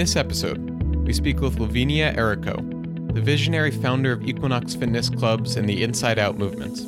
this 0.00 0.16
episode, 0.16 0.58
we 1.04 1.12
speak 1.12 1.40
with 1.42 1.60
Lavinia 1.60 2.14
Errico, 2.14 3.12
the 3.12 3.20
visionary 3.20 3.70
founder 3.70 4.12
of 4.12 4.26
Equinox 4.26 4.74
Fitness 4.74 5.10
Clubs 5.10 5.56
and 5.56 5.68
the 5.68 5.82
Inside 5.82 6.18
Out 6.18 6.38
movement. 6.38 6.78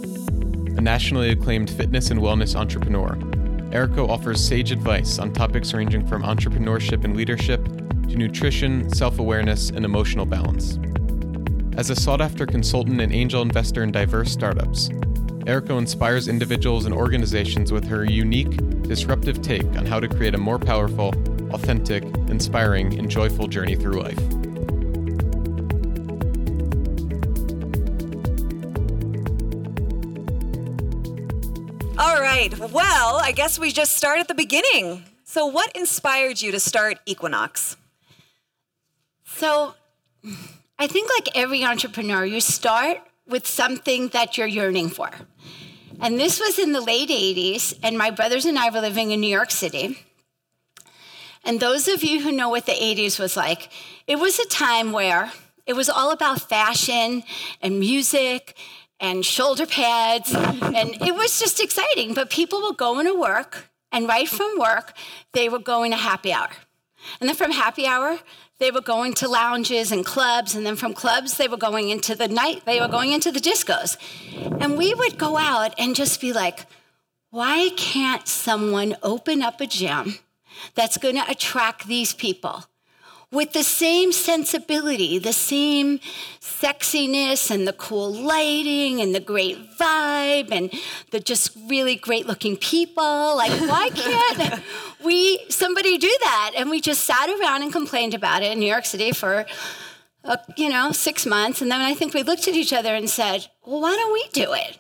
A 0.79 0.81
nationally 0.81 1.29
acclaimed 1.29 1.69
fitness 1.69 2.11
and 2.11 2.21
wellness 2.21 2.57
entrepreneur, 2.57 3.11
Errico 3.71 4.09
offers 4.09 4.43
sage 4.43 4.73
advice 4.73 5.19
on 5.19 5.31
topics 5.31 5.75
ranging 5.75 6.07
from 6.07 6.23
entrepreneurship 6.23 7.05
and 7.05 7.15
leadership 7.15 7.63
to 8.09 8.17
nutrition, 8.17 8.89
self 8.95 9.19
awareness, 9.19 9.69
and 9.69 9.85
emotional 9.85 10.25
balance. 10.25 10.79
As 11.77 11.91
a 11.91 11.95
sought 11.95 12.23
after 12.23 12.47
consultant 12.47 12.99
and 12.99 13.13
angel 13.13 13.43
investor 13.43 13.83
in 13.83 13.93
diverse 13.93 14.33
startups, 14.33 14.89
Errico 15.45 15.77
inspires 15.77 16.29
individuals 16.29 16.87
and 16.87 16.95
organizations 16.95 17.73
with 17.73 17.87
her 17.89 18.07
unique, 18.07 18.57
disruptive 18.85 19.43
take 19.43 19.67
on 19.77 19.85
how 19.85 20.01
to 20.01 20.09
create 20.09 20.35
a 20.35 20.39
more 20.39 20.59
powerful, 20.59 21.13
authentic, 21.53 22.05
inspiring, 22.29 22.99
and 22.99 23.11
joyful 23.11 23.47
journey 23.47 23.75
through 23.75 24.03
life. 24.03 24.19
All 31.99 32.21
right. 32.21 32.53
Well, 32.59 33.21
I 33.23 33.33
guess 33.33 33.59
we 33.59 33.71
just 33.71 33.97
start 33.97 34.19
at 34.19 34.29
the 34.29 34.35
beginning. 34.35 35.05
So, 35.25 35.47
what 35.47 35.75
inspired 35.77 36.43
you 36.43 36.51
to 36.53 36.61
start 36.61 36.99
Equinox? 37.07 37.77
So, 39.25 39.75
I 40.79 40.87
think 40.87 41.11
like 41.17 41.37
every 41.37 41.65
entrepreneur, 41.65 42.25
you 42.25 42.41
start 42.41 42.99
with 43.27 43.47
something 43.47 44.09
that 44.09 44.37
you're 44.37 44.47
yearning 44.47 44.89
for. 44.89 45.11
And 46.01 46.19
this 46.19 46.41
was 46.41 46.59
in 46.59 46.73
the 46.73 46.81
late 46.81 47.09
80s, 47.09 47.79
and 47.83 47.97
my 47.97 48.11
brothers 48.11 48.45
and 48.45 48.59
I 48.59 48.71
were 48.71 48.81
living 48.81 49.13
in 49.13 49.21
New 49.21 49.31
York 49.31 49.51
City. 49.53 49.99
And 51.45 51.59
those 51.59 51.89
of 51.89 52.05
you 52.05 52.21
who 52.21 52.33
know 52.33 52.49
what 52.49 52.67
the 52.67 52.73
80s 52.73 53.19
was 53.19 53.37
like, 53.37 53.71
it 54.07 54.17
was 54.17 54.39
a 54.39 54.47
time 54.47 54.93
where 54.93 55.33
it 55.67 55.75
was 55.75 55.89
all 55.89 56.11
about 56.11 56.49
fashion 56.49 57.23
and 57.61 57.81
music 57.81 58.57
and 59.01 59.25
shoulder 59.25 59.67
pads, 59.67 60.33
and 60.33 60.91
it 61.03 61.15
was 61.15 61.41
just 61.41 61.61
exciting. 61.61 62.15
But 62.15 62.31
people 62.31 62.63
were 62.63 62.75
going 62.75 63.07
to 63.07 63.15
work, 63.19 63.69
and 63.91 64.07
right 64.07 64.29
from 64.29 64.59
work, 64.59 64.93
they 65.33 65.49
were 65.49 65.59
going 65.59 65.91
to 65.91 65.97
happy 65.97 66.33
hour. 66.33 66.51
And 67.21 67.29
then 67.29 67.35
from 67.35 67.51
happy 67.51 67.85
hour, 67.85 68.21
they 68.61 68.71
were 68.71 68.81
going 68.81 69.15
to 69.15 69.29
lounges 69.29 69.91
and 69.91 70.07
clubs, 70.07 70.55
and 70.55 70.65
then 70.65 70.77
from 70.77 70.95
clubs, 70.95 71.37
they 71.37 71.49
were 71.49 71.57
going 71.57 71.91
into 71.91 72.15
the 72.15 72.29
night, 72.29 72.63
they 72.65 72.81
were 72.81 72.87
going 72.87 73.11
into 73.11 73.33
the 73.33 73.41
discos. 73.41 73.97
And 74.61 74.79
we 74.79 74.95
would 74.95 75.19
go 75.19 75.37
out 75.37 75.75
and 75.79 75.97
just 75.97 76.21
be 76.21 76.33
like, 76.33 76.67
why 77.31 77.71
can't 77.77 78.29
someone 78.29 78.95
open 79.03 79.43
up 79.43 79.61
a 79.61 79.67
gym 79.67 80.19
that's 80.75 80.99
going 80.99 81.17
to 81.17 81.31
attract 81.31 81.87
these 81.87 82.15
people? 82.15 82.65
with 83.33 83.55
the 83.55 83.63
same 83.63 84.13
sensibility, 84.13 85.19
the 85.19 85.33
same 85.33 85.99
sexiness 86.41 87.51
and 87.51 87.67
the 87.67 87.73
cool 87.73 88.13
lighting 88.13 89.01
and 89.01 89.15
the 89.15 89.21
great 89.21 89.57
vibe 89.79 90.53
and 90.53 90.71
the 91.11 91.19
just 91.19 91.57
really 91.67 91.97
great 91.97 92.27
looking 92.27 92.59
people. 92.59 93.37
Like, 93.37 93.53
why 93.69 93.89
can't 93.95 94.63
we, 95.03 95.41
somebody 95.49 95.97
do 95.97 96.15
that? 96.21 96.53
And 96.57 96.69
we 96.69 96.83
just 96.83 97.05
sat 97.05 97.31
around 97.31 97.63
and 97.63 97.73
complained 97.73 98.13
about 98.13 98.43
it 98.43 98.53
in 98.53 98.61
New 98.61 98.69
York 98.71 98.85
City 98.85 99.13
for, 99.13 99.47
uh, 100.25 100.37
you 100.59 100.69
know, 100.69 100.93
six 100.93 101.25
months. 101.25 101.63
And 101.63 101.71
then 101.71 101.81
I 101.81 101.95
think 101.95 102.13
we 102.13 102.23
looked 102.23 102.47
at 102.49 102.55
each 102.55 102.75
other 102.75 102.95
and 102.95 103.09
said, 103.09 103.49
well, 103.65 103.81
why 103.81 103.97
don't 103.97 104.13
we 104.13 104.29
do 104.35 104.53
it? 104.53 104.79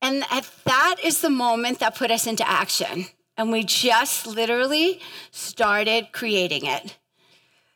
And 0.00 0.22
that 0.64 0.96
is 1.02 1.20
the 1.20 1.30
moment 1.30 1.80
that 1.80 1.96
put 1.96 2.12
us 2.12 2.28
into 2.28 2.48
action. 2.48 3.06
And 3.38 3.52
we 3.52 3.62
just 3.64 4.26
literally 4.26 5.00
started 5.30 6.08
creating 6.12 6.66
it. 6.66 6.98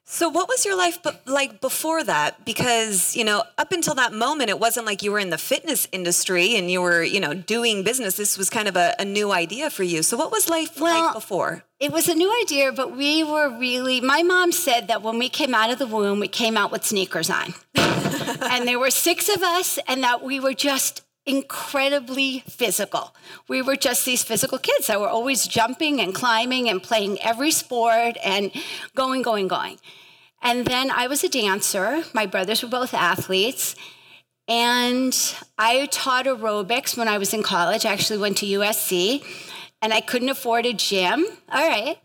So, 0.04 0.28
what 0.28 0.46
was 0.46 0.66
your 0.66 0.76
life 0.76 0.98
like 1.24 1.62
before 1.62 2.04
that? 2.04 2.44
Because, 2.44 3.16
you 3.16 3.24
know, 3.24 3.44
up 3.56 3.72
until 3.72 3.94
that 3.94 4.12
moment, 4.12 4.50
it 4.50 4.58
wasn't 4.58 4.84
like 4.84 5.02
you 5.02 5.10
were 5.10 5.18
in 5.18 5.30
the 5.30 5.38
fitness 5.38 5.88
industry 5.90 6.56
and 6.56 6.70
you 6.70 6.82
were, 6.82 7.02
you 7.02 7.18
know, 7.20 7.32
doing 7.32 7.82
business. 7.82 8.16
This 8.16 8.36
was 8.36 8.50
kind 8.50 8.68
of 8.68 8.76
a, 8.76 8.94
a 8.98 9.06
new 9.06 9.32
idea 9.32 9.70
for 9.70 9.84
you. 9.84 10.02
So, 10.02 10.18
what 10.18 10.30
was 10.30 10.50
life 10.50 10.78
well, 10.78 11.06
like 11.06 11.14
before? 11.14 11.64
It 11.80 11.92
was 11.92 12.08
a 12.08 12.14
new 12.14 12.30
idea, 12.42 12.72
but 12.72 12.94
we 12.94 13.24
were 13.24 13.56
really, 13.56 14.02
my 14.02 14.22
mom 14.22 14.52
said 14.52 14.88
that 14.88 15.00
when 15.00 15.18
we 15.18 15.30
came 15.30 15.54
out 15.54 15.70
of 15.70 15.78
the 15.78 15.86
womb, 15.86 16.20
we 16.20 16.28
came 16.28 16.58
out 16.58 16.70
with 16.70 16.84
sneakers 16.84 17.30
on. 17.30 17.54
and 17.76 18.68
there 18.68 18.78
were 18.78 18.90
six 18.90 19.34
of 19.34 19.42
us, 19.42 19.78
and 19.88 20.02
that 20.02 20.22
we 20.22 20.40
were 20.40 20.52
just 20.52 21.02
incredibly 21.26 22.40
physical. 22.48 23.14
We 23.48 23.62
were 23.62 23.76
just 23.76 24.04
these 24.04 24.24
physical 24.24 24.58
kids 24.58 24.88
that 24.88 25.00
were 25.00 25.08
always 25.08 25.46
jumping 25.46 26.00
and 26.00 26.14
climbing 26.14 26.68
and 26.68 26.82
playing 26.82 27.20
every 27.20 27.50
sport 27.50 28.16
and 28.24 28.50
going, 28.94 29.22
going, 29.22 29.48
going. 29.48 29.78
And 30.42 30.66
then 30.66 30.90
I 30.90 31.06
was 31.06 31.22
a 31.22 31.28
dancer. 31.28 32.02
My 32.12 32.26
brothers 32.26 32.62
were 32.62 32.68
both 32.68 32.92
athletes. 32.92 33.76
And 34.48 35.16
I 35.56 35.86
taught 35.86 36.26
aerobics 36.26 36.96
when 36.96 37.06
I 37.06 37.18
was 37.18 37.32
in 37.32 37.44
college. 37.44 37.86
I 37.86 37.92
actually 37.92 38.18
went 38.18 38.38
to 38.38 38.46
USC 38.46 39.24
and 39.80 39.92
I 39.92 40.00
couldn't 40.00 40.28
afford 40.28 40.66
a 40.66 40.72
gym. 40.72 41.24
All 41.50 41.68
right. 41.68 41.98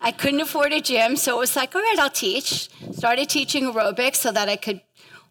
I 0.00 0.12
couldn't 0.12 0.40
afford 0.40 0.72
a 0.72 0.80
gym. 0.80 1.16
So 1.16 1.36
it 1.36 1.40
was 1.40 1.56
like, 1.56 1.74
all 1.74 1.82
right, 1.82 1.98
I'll 1.98 2.08
teach. 2.08 2.68
Started 2.92 3.28
teaching 3.28 3.64
aerobics 3.64 4.16
so 4.16 4.30
that 4.30 4.48
I 4.48 4.56
could 4.56 4.80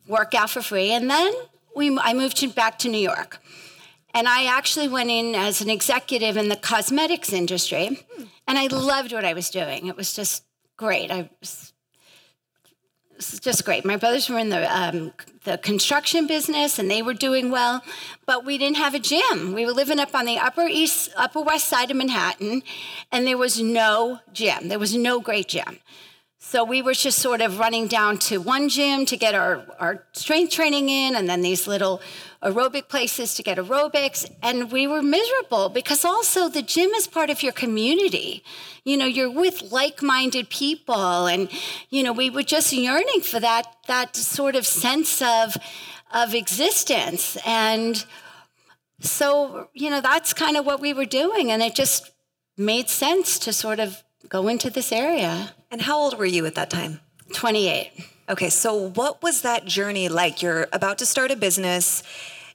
work 0.07 0.33
out 0.35 0.50
for 0.50 0.61
free. 0.61 0.91
And 0.91 1.09
then 1.09 1.33
we, 1.79 1.97
I 1.97 2.13
moved 2.13 2.53
back 2.53 2.78
to 2.79 2.90
New 2.90 3.00
York. 3.00 3.41
And 4.13 4.28
I 4.28 4.45
actually 4.45 4.88
went 4.88 5.09
in 5.09 5.34
as 5.34 5.62
an 5.62 5.69
executive 5.69 6.35
in 6.35 6.50
the 6.50 6.56
cosmetics 6.56 7.31
industry. 7.31 8.06
And 8.47 8.57
I 8.57 8.67
loved 8.67 9.13
what 9.13 9.23
I 9.23 9.34
was 9.34 9.50
doing. 9.50 9.88
It 9.88 9.95
was 9.95 10.13
just 10.13 10.44
great. 10.78 11.09
I 11.09 11.29
was 11.39 11.73
was 13.16 13.39
just 13.39 13.66
great. 13.66 13.84
My 13.84 13.97
brothers 13.97 14.29
were 14.29 14.39
in 14.39 14.50
the 14.50 14.63
um, 14.73 15.12
the 15.44 15.57
construction 15.57 16.25
business, 16.25 16.79
and 16.79 16.89
they 16.89 17.01
were 17.01 17.13
doing 17.13 17.51
well, 17.51 17.84
but 18.25 18.45
we 18.45 18.57
didn't 18.57 18.78
have 18.78 18.94
a 18.94 19.00
gym. 19.00 19.53
We 19.53 19.66
were 19.66 19.73
living 19.73 20.00
up 20.00 20.16
on 20.16 20.25
the 20.25 20.38
upper 20.38 20.66
east, 20.68 21.09
upper 21.18 21.41
west 21.41 21.68
side 21.68 21.91
of 21.91 21.97
Manhattan, 21.97 22.63
and 23.12 23.28
there 23.28 23.38
was 23.38 23.62
no 23.62 24.19
gym. 24.31 24.69
There 24.69 24.79
was 24.79 24.95
no 24.95 25.19
great 25.19 25.50
gym. 25.50 25.79
So 26.41 26.63
we 26.63 26.81
were 26.81 26.94
just 26.94 27.19
sort 27.19 27.41
of 27.41 27.59
running 27.59 27.88
down 27.88 28.17
to 28.19 28.38
one 28.38 28.69
gym 28.69 29.05
to 29.07 29.17
get 29.17 29.35
our, 29.35 29.66
our 29.77 30.05
strength 30.13 30.53
training 30.53 30.88
in, 30.88 31.17
and 31.17 31.27
then 31.27 31.41
these 31.41 31.67
little 31.67 32.01
aerobic 32.41 32.88
places 32.88 33.35
to 33.35 33.44
get 33.44 33.57
aerobics. 33.57 34.25
And 34.41 34.72
we 34.72 34.88
were 34.88 35.01
miserable 35.01 35.67
because 35.67 36.05
also 36.05 36.47
the 36.47 36.61
gym 36.61 36.91
is 36.91 37.07
part 37.07 37.29
of 37.29 37.44
your 37.44 37.51
community. 37.51 38.41
You 38.85 38.95
know, 38.95 39.05
you're 39.05 39.29
with 39.29 39.73
like 39.73 40.01
minded 40.01 40.50
people. 40.50 41.25
And, 41.25 41.50
you 41.89 42.03
know, 42.03 42.13
we 42.13 42.29
were 42.29 42.44
just 42.44 42.71
yearning 42.71 43.19
for 43.19 43.41
that, 43.41 43.75
that 43.88 44.16
sort 44.16 44.56
of 44.56 44.66
sense 44.66 45.21
of, 45.21 45.57
of 46.13 46.33
existence. 46.33 47.38
And 47.45 48.06
so, 49.01 49.67
you 49.73 49.89
know, 49.89 50.00
that's 50.00 50.33
kind 50.33 50.56
of 50.56 50.66
what 50.66 50.79
we 50.79 50.94
were 50.94 51.06
doing. 51.06 51.51
And 51.51 51.61
it 51.61 51.75
just 51.75 52.11
made 52.56 52.88
sense 52.88 53.39
to 53.39 53.51
sort 53.51 53.81
of 53.81 54.01
go 54.28 54.47
into 54.47 54.69
this 54.69 54.91
area. 54.91 55.53
And 55.72 55.81
how 55.81 55.97
old 55.97 56.18
were 56.18 56.25
you 56.25 56.46
at 56.46 56.56
that 56.56 56.69
time? 56.69 57.00
28. 57.34 57.91
Okay, 58.30 58.50
so 58.50 58.90
what 58.90 59.24
was 59.24 59.41
that 59.41 59.66
journey 59.66 60.09
like? 60.09 60.41
You're 60.41 60.68
about 60.74 60.97
to 61.00 61.06
start 61.06 61.31
a 61.31 61.35
business. 61.35 62.03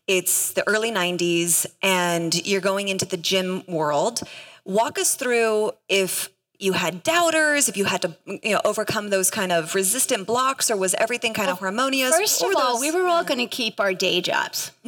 It's 0.06 0.52
the 0.52 0.66
early 0.68 0.92
90s 0.92 1.66
and 1.82 2.34
you're 2.46 2.60
going 2.60 2.88
into 2.88 3.06
the 3.06 3.16
gym 3.16 3.62
world. 3.66 4.20
Walk 4.64 4.98
us 4.98 5.14
through 5.14 5.72
if 5.88 6.28
you 6.58 6.74
had 6.74 7.02
doubters, 7.02 7.68
if 7.68 7.76
you 7.76 7.84
had 7.84 8.02
to 8.02 8.16
you 8.26 8.52
know 8.52 8.60
overcome 8.64 9.10
those 9.10 9.30
kind 9.30 9.50
of 9.50 9.74
resistant 9.74 10.26
blocks 10.26 10.70
or 10.70 10.76
was 10.76 10.94
everything 10.94 11.34
kind 11.34 11.46
well, 11.46 11.54
of 11.54 11.60
harmonious? 11.60 12.16
First 12.16 12.42
of 12.42 12.54
all, 12.56 12.80
we 12.80 12.90
were 12.90 13.06
all 13.06 13.24
going 13.24 13.40
to 13.40 13.46
keep 13.46 13.80
our 13.80 13.92
day 13.92 14.20
jobs. 14.20 14.70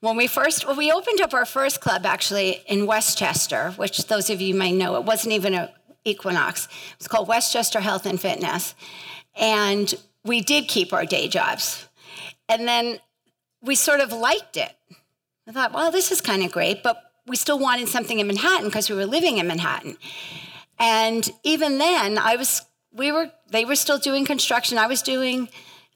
when 0.00 0.16
we 0.16 0.26
first 0.26 0.66
well, 0.66 0.76
we 0.76 0.90
opened 0.90 1.20
up 1.20 1.34
our 1.34 1.46
first 1.46 1.80
club 1.80 2.04
actually 2.04 2.62
in 2.66 2.86
Westchester, 2.86 3.72
which 3.72 4.06
those 4.06 4.30
of 4.30 4.40
you 4.40 4.54
may 4.54 4.72
know, 4.72 4.96
it 4.96 5.04
wasn't 5.04 5.34
even 5.34 5.54
an 5.54 5.68
Equinox. 6.04 6.66
It 6.66 6.98
was 6.98 7.08
called 7.08 7.28
Westchester 7.28 7.80
Health 7.80 8.06
and 8.06 8.20
Fitness. 8.20 8.74
And 9.38 9.92
we 10.24 10.40
did 10.40 10.68
keep 10.68 10.92
our 10.92 11.04
day 11.04 11.28
jobs. 11.28 11.86
And 12.48 12.66
then 12.66 12.98
we 13.62 13.74
sort 13.74 14.00
of 14.00 14.12
liked 14.12 14.56
it. 14.56 14.72
I 15.46 15.52
thought, 15.52 15.72
well, 15.72 15.90
this 15.90 16.10
is 16.10 16.20
kind 16.20 16.42
of 16.42 16.52
great, 16.52 16.82
but 16.82 17.12
we 17.26 17.36
still 17.36 17.58
wanted 17.58 17.88
something 17.88 18.18
in 18.18 18.26
Manhattan 18.26 18.68
because 18.68 18.88
we 18.88 18.96
were 18.96 19.06
living 19.06 19.38
in 19.38 19.46
Manhattan. 19.46 19.96
And 20.78 21.28
even 21.42 21.78
then, 21.78 22.18
I 22.18 22.36
was, 22.36 22.62
we 22.92 23.12
were, 23.12 23.30
they 23.50 23.64
were 23.64 23.76
still 23.76 23.98
doing 23.98 24.24
construction. 24.24 24.78
I 24.78 24.86
was 24.86 25.02
doing, 25.02 25.48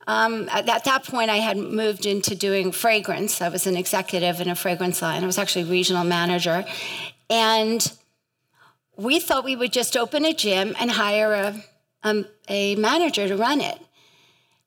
um, 0.07 0.49
at, 0.51 0.69
at, 0.69 0.85
that 0.85 1.05
point, 1.05 1.31
I 1.31 1.37
had 1.37 1.57
moved 1.57 2.07
into 2.07 2.35
doing 2.35 2.73
fragrance. 2.73 3.41
I 3.41 3.49
was 3.49 3.67
an 3.67 3.77
executive 3.77 4.41
in 4.41 4.49
a 4.49 4.55
fragrance 4.55 5.01
line. 5.01 5.23
I 5.23 5.27
was 5.27 5.39
actually 5.39 5.65
regional 5.65 6.05
manager. 6.05 6.65
And 7.31 7.91
we 8.97 9.19
thought 9.19 9.45
we 9.45 9.57
would 9.57 9.73
just 9.73 9.97
open 9.97 10.25
a 10.25 10.35
gym 10.35 10.75
and 10.79 10.91
hire 10.91 11.33
a, 11.33 11.65
um, 12.03 12.27
a 12.49 12.77
manager 12.77 13.27
to 13.29 13.37
run 13.37 13.61
it. 13.61 13.79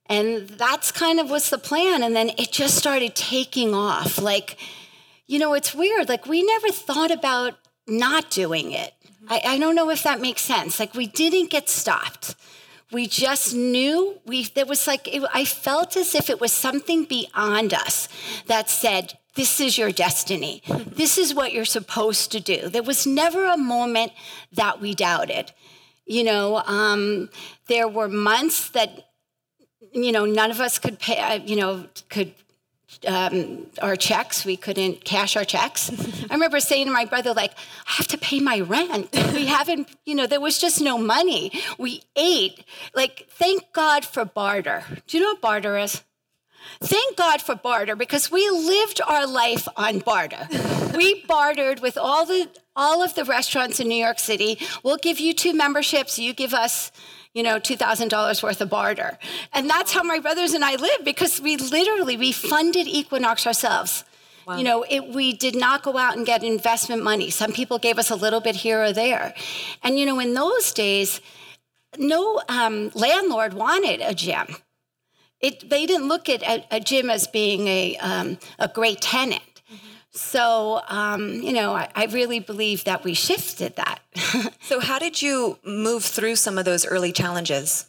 And 0.08 0.48
that's 0.50 0.92
kind 0.92 1.20
of 1.20 1.30
was 1.30 1.50
the 1.50 1.58
plan. 1.58 2.02
And 2.02 2.16
then 2.16 2.32
it 2.38 2.52
just 2.52 2.76
started 2.76 3.16
taking 3.16 3.74
off. 3.74 4.20
Like, 4.20 4.58
you 5.28 5.38
know, 5.38 5.54
it's 5.54 5.76
weird. 5.76 6.10
Like, 6.10 6.26
we 6.26 6.44
never 6.44 6.70
thought 6.70 7.12
about 7.12 7.56
not 7.88 8.30
doing 8.30 8.72
it. 8.72 8.94
Mm-hmm. 9.06 9.34
I, 9.34 9.42
I 9.54 9.60
don't 9.60 9.76
know 9.76 9.90
if 9.90 10.04
that 10.04 10.20
makes 10.20 10.42
sense. 10.42 10.80
Like 10.80 10.94
we 10.94 11.08
didn't 11.08 11.50
get 11.50 11.70
stopped. 11.70 12.36
We 12.92 13.08
just 13.08 13.54
knew 13.54 14.20
we 14.26 14.46
there 14.46 14.66
was 14.66 14.88
like 14.88 15.14
it, 15.14 15.22
I 15.34 15.44
felt 15.44 15.98
as 15.98 16.16
if 16.16 16.30
it 16.30 16.40
was 16.40 16.54
something 16.54 17.04
beyond 17.04 17.74
us 17.74 18.08
that 18.48 18.70
said 18.70 19.18
this 19.36 19.60
is 19.60 19.78
your 19.78 19.92
destiny. 19.92 20.64
This 20.68 21.18
is 21.18 21.34
what 21.34 21.52
you're 21.52 21.66
supposed 21.66 22.32
to 22.32 22.40
do. 22.40 22.70
There 22.70 22.84
was 22.84 23.06
never 23.06 23.46
a 23.46 23.58
moment 23.58 24.14
that 24.54 24.80
we 24.80 24.96
doubted. 24.96 25.52
You 26.06 26.24
know, 26.24 26.64
um, 26.66 27.30
there 27.68 27.88
were 27.90 28.08
months 28.08 28.70
that 28.70 29.10
you 29.92 30.14
know 30.14 30.26
none 30.26 30.50
of 30.50 30.62
us 30.62 30.80
could 30.80 30.98
pay. 30.98 31.44
You 31.46 31.58
know, 31.58 31.86
could 32.10 32.34
um, 33.08 33.68
our 33.82 33.96
checks. 33.96 34.46
We 34.46 34.58
couldn't 34.58 35.04
cash 35.04 35.36
our 35.36 35.46
checks. 35.46 35.92
I 36.30 36.34
remember 36.34 36.60
saying 36.60 36.88
to 36.88 36.92
my 36.92 37.06
brother, 37.06 37.34
like, 37.34 37.54
I 37.88 37.94
have 37.98 38.08
to 38.08 38.18
pay 38.18 38.40
my 38.40 38.62
rent. 38.62 39.10
We 39.34 39.46
haven't, 39.46 39.90
you 40.06 40.16
know, 40.16 40.28
there 40.28 40.42
was 40.42 40.60
just 40.60 40.82
no 40.82 40.98
money. 40.98 41.52
We 41.78 42.04
ate. 42.16 42.64
Like, 42.96 43.28
thank 43.30 43.72
God 43.74 44.06
for 44.06 44.26
barter. 44.26 44.84
Do 45.06 45.18
you 45.18 45.24
know 45.24 45.32
what 45.32 45.42
barter 45.42 45.78
is? 45.78 46.04
Thank 46.82 47.18
God 47.18 47.42
for 47.42 47.56
barter 47.56 47.96
because 47.96 48.32
we 48.32 48.50
lived 48.50 49.02
our 49.06 49.26
life 49.26 49.68
on 49.78 50.00
barter. 50.00 50.48
we 50.96 51.24
bartered 51.26 51.80
with 51.80 51.98
all 51.98 52.26
the 52.26 52.50
all 52.76 53.02
of 53.02 53.16
the 53.16 53.26
restaurants 53.26 53.80
in 53.80 53.88
New 53.88 53.96
York 54.04 54.20
City. 54.20 54.60
We'll 54.84 54.98
give 54.98 55.20
you 55.20 55.34
two 55.34 55.54
memberships, 55.54 56.20
you 56.20 56.34
give 56.34 56.54
us 56.54 56.92
you 57.38 57.44
know, 57.44 57.60
$2,000 57.60 58.42
worth 58.42 58.62
of 58.62 58.70
barter. 58.72 59.20
And 59.54 59.70
that's 59.70 59.94
how 59.94 60.02
my 60.02 60.18
brothers 60.18 60.54
and 60.54 60.66
I 60.66 60.76
lived 60.76 61.06
because 61.06 61.40
we 61.40 61.56
literally, 61.56 62.18
we 62.18 62.32
funded 62.32 62.88
Equinox 62.88 63.46
ourselves. 63.46 64.04
Wow. 64.48 64.58
You 64.58 64.64
know, 64.64 64.86
it, 64.90 65.14
we 65.14 65.34
did 65.34 65.56
not 65.56 65.84
go 65.84 66.00
out 66.00 66.18
and 66.18 66.26
get 66.26 66.42
investment 66.42 67.04
money. 67.04 67.30
Some 67.30 67.52
people 67.52 67.78
gave 67.78 68.00
us 68.00 68.10
a 68.10 68.16
little 68.16 68.42
bit 68.42 68.56
here 68.56 68.82
or 68.82 68.92
there. 68.92 69.36
And, 69.84 70.00
you 70.00 70.08
know, 70.08 70.20
in 70.20 70.34
those 70.34 70.72
days, 70.72 71.22
no 72.00 72.42
um, 72.50 72.90
landlord 72.96 73.54
wanted 73.54 74.02
a 74.02 74.16
gym. 74.16 74.48
It, 75.40 75.70
they 75.70 75.86
didn't 75.86 76.08
look 76.08 76.30
at 76.30 76.42
a, 76.42 76.66
a 76.72 76.80
gym 76.80 77.12
as 77.12 77.28
being 77.28 77.68
a, 77.68 77.98
um, 77.98 78.40
a 78.58 78.68
great 78.68 79.00
tenant. 79.00 79.44
So, 80.18 80.82
um, 80.88 81.32
you 81.32 81.54
know, 81.54 81.74
I, 81.74 81.90
I, 81.96 82.06
really 82.08 82.40
believe 82.40 82.86
that 82.86 83.04
we 83.04 83.14
shifted 83.14 83.76
that. 83.76 84.00
so, 84.62 84.80
how 84.80 84.98
did 84.98 85.22
you 85.22 85.60
move 85.64 86.04
through 86.04 86.38
some 86.38 86.58
of 86.58 86.66
those 86.66 86.88
early 86.88 87.12
challenges? 87.12 87.86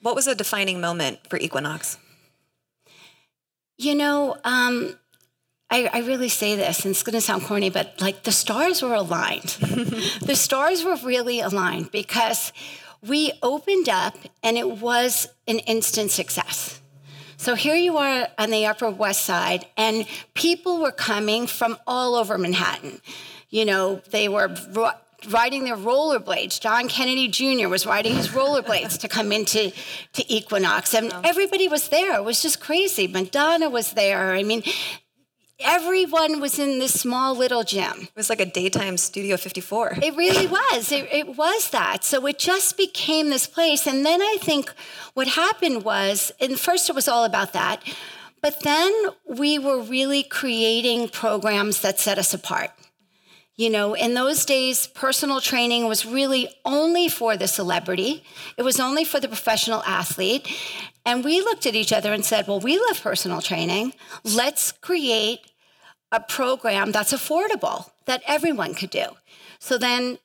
What 0.00 0.16
was 0.16 0.26
a 0.26 0.34
defining 0.34 0.80
moment 0.80 1.20
for 1.28 1.38
Equinox? 1.38 1.98
You 3.78 3.94
know, 3.94 4.36
um, 4.42 4.98
I, 5.70 5.88
I, 5.92 6.00
really 6.00 6.28
say 6.28 6.56
this, 6.56 6.84
and 6.84 6.90
it's 6.90 7.04
going 7.04 7.14
to 7.14 7.20
sound 7.20 7.44
corny, 7.44 7.70
but 7.70 8.00
like 8.00 8.24
the 8.24 8.32
stars 8.32 8.82
were 8.82 8.94
aligned. 8.94 9.44
the 10.20 10.34
stars 10.34 10.84
were 10.84 10.96
really 11.04 11.38
aligned 11.40 11.92
because 11.92 12.52
we 13.06 13.32
opened 13.40 13.88
up 13.88 14.16
and 14.42 14.58
it 14.58 14.68
was 14.68 15.28
an 15.46 15.60
instant 15.60 16.10
success. 16.10 16.81
So 17.42 17.56
here 17.56 17.74
you 17.74 17.96
are 17.96 18.28
on 18.38 18.50
the 18.50 18.66
Upper 18.66 18.88
West 18.88 19.22
Side, 19.22 19.66
and 19.76 20.06
people 20.32 20.80
were 20.80 20.92
coming 20.92 21.48
from 21.48 21.76
all 21.88 22.14
over 22.14 22.38
Manhattan. 22.38 23.00
You 23.50 23.64
know, 23.64 24.00
they 24.12 24.28
were 24.28 24.54
riding 25.28 25.64
their 25.64 25.76
rollerblades. 25.76 26.60
John 26.60 26.88
Kennedy 26.88 27.26
Jr. 27.26 27.66
was 27.66 27.84
riding 27.84 28.14
his 28.14 28.28
rollerblades 28.28 28.96
to 29.00 29.08
come 29.08 29.32
into 29.32 29.72
to 30.12 30.32
Equinox, 30.32 30.94
and 30.94 31.12
everybody 31.24 31.66
was 31.66 31.88
there. 31.88 32.14
It 32.14 32.22
was 32.22 32.40
just 32.40 32.60
crazy. 32.60 33.08
Madonna 33.08 33.68
was 33.68 33.90
there. 33.90 34.34
I 34.34 34.44
mean, 34.44 34.62
everyone 35.64 36.40
was 36.40 36.58
in 36.58 36.78
this 36.78 37.00
small 37.00 37.34
little 37.34 37.64
gym. 37.64 38.02
It 38.02 38.16
was 38.16 38.30
like 38.30 38.40
a 38.40 38.46
daytime 38.46 38.96
Studio 38.96 39.36
54. 39.36 39.98
It 40.02 40.16
really 40.16 40.46
was. 40.46 40.92
It, 40.92 41.08
it, 41.12 41.36
was 41.36 41.70
that. 41.70 42.04
So 42.04 42.26
it 42.26 42.38
just 42.38 42.76
became 42.76 43.30
this 43.30 43.46
place. 43.46 43.86
And 43.86 44.04
then 44.04 44.20
I 44.20 44.36
think 44.40 44.72
what 45.14 45.28
happened 45.28 45.84
was, 45.84 46.32
and 46.40 46.58
first 46.58 46.88
it 46.88 46.94
was 46.94 47.08
all 47.08 47.24
about 47.24 47.52
that, 47.52 47.82
but 48.40 48.62
then 48.62 48.92
we 49.26 49.58
were 49.58 49.80
really 49.80 50.22
creating 50.22 51.08
programs 51.08 51.80
that 51.82 52.00
set 52.00 52.18
us 52.18 52.34
apart. 52.34 52.70
You 53.54 53.70
know, 53.70 53.94
in 53.94 54.14
those 54.14 54.44
days, 54.44 54.86
personal 54.88 55.40
training 55.40 55.86
was 55.86 56.06
really 56.06 56.48
only 56.64 57.08
for 57.08 57.36
the 57.36 57.46
celebrity. 57.46 58.24
It 58.56 58.62
was 58.62 58.80
only 58.80 59.04
for 59.04 59.20
the 59.20 59.28
professional 59.28 59.82
athlete. 59.84 60.48
And 61.04 61.24
we 61.24 61.40
looked 61.40 61.66
at 61.66 61.74
each 61.74 61.92
other 61.92 62.12
and 62.12 62.24
said, 62.24 62.48
well, 62.48 62.60
we 62.60 62.78
love 62.78 63.00
personal 63.02 63.40
training. 63.40 63.92
Let's 64.24 64.72
create 64.72 65.51
a 66.12 66.20
program 66.20 66.92
that's 66.92 67.12
affordable 67.12 67.90
that 68.04 68.22
everyone 68.28 68.74
could 68.74 68.90
do. 68.90 69.06
So 69.58 69.78
then 69.78 70.18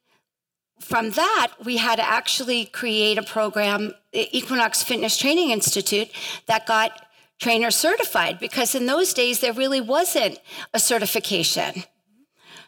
from 0.79 1.11
that, 1.11 1.53
we 1.63 1.77
had 1.77 1.95
to 1.95 2.07
actually 2.07 2.65
create 2.65 3.17
a 3.17 3.23
program, 3.23 3.93
Equinox 4.13 4.83
Fitness 4.83 5.17
Training 5.17 5.49
Institute, 5.49 6.09
that 6.45 6.67
got 6.67 7.07
trainer 7.39 7.71
certified 7.71 8.39
because 8.39 8.75
in 8.75 8.85
those 8.85 9.13
days 9.13 9.39
there 9.39 9.53
really 9.53 9.81
wasn't 9.81 10.39
a 10.73 10.79
certification. 10.79 11.83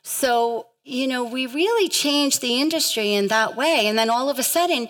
So, 0.02 0.68
you 0.84 1.08
know, 1.08 1.24
we 1.24 1.46
really 1.46 1.90
changed 1.90 2.42
the 2.42 2.62
industry 2.62 3.14
in 3.14 3.28
that 3.28 3.56
way. 3.56 3.88
And 3.88 3.98
then 3.98 4.10
all 4.10 4.30
of 4.30 4.40
a 4.40 4.44
sudden, 4.44 4.88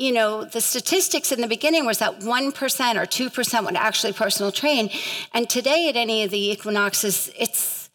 you 0.00 0.12
know, 0.12 0.44
the 0.44 0.62
statistics 0.62 1.30
in 1.30 1.42
the 1.42 1.46
beginning 1.46 1.84
was 1.84 1.98
that 1.98 2.20
1% 2.20 2.24
or 2.24 3.06
2% 3.06 3.64
would 3.66 3.76
actually 3.76 4.14
personal 4.14 4.50
train. 4.50 4.88
And 5.34 5.48
today 5.48 5.90
at 5.90 5.96
any 5.96 6.22
of 6.24 6.30
the 6.30 6.52
equinoxes, 6.52 7.30
it's 7.38 7.90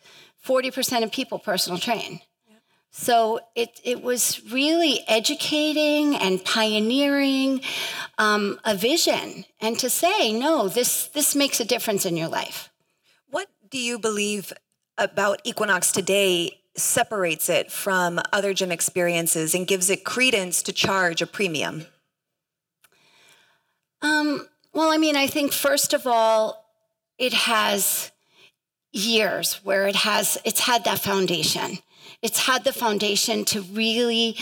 40% 0.45 1.03
of 1.03 1.11
people 1.11 1.39
personal 1.39 1.79
train. 1.79 2.19
So 2.91 3.39
it, 3.55 3.81
it 3.83 4.03
was 4.03 4.39
really 4.51 5.03
educating 5.07 6.15
and 6.15 6.45
pioneering 6.45 7.61
um, 8.19 8.59
a 8.63 8.75
vision 8.75 9.45
and 9.59 9.77
to 9.79 9.89
say, 9.89 10.31
no, 10.31 10.67
this, 10.67 11.07
this 11.07 11.35
makes 11.35 11.59
a 11.59 11.65
difference 11.65 12.05
in 12.05 12.15
your 12.15 12.29
life. 12.29 12.69
What 13.31 13.47
do 13.71 13.79
you 13.79 13.97
believe 13.97 14.53
about 14.99 15.41
Equinox 15.43 15.91
today 15.91 16.59
separates 16.77 17.49
it 17.49 17.71
from 17.71 18.21
other 18.31 18.53
gym 18.53 18.71
experiences 18.71 19.55
and 19.55 19.65
gives 19.65 19.89
it 19.89 20.03
credence 20.03 20.61
to 20.61 20.71
charge 20.71 21.23
a 21.23 21.27
premium? 21.27 21.87
Um, 24.05 24.47
well, 24.73 24.91
I 24.91 24.97
mean, 24.97 25.15
I 25.15 25.27
think 25.27 25.51
first 25.51 25.93
of 25.93 26.05
all, 26.05 26.63
it 27.17 27.33
has 27.33 28.11
years 28.91 29.61
where 29.63 29.87
it 29.87 29.95
has 29.95 30.37
it's 30.45 30.59
had 30.59 30.83
that 30.83 30.99
foundation. 30.99 31.79
It's 32.21 32.45
had 32.45 32.63
the 32.63 32.73
foundation 32.73 33.45
to 33.45 33.61
really 33.61 34.37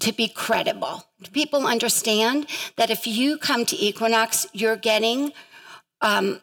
to 0.00 0.12
be 0.12 0.28
credible. 0.28 1.04
People 1.32 1.66
understand 1.66 2.46
that 2.76 2.90
if 2.90 3.06
you 3.06 3.38
come 3.38 3.64
to 3.66 3.76
Equinox, 3.76 4.46
you're 4.52 4.76
getting 4.76 5.32
um, 6.00 6.40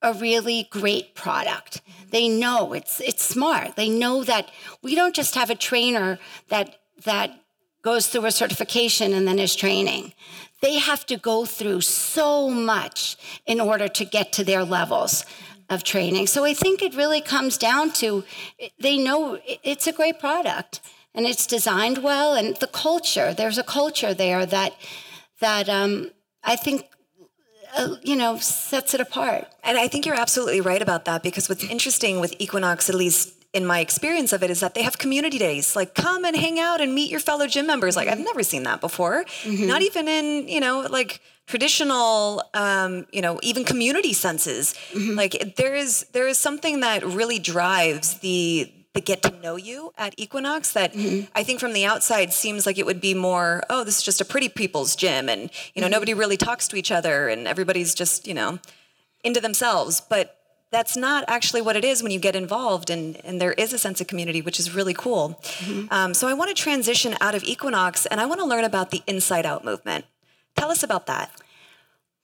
a 0.00 0.12
really 0.12 0.68
great 0.70 1.14
product. 1.14 1.82
They 2.10 2.28
know 2.28 2.74
it's 2.74 3.00
it's 3.00 3.24
smart. 3.24 3.76
They 3.76 3.88
know 3.88 4.22
that 4.24 4.50
we 4.82 4.94
don't 4.94 5.16
just 5.16 5.34
have 5.34 5.50
a 5.50 5.56
trainer 5.56 6.18
that 6.48 6.76
that 7.04 7.40
goes 7.82 8.06
through 8.06 8.26
a 8.26 8.32
certification 8.32 9.12
and 9.12 9.26
then 9.26 9.38
is 9.38 9.54
training. 9.54 10.12
They 10.64 10.78
have 10.78 11.04
to 11.12 11.18
go 11.18 11.44
through 11.44 11.82
so 11.82 12.48
much 12.48 13.18
in 13.44 13.60
order 13.60 13.86
to 13.86 14.04
get 14.06 14.32
to 14.32 14.44
their 14.44 14.64
levels 14.64 15.26
of 15.68 15.84
training. 15.84 16.26
So 16.26 16.46
I 16.46 16.54
think 16.54 16.80
it 16.80 16.94
really 16.96 17.20
comes 17.20 17.58
down 17.58 17.92
to 18.00 18.24
they 18.80 18.96
know 18.96 19.38
it's 19.44 19.86
a 19.86 19.92
great 19.92 20.18
product 20.18 20.80
and 21.14 21.26
it's 21.26 21.46
designed 21.46 21.98
well 21.98 22.32
and 22.32 22.56
the 22.56 22.66
culture. 22.66 23.34
There's 23.34 23.58
a 23.58 23.62
culture 23.62 24.14
there 24.14 24.46
that 24.46 24.72
that 25.40 25.68
um, 25.68 26.10
I 26.42 26.56
think 26.56 26.88
uh, 27.76 27.96
you 28.02 28.16
know 28.16 28.38
sets 28.38 28.94
it 28.94 29.02
apart. 29.02 29.46
And 29.62 29.76
I 29.76 29.86
think 29.86 30.06
you're 30.06 30.22
absolutely 30.26 30.62
right 30.62 30.80
about 30.80 31.04
that 31.04 31.22
because 31.22 31.46
what's 31.46 31.64
interesting 31.64 32.20
with 32.20 32.34
Equinox, 32.38 32.88
at 32.88 32.94
least 32.94 33.33
in 33.54 33.64
my 33.64 33.78
experience 33.78 34.32
of 34.32 34.42
it 34.42 34.50
is 34.50 34.60
that 34.60 34.74
they 34.74 34.82
have 34.82 34.98
community 34.98 35.38
days 35.38 35.76
like 35.76 35.94
come 35.94 36.24
and 36.24 36.36
hang 36.36 36.58
out 36.58 36.80
and 36.80 36.92
meet 36.94 37.10
your 37.10 37.20
fellow 37.20 37.46
gym 37.46 37.66
members 37.66 37.96
like 37.96 38.08
i've 38.08 38.18
never 38.18 38.42
seen 38.42 38.64
that 38.64 38.80
before 38.80 39.24
mm-hmm. 39.24 39.66
not 39.66 39.80
even 39.80 40.08
in 40.08 40.48
you 40.48 40.60
know 40.60 40.86
like 40.90 41.20
traditional 41.46 42.42
um, 42.54 43.06
you 43.12 43.22
know 43.22 43.38
even 43.42 43.64
community 43.64 44.12
senses 44.12 44.74
mm-hmm. 44.92 45.16
like 45.16 45.54
there 45.56 45.74
is 45.74 46.06
there 46.12 46.26
is 46.26 46.36
something 46.36 46.80
that 46.80 47.04
really 47.04 47.38
drives 47.38 48.18
the 48.18 48.70
the 48.94 49.00
get 49.00 49.22
to 49.22 49.30
know 49.40 49.56
you 49.56 49.92
at 49.98 50.14
equinox 50.16 50.72
that 50.72 50.92
mm-hmm. 50.92 51.26
i 51.34 51.42
think 51.42 51.60
from 51.60 51.72
the 51.72 51.84
outside 51.84 52.32
seems 52.32 52.66
like 52.66 52.78
it 52.78 52.86
would 52.86 53.00
be 53.00 53.14
more 53.14 53.62
oh 53.70 53.84
this 53.84 53.98
is 53.98 54.02
just 54.02 54.20
a 54.20 54.24
pretty 54.24 54.48
people's 54.48 54.96
gym 54.96 55.28
and 55.28 55.42
you 55.74 55.80
know 55.80 55.86
mm-hmm. 55.86 55.92
nobody 55.92 56.14
really 56.14 56.36
talks 56.36 56.66
to 56.66 56.76
each 56.76 56.90
other 56.90 57.28
and 57.28 57.46
everybody's 57.46 57.94
just 57.94 58.26
you 58.26 58.34
know 58.34 58.58
into 59.22 59.40
themselves 59.40 60.00
but 60.00 60.38
that's 60.74 60.96
not 60.96 61.24
actually 61.28 61.62
what 61.62 61.76
it 61.76 61.84
is 61.84 62.02
when 62.02 62.10
you 62.10 62.18
get 62.18 62.34
involved 62.34 62.90
and, 62.90 63.16
and 63.24 63.40
there 63.40 63.52
is 63.52 63.72
a 63.72 63.78
sense 63.78 64.00
of 64.00 64.06
community 64.06 64.42
which 64.42 64.58
is 64.58 64.74
really 64.74 64.94
cool 64.94 65.40
mm-hmm. 65.42 65.86
um, 65.90 66.12
so 66.12 66.26
i 66.26 66.34
want 66.34 66.48
to 66.54 66.62
transition 66.62 67.14
out 67.20 67.34
of 67.34 67.44
equinox 67.44 68.06
and 68.06 68.20
i 68.20 68.26
want 68.26 68.40
to 68.40 68.46
learn 68.46 68.64
about 68.64 68.90
the 68.90 69.02
inside 69.06 69.46
out 69.46 69.64
movement 69.64 70.04
tell 70.56 70.70
us 70.70 70.82
about 70.82 71.06
that 71.06 71.30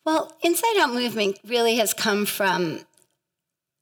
well 0.04 0.32
inside 0.42 0.76
out 0.80 0.92
movement 0.92 1.38
really 1.46 1.76
has 1.76 1.94
come 1.94 2.26
from 2.26 2.80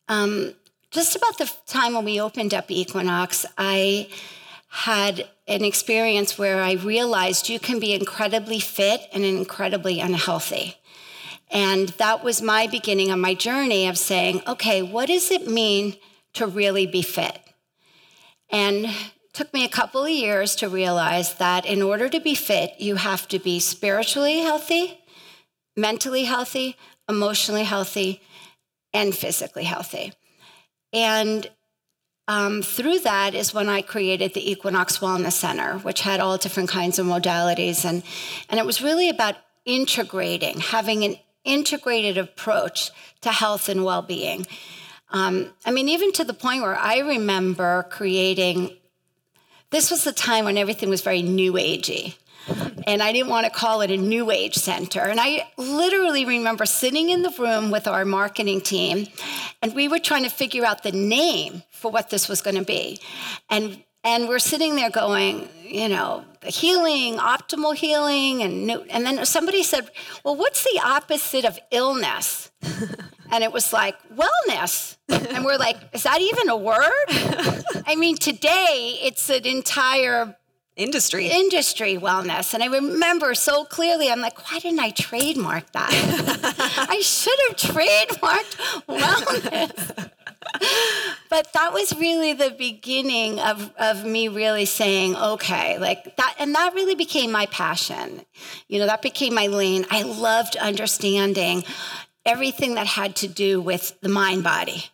um, 0.09 0.55
just 0.91 1.17
about 1.17 1.39
the 1.39 1.51
time 1.67 1.95
when 1.95 2.05
we 2.05 2.21
opened 2.21 2.53
up 2.53 2.71
equinox 2.71 3.47
i 3.57 4.09
had 4.71 5.27
an 5.47 5.65
experience 5.65 6.39
where 6.39 6.63
I 6.63 6.73
realized 6.73 7.49
you 7.49 7.59
can 7.59 7.81
be 7.81 7.95
incredibly 7.95 8.61
fit 8.61 9.01
and 9.13 9.25
incredibly 9.25 9.99
unhealthy. 9.99 10.77
And 11.51 11.89
that 11.91 12.23
was 12.23 12.43
my 12.43 12.67
beginning 12.67 13.11
of 13.11 13.19
my 13.19 13.35
journey 13.35 13.87
of 13.87 13.97
saying, 13.99 14.43
okay, 14.47 14.83
what 14.83 15.07
does 15.07 15.31
it 15.31 15.49
mean 15.49 15.97
to 16.35 16.47
really 16.47 16.87
be 16.87 17.03
fit? 17.03 17.39
And 18.51 18.89
took 19.33 19.53
me 19.55 19.65
a 19.65 19.69
couple 19.69 20.05
of 20.05 20.11
years 20.11 20.57
to 20.57 20.69
realize 20.69 21.35
that 21.35 21.65
in 21.65 21.81
order 21.81 22.09
to 22.09 22.21
be 22.21 22.35
fit, 22.35 22.73
you 22.79 22.97
have 22.97 23.29
to 23.29 23.39
be 23.39 23.61
spiritually 23.61 24.41
healthy, 24.41 24.99
mentally 25.77 26.25
healthy, 26.25 26.77
emotionally 27.09 27.65
healthy, 27.65 28.21
and 28.93 29.15
physically 29.15 29.65
healthy. 29.65 30.13
And 30.93 31.49
um, 32.27 32.63
through 32.63 32.99
that 33.01 33.35
is 33.35 33.55
when 33.55 33.69
I 33.69 33.81
created 33.81 34.35
the 34.35 34.51
Equinox 34.51 34.99
Wellness 34.99 35.33
Center, 35.33 35.79
which 35.79 36.03
had 36.03 36.21
all 36.21 36.37
different 36.37 36.69
kinds 36.69 36.99
of 36.99 37.07
modalities. 37.07 37.85
And, 37.85 38.03
and 38.51 38.59
it 38.61 38.67
was 38.67 38.83
really 38.83 39.09
about 39.09 39.37
integrating, 39.65 40.61
having 40.61 41.05
an 41.05 41.17
integrated 41.45 42.19
approach 42.19 42.91
to 43.23 43.31
health 43.31 43.69
and 43.69 43.85
well 43.85 44.03
being. 44.03 44.47
Um, 45.11 45.51
I 45.65 45.71
mean, 45.71 45.89
even 45.89 46.13
to 46.13 46.25
the 46.25 46.35
point 46.35 46.63
where 46.63 46.77
I 46.77 46.99
remember 46.99 47.87
creating, 47.91 48.77
this 49.71 49.91
was 49.91 50.05
the 50.05 50.13
time 50.13 50.45
when 50.45 50.59
everything 50.59 50.91
was 50.91 51.01
very 51.01 51.23
new 51.23 51.55
agey 51.55 52.15
and 52.87 53.03
I 53.03 53.13
didn't 53.13 53.29
want 53.29 53.45
to 53.45 53.51
call 53.51 53.83
it 53.83 53.91
a 53.91 53.97
new 53.97 54.31
age 54.31 54.55
center. 54.55 55.01
And 55.01 55.21
I 55.21 55.47
literally 55.57 56.25
remember 56.25 56.65
sitting 56.65 57.11
in 57.11 57.23
the 57.23 57.35
room 57.39 57.71
with 57.71 57.87
our 57.87 58.05
marketing 58.05 58.61
team, 58.61 59.07
and 59.63 59.75
we 59.75 59.89
were 59.89 59.99
trying 59.99 60.25
to 60.25 60.31
figure 60.31 60.65
out 60.65 60.83
the 60.83 60.93
name 60.93 61.63
for 61.71 61.91
what 61.91 62.11
this 62.11 62.29
was 62.29 62.41
going 62.41 62.57
to 62.57 62.65
be. 62.65 63.01
And 63.51 63.83
and 64.05 64.29
we're 64.29 64.39
sitting 64.39 64.77
there 64.77 64.91
going, 64.91 65.49
you 65.63 65.89
know, 65.89 66.25
healing, 66.45 67.17
optimal 67.17 67.75
healing, 67.75 68.43
and 68.43 68.67
new, 68.67 68.81
and 68.91 69.05
then 69.05 69.25
somebody 69.27 69.63
said, 69.63 69.91
"Well, 70.25 70.37
what's 70.37 70.63
the 70.65 70.81
opposite 70.85 71.45
of 71.45 71.59
illness?" 71.71 72.51
and 73.31 73.45
it 73.45 73.53
was 73.53 73.73
like 73.73 73.97
wellness, 74.15 74.97
and 75.09 75.45
we're 75.45 75.59
like, 75.59 75.77
"Is 75.93 76.05
that 76.05 76.21
even 76.21 76.49
a 76.49 76.57
word?" 76.57 77.07
I 77.87 77.97
mean, 77.97 78.17
today 78.17 78.99
it's 79.03 79.29
an 79.31 79.47
entire 79.47 80.37
industry. 80.79 81.27
industry 81.27 81.97
wellness. 81.97 82.55
And 82.55 82.63
i 82.63 82.67
remember 82.67 83.35
so 83.35 83.65
clearly 83.65 84.11
i'm 84.11 84.21
like 84.21 84.49
why 84.49 84.61
didn't 84.61 84.79
i 84.79 84.91
trademark 84.91 85.71
that? 85.73 85.91
I 86.89 87.01
should 87.01 87.39
have 87.49 87.57
trademarked 87.57 88.55
wellness 88.87 90.11
but 91.31 91.53
that 91.53 91.73
was 91.73 91.95
really 91.99 92.33
the 92.33 92.55
beginning 92.57 93.41
of, 93.41 93.73
of 93.79 94.05
me 94.05 94.29
really 94.29 94.65
saying 94.65 95.17
okay 95.17 95.79
like 95.79 96.17
that 96.17 96.35
and 96.39 96.55
that 96.55 96.75
really 96.75 96.95
became 96.95 97.31
my 97.31 97.47
passion. 97.47 98.23
You 98.69 98.81
know 98.81 98.87
that 98.87 99.03
became 99.03 99.35
my 99.35 99.47
lane. 99.47 99.87
I 99.91 100.03
loved 100.03 100.57
understanding 100.57 101.65
everything 102.25 102.75
that 102.75 102.87
had 102.87 103.17
to 103.17 103.29
do 103.29 103.61
with 103.61 103.99
the 104.01 104.09
mind 104.09 104.45
body 104.45 104.85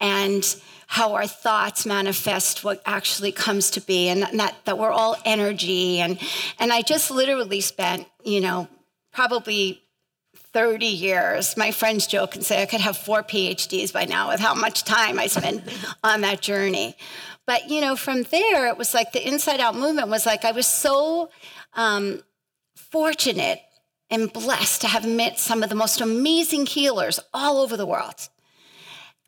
and 0.00 0.56
how 0.86 1.14
our 1.14 1.26
thoughts 1.26 1.84
manifest 1.84 2.62
what 2.62 2.80
actually 2.86 3.32
comes 3.32 3.70
to 3.70 3.80
be 3.80 4.08
and 4.08 4.22
that, 4.22 4.54
that 4.64 4.78
we're 4.78 4.92
all 4.92 5.16
energy. 5.24 5.98
And 6.00 6.18
and 6.58 6.72
i 6.72 6.82
just 6.82 7.10
literally 7.10 7.60
spent 7.60 8.06
you 8.24 8.40
know 8.40 8.68
probably 9.12 9.82
30 10.56 10.86
years 10.86 11.54
my 11.54 11.70
friends 11.70 12.06
joke 12.06 12.34
and 12.34 12.42
say 12.42 12.62
i 12.62 12.66
could 12.66 12.80
have 12.80 12.96
four 12.96 13.22
phds 13.22 13.92
by 13.92 14.06
now 14.06 14.28
with 14.30 14.40
how 14.40 14.54
much 14.54 14.84
time 14.84 15.18
i 15.18 15.26
spent 15.26 15.62
on 16.02 16.22
that 16.22 16.40
journey 16.40 16.96
but 17.46 17.68
you 17.68 17.82
know 17.82 17.94
from 17.94 18.22
there 18.22 18.66
it 18.66 18.78
was 18.78 18.94
like 18.94 19.12
the 19.12 19.28
inside 19.28 19.60
out 19.60 19.74
movement 19.74 20.08
was 20.08 20.24
like 20.24 20.46
i 20.46 20.52
was 20.52 20.66
so 20.66 21.28
um, 21.74 22.22
fortunate 22.74 23.60
and 24.08 24.32
blessed 24.32 24.80
to 24.80 24.86
have 24.86 25.06
met 25.06 25.38
some 25.38 25.62
of 25.62 25.68
the 25.68 25.74
most 25.74 26.00
amazing 26.00 26.64
healers 26.64 27.20
all 27.34 27.58
over 27.58 27.76
the 27.76 27.84
world 27.84 28.30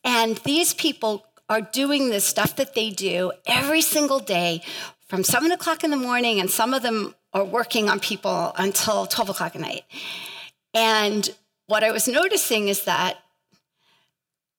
and 0.04 0.38
these 0.38 0.72
people 0.72 1.26
are 1.50 1.60
doing 1.60 2.08
this 2.08 2.24
stuff 2.24 2.56
that 2.56 2.74
they 2.74 2.88
do 2.88 3.32
every 3.46 3.82
single 3.82 4.18
day 4.18 4.62
from 5.08 5.24
seven 5.24 5.50
o'clock 5.52 5.84
in 5.84 5.90
the 5.90 5.96
morning, 5.96 6.38
and 6.38 6.50
some 6.50 6.74
of 6.74 6.82
them 6.82 7.14
are 7.32 7.44
working 7.44 7.88
on 7.88 7.98
people 7.98 8.52
until 8.56 9.06
12 9.06 9.30
o'clock 9.30 9.54
at 9.54 9.60
night. 9.60 9.84
And 10.74 11.28
what 11.66 11.84
I 11.84 11.90
was 11.90 12.08
noticing 12.08 12.68
is 12.68 12.84
that 12.84 13.18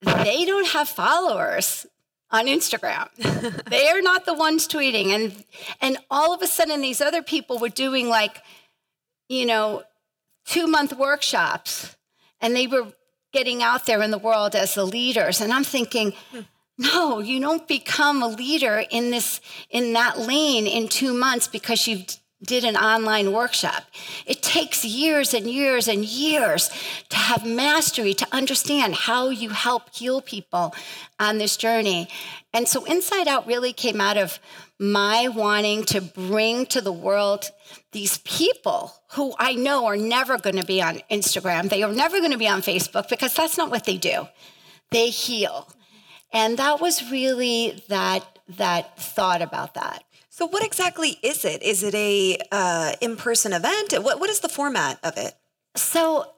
they 0.01 0.45
don't 0.45 0.67
have 0.69 0.87
followers 0.87 1.85
on 2.31 2.45
Instagram. 2.45 3.09
they 3.69 3.87
are 3.87 4.01
not 4.01 4.25
the 4.25 4.33
ones 4.33 4.67
tweeting. 4.67 5.07
And 5.07 5.43
and 5.81 5.97
all 6.09 6.33
of 6.33 6.41
a 6.41 6.47
sudden 6.47 6.81
these 6.81 7.01
other 7.01 7.21
people 7.23 7.57
were 7.57 7.69
doing 7.69 8.07
like, 8.07 8.41
you 9.27 9.45
know, 9.45 9.83
two 10.45 10.67
month 10.67 10.95
workshops 10.95 11.95
and 12.41 12.55
they 12.55 12.67
were 12.67 12.93
getting 13.31 13.61
out 13.61 13.85
there 13.85 14.01
in 14.01 14.11
the 14.11 14.17
world 14.17 14.55
as 14.55 14.73
the 14.73 14.85
leaders. 14.85 15.41
And 15.41 15.53
I'm 15.53 15.63
thinking, 15.63 16.13
hmm. 16.31 16.41
no, 16.77 17.19
you 17.19 17.39
don't 17.39 17.67
become 17.67 18.23
a 18.23 18.27
leader 18.27 18.83
in 18.89 19.11
this 19.11 19.41
in 19.69 19.93
that 19.93 20.19
lane 20.19 20.67
in 20.67 20.87
2 20.87 21.13
months 21.13 21.47
because 21.47 21.87
you 21.87 22.05
did 22.41 22.63
an 22.63 22.77
online 22.77 23.33
workshop. 23.33 23.83
It 24.25 24.41
takes 24.41 24.85
years 24.85 25.33
and 25.33 25.45
years 25.45 25.87
and 25.87 26.05
years 26.05 26.69
to 27.09 27.17
have 27.17 27.45
mastery 27.45 28.13
to 28.13 28.27
understand 28.31 28.95
how 28.95 29.29
you 29.29 29.49
help 29.49 29.93
heal 29.93 30.21
people 30.21 30.73
on 31.19 31.37
this 31.37 31.57
journey. 31.57 32.07
And 32.53 32.67
so 32.67 32.85
Inside 32.85 33.27
Out 33.27 33.45
really 33.45 33.73
came 33.73 33.99
out 33.99 34.17
of 34.17 34.39
my 34.79 35.27
wanting 35.27 35.83
to 35.83 35.99
bring 35.99 36.65
to 36.67 36.79
the 36.79 36.93
world 36.93 37.51
these 37.91 38.19
people 38.19 38.93
who 39.11 39.33
I 39.37 39.53
know 39.53 39.85
are 39.85 39.97
never 39.97 40.37
going 40.37 40.55
to 40.55 40.65
be 40.65 40.81
on 40.81 41.01
Instagram. 41.11 41.69
They 41.69 41.83
are 41.83 41.91
never 41.91 42.19
going 42.19 42.31
to 42.31 42.37
be 42.37 42.47
on 42.47 42.61
Facebook 42.61 43.09
because 43.09 43.33
that's 43.33 43.57
not 43.57 43.69
what 43.69 43.83
they 43.83 43.97
do. 43.97 44.27
They 44.91 45.09
heal. 45.09 45.67
And 46.31 46.57
that 46.57 46.79
was 46.79 47.11
really 47.11 47.83
that 47.89 48.25
that 48.57 48.97
thought 48.99 49.41
about 49.41 49.75
that. 49.75 50.03
So, 50.39 50.45
what 50.45 50.63
exactly 50.63 51.19
is 51.21 51.43
it? 51.43 51.61
Is 51.63 51.83
it 51.83 51.93
a 51.93 52.37
uh, 52.49 52.93
in-person 53.01 53.51
event? 53.51 53.91
What 54.01 54.21
what 54.21 54.29
is 54.29 54.39
the 54.39 54.47
format 54.47 54.97
of 55.03 55.17
it? 55.17 55.33
So, 55.75 56.31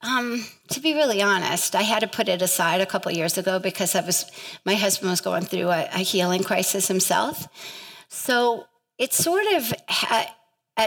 um, 0.00 0.44
to 0.68 0.78
be 0.78 0.94
really 0.94 1.20
honest, 1.20 1.74
I 1.74 1.82
had 1.82 2.02
to 2.02 2.06
put 2.06 2.28
it 2.28 2.40
aside 2.40 2.80
a 2.80 2.86
couple 2.86 3.10
years 3.10 3.36
ago 3.36 3.58
because 3.58 3.96
I 3.96 4.02
was 4.02 4.30
my 4.64 4.76
husband 4.76 5.10
was 5.10 5.20
going 5.20 5.42
through 5.42 5.70
a, 5.70 5.88
a 5.92 5.98
healing 5.98 6.44
crisis 6.44 6.86
himself. 6.86 7.48
So 8.06 8.68
it 8.96 9.12
sort 9.12 9.46
of 9.56 9.74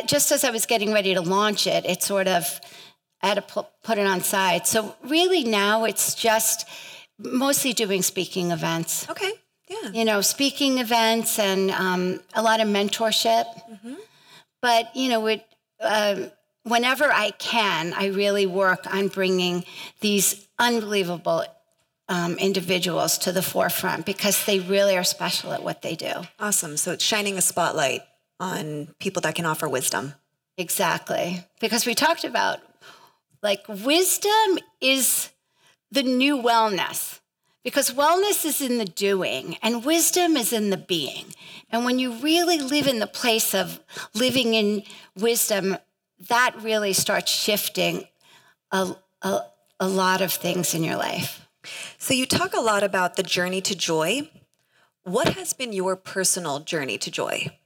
just 0.05 0.31
as 0.31 0.45
I 0.45 0.51
was 0.51 0.65
getting 0.65 0.93
ready 0.93 1.13
to 1.15 1.21
launch 1.21 1.67
it, 1.67 1.85
it 1.85 2.03
sort 2.03 2.29
of 2.29 2.61
I 3.21 3.27
had 3.27 3.45
to 3.45 3.65
put 3.83 3.97
it 3.97 4.07
on 4.07 4.21
side. 4.21 4.65
So 4.65 4.95
really 5.03 5.43
now 5.43 5.83
it's 5.83 6.15
just 6.15 6.69
mostly 7.19 7.73
doing 7.73 8.01
speaking 8.01 8.51
events. 8.51 9.09
Okay. 9.09 9.33
Yeah. 9.69 9.91
You 9.91 10.05
know, 10.05 10.21
speaking 10.21 10.79
events 10.79 11.39
and 11.39 11.71
um, 11.71 12.19
a 12.33 12.41
lot 12.41 12.59
of 12.59 12.67
mentorship. 12.67 13.45
Mm-hmm. 13.69 13.95
But, 14.61 14.95
you 14.95 15.09
know, 15.09 15.25
it, 15.27 15.45
uh, 15.79 16.27
whenever 16.63 17.05
I 17.11 17.31
can, 17.31 17.93
I 17.93 18.07
really 18.07 18.45
work 18.45 18.93
on 18.93 19.07
bringing 19.07 19.65
these 19.99 20.47
unbelievable 20.59 21.45
um, 22.09 22.37
individuals 22.37 23.17
to 23.19 23.31
the 23.31 23.41
forefront 23.41 24.05
because 24.05 24.45
they 24.45 24.59
really 24.59 24.97
are 24.97 25.03
special 25.03 25.53
at 25.53 25.63
what 25.63 25.81
they 25.81 25.95
do. 25.95 26.11
Awesome. 26.39 26.77
So 26.77 26.91
it's 26.91 27.03
shining 27.03 27.37
a 27.37 27.41
spotlight 27.41 28.01
on 28.39 28.93
people 28.99 29.21
that 29.21 29.35
can 29.35 29.45
offer 29.45 29.67
wisdom. 29.69 30.13
Exactly. 30.57 31.45
Because 31.59 31.85
we 31.85 31.95
talked 31.95 32.23
about 32.23 32.59
like 33.41 33.63
wisdom 33.67 34.59
is 34.81 35.29
the 35.91 36.03
new 36.03 36.37
wellness 36.37 37.19
because 37.63 37.91
wellness 37.91 38.45
is 38.45 38.61
in 38.61 38.77
the 38.77 38.85
doing 38.85 39.57
and 39.61 39.85
wisdom 39.85 40.35
is 40.35 40.51
in 40.51 40.69
the 40.69 40.77
being. 40.77 41.25
And 41.69 41.85
when 41.85 41.97
you 41.97 42.13
really 42.13 42.59
live 42.59 42.87
in 42.87 42.99
the 42.99 43.07
place 43.07 43.55
of 43.55 43.79
living 44.13 44.53
in 44.53 44.83
wisdom, 45.15 45.77
that 46.27 46.55
really 46.61 46.93
starts 46.93 47.31
shifting 47.31 48.05
a, 48.71 48.95
a, 49.21 49.41
a 49.79 49.87
lot 49.87 50.21
of 50.21 50.31
things 50.31 50.73
in 50.73 50.83
your 50.83 50.97
life. 50.97 51.47
So, 51.97 52.13
you 52.13 52.25
talk 52.25 52.53
a 52.53 52.59
lot 52.59 52.83
about 52.83 53.15
the 53.15 53.23
journey 53.23 53.61
to 53.61 53.75
joy. 53.75 54.29
What 55.03 55.29
has 55.29 55.53
been 55.53 55.71
your 55.71 55.95
personal 55.95 56.59
journey 56.59 56.97
to 56.97 57.09
joy? 57.09 57.57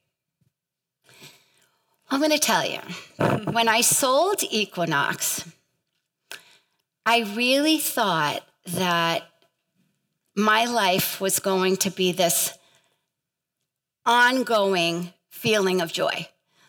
I'm 2.09 2.19
going 2.19 2.31
to 2.31 2.39
tell 2.39 2.63
you. 2.63 2.79
when 3.51 3.67
I 3.67 3.81
sold 3.81 4.43
Equinox, 4.43 5.49
I 7.07 7.21
really 7.35 7.79
thought 7.79 8.43
that 8.67 9.23
my 10.37 10.65
life 10.65 11.19
was 11.19 11.39
going 11.39 11.75
to 11.77 11.89
be 11.89 12.11
this 12.11 12.57
ongoing 14.05 15.11
feeling 15.29 15.81
of 15.81 15.91
joy. 15.91 16.27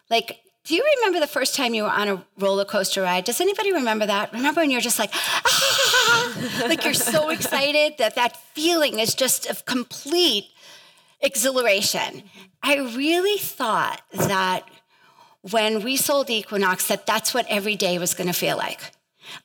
Like, 0.08 0.40
do 0.64 0.74
you 0.74 0.84
remember 0.96 1.20
the 1.20 1.26
first 1.26 1.54
time 1.54 1.74
you 1.74 1.82
were 1.82 1.90
on 1.90 2.08
a 2.08 2.24
roller 2.38 2.64
coaster 2.64 3.02
ride? 3.02 3.24
Does 3.24 3.42
anybody 3.42 3.72
remember 3.72 4.06
that? 4.06 4.32
Remember 4.32 4.62
when 4.62 4.70
you're 4.70 4.80
just 4.80 4.98
like, 4.98 5.10
ah, 5.14 6.50
like 6.62 6.82
you're 6.82 6.94
so 6.94 7.28
excited 7.30 7.98
that 7.98 8.14
that 8.14 8.36
feeling 8.54 8.98
is 8.98 9.14
just 9.14 9.46
of 9.46 9.66
complete 9.66 10.46
exhilaration. 11.20 12.22
I 12.62 12.76
really 12.78 13.38
thought 13.38 14.00
that 14.12 14.62
when 15.42 15.84
we 15.84 15.96
sold 15.96 16.30
Equinox, 16.30 16.88
that 16.88 17.06
that's 17.06 17.34
what 17.34 17.46
every 17.48 17.76
day 17.76 17.98
was 17.98 18.14
going 18.14 18.28
to 18.28 18.32
feel 18.32 18.56
like. 18.56 18.80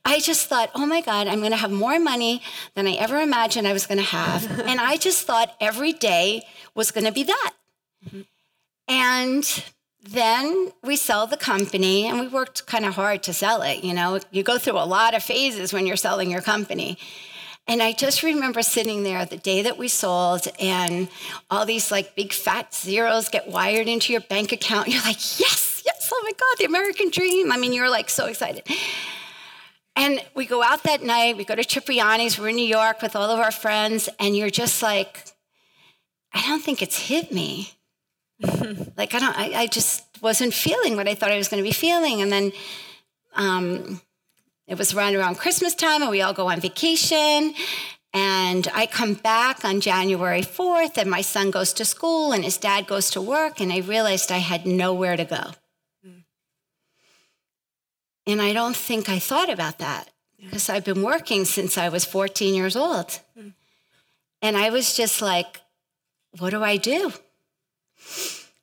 I 0.05 0.19
just 0.19 0.47
thought, 0.47 0.71
oh 0.75 0.85
my 0.85 1.01
God, 1.01 1.27
I'm 1.27 1.39
going 1.39 1.51
to 1.51 1.57
have 1.57 1.71
more 1.71 1.99
money 1.99 2.41
than 2.75 2.87
I 2.87 2.93
ever 2.93 3.19
imagined 3.19 3.67
I 3.67 3.73
was 3.73 3.85
going 3.85 3.99
to 3.99 4.03
have. 4.03 4.59
and 4.67 4.79
I 4.79 4.97
just 4.97 5.25
thought 5.25 5.55
every 5.59 5.93
day 5.93 6.43
was 6.75 6.91
going 6.91 7.05
to 7.05 7.11
be 7.11 7.23
that. 7.23 7.53
Mm-hmm. 8.05 8.21
And 8.87 9.63
then 10.03 10.71
we 10.83 10.95
sell 10.95 11.27
the 11.27 11.37
company 11.37 12.07
and 12.07 12.19
we 12.19 12.27
worked 12.27 12.65
kind 12.65 12.85
of 12.85 12.95
hard 12.95 13.23
to 13.23 13.33
sell 13.33 13.61
it. 13.61 13.83
You 13.83 13.93
know, 13.93 14.19
you 14.31 14.43
go 14.43 14.57
through 14.57 14.77
a 14.77 14.85
lot 14.85 15.13
of 15.13 15.23
phases 15.23 15.71
when 15.71 15.87
you're 15.87 15.95
selling 15.95 16.29
your 16.29 16.41
company. 16.41 16.97
And 17.65 17.81
I 17.81 17.93
just 17.93 18.23
remember 18.23 18.61
sitting 18.61 19.03
there 19.03 19.25
the 19.25 19.37
day 19.37 19.61
that 19.61 19.77
we 19.77 19.87
sold, 19.87 20.49
and 20.59 21.07
all 21.49 21.65
these 21.65 21.91
like 21.91 22.13
big 22.13 22.33
fat 22.33 22.73
zeros 22.73 23.29
get 23.29 23.47
wired 23.47 23.87
into 23.87 24.11
your 24.11 24.21
bank 24.21 24.51
account. 24.51 24.87
You're 24.89 25.01
like, 25.01 25.39
yes, 25.39 25.81
yes, 25.85 26.11
oh 26.13 26.21
my 26.25 26.31
God, 26.31 26.57
the 26.59 26.65
American 26.65 27.09
dream. 27.09 27.53
I 27.53 27.57
mean, 27.57 27.71
you're 27.71 27.89
like 27.89 28.09
so 28.09 28.25
excited. 28.25 28.63
And 29.95 30.23
we 30.33 30.45
go 30.45 30.63
out 30.63 30.83
that 30.83 31.03
night, 31.03 31.37
we 31.37 31.45
go 31.45 31.55
to 31.55 31.63
Cipriani's, 31.63 32.39
we're 32.39 32.49
in 32.49 32.55
New 32.55 32.65
York 32.65 33.01
with 33.01 33.15
all 33.15 33.29
of 33.29 33.39
our 33.39 33.51
friends, 33.51 34.09
and 34.19 34.35
you're 34.35 34.49
just 34.49 34.81
like, 34.81 35.23
I 36.33 36.41
don't 36.47 36.63
think 36.63 36.81
it's 36.81 36.97
hit 36.97 37.31
me. 37.31 37.71
like, 38.97 39.13
I 39.13 39.19
don't, 39.19 39.37
I, 39.37 39.53
I, 39.53 39.67
just 39.67 40.03
wasn't 40.21 40.53
feeling 40.53 40.95
what 40.95 41.07
I 41.07 41.13
thought 41.13 41.31
I 41.31 41.37
was 41.37 41.47
going 41.47 41.63
to 41.63 41.67
be 41.67 41.73
feeling. 41.73 42.21
And 42.21 42.31
then 42.31 42.51
um, 43.35 44.01
it 44.67 44.77
was 44.77 44.93
around 44.93 45.15
around 45.15 45.35
Christmas 45.35 45.75
time, 45.75 46.01
and 46.01 46.09
we 46.09 46.21
all 46.21 46.33
go 46.33 46.49
on 46.49 46.59
vacation. 46.59 47.53
And 48.13 48.67
I 48.73 48.85
come 48.85 49.13
back 49.13 49.63
on 49.63 49.79
January 49.79 50.41
4th, 50.41 50.97
and 50.97 51.09
my 51.09 51.21
son 51.21 51.51
goes 51.51 51.73
to 51.73 51.85
school, 51.85 52.31
and 52.31 52.43
his 52.43 52.57
dad 52.57 52.87
goes 52.87 53.11
to 53.11 53.21
work, 53.21 53.61
and 53.61 53.71
I 53.71 53.79
realized 53.79 54.31
I 54.31 54.37
had 54.39 54.65
nowhere 54.65 55.15
to 55.17 55.25
go. 55.25 55.51
And 58.25 58.41
I 58.41 58.53
don't 58.53 58.75
think 58.75 59.09
I 59.09 59.19
thought 59.19 59.49
about 59.49 59.79
that 59.79 60.09
because 60.39 60.69
I've 60.69 60.83
been 60.83 61.01
working 61.01 61.45
since 61.45 61.77
I 61.77 61.89
was 61.89 62.05
14 62.05 62.55
years 62.55 62.75
old. 62.75 63.19
Mm. 63.37 63.53
And 64.41 64.57
I 64.57 64.69
was 64.69 64.95
just 64.95 65.21
like, 65.21 65.61
what 66.39 66.49
do 66.51 66.63
I 66.63 66.77
do? 66.77 67.13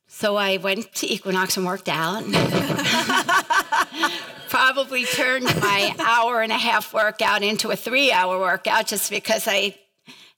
So 0.07 0.37
I 0.37 0.59
went 0.59 0.93
to 0.97 1.11
Equinox 1.11 1.57
and 1.57 1.65
worked 1.65 1.89
out. 1.89 2.25
Probably 4.49 5.05
turned 5.05 5.45
my 5.45 5.95
hour 5.99 6.43
and 6.43 6.53
a 6.53 6.59
half 6.59 6.93
workout 6.93 7.43
into 7.43 7.71
a 7.71 7.77
three 7.77 8.13
hour 8.13 8.39
workout 8.39 8.87
just 8.87 9.11
because 9.11 9.47
I 9.47 9.77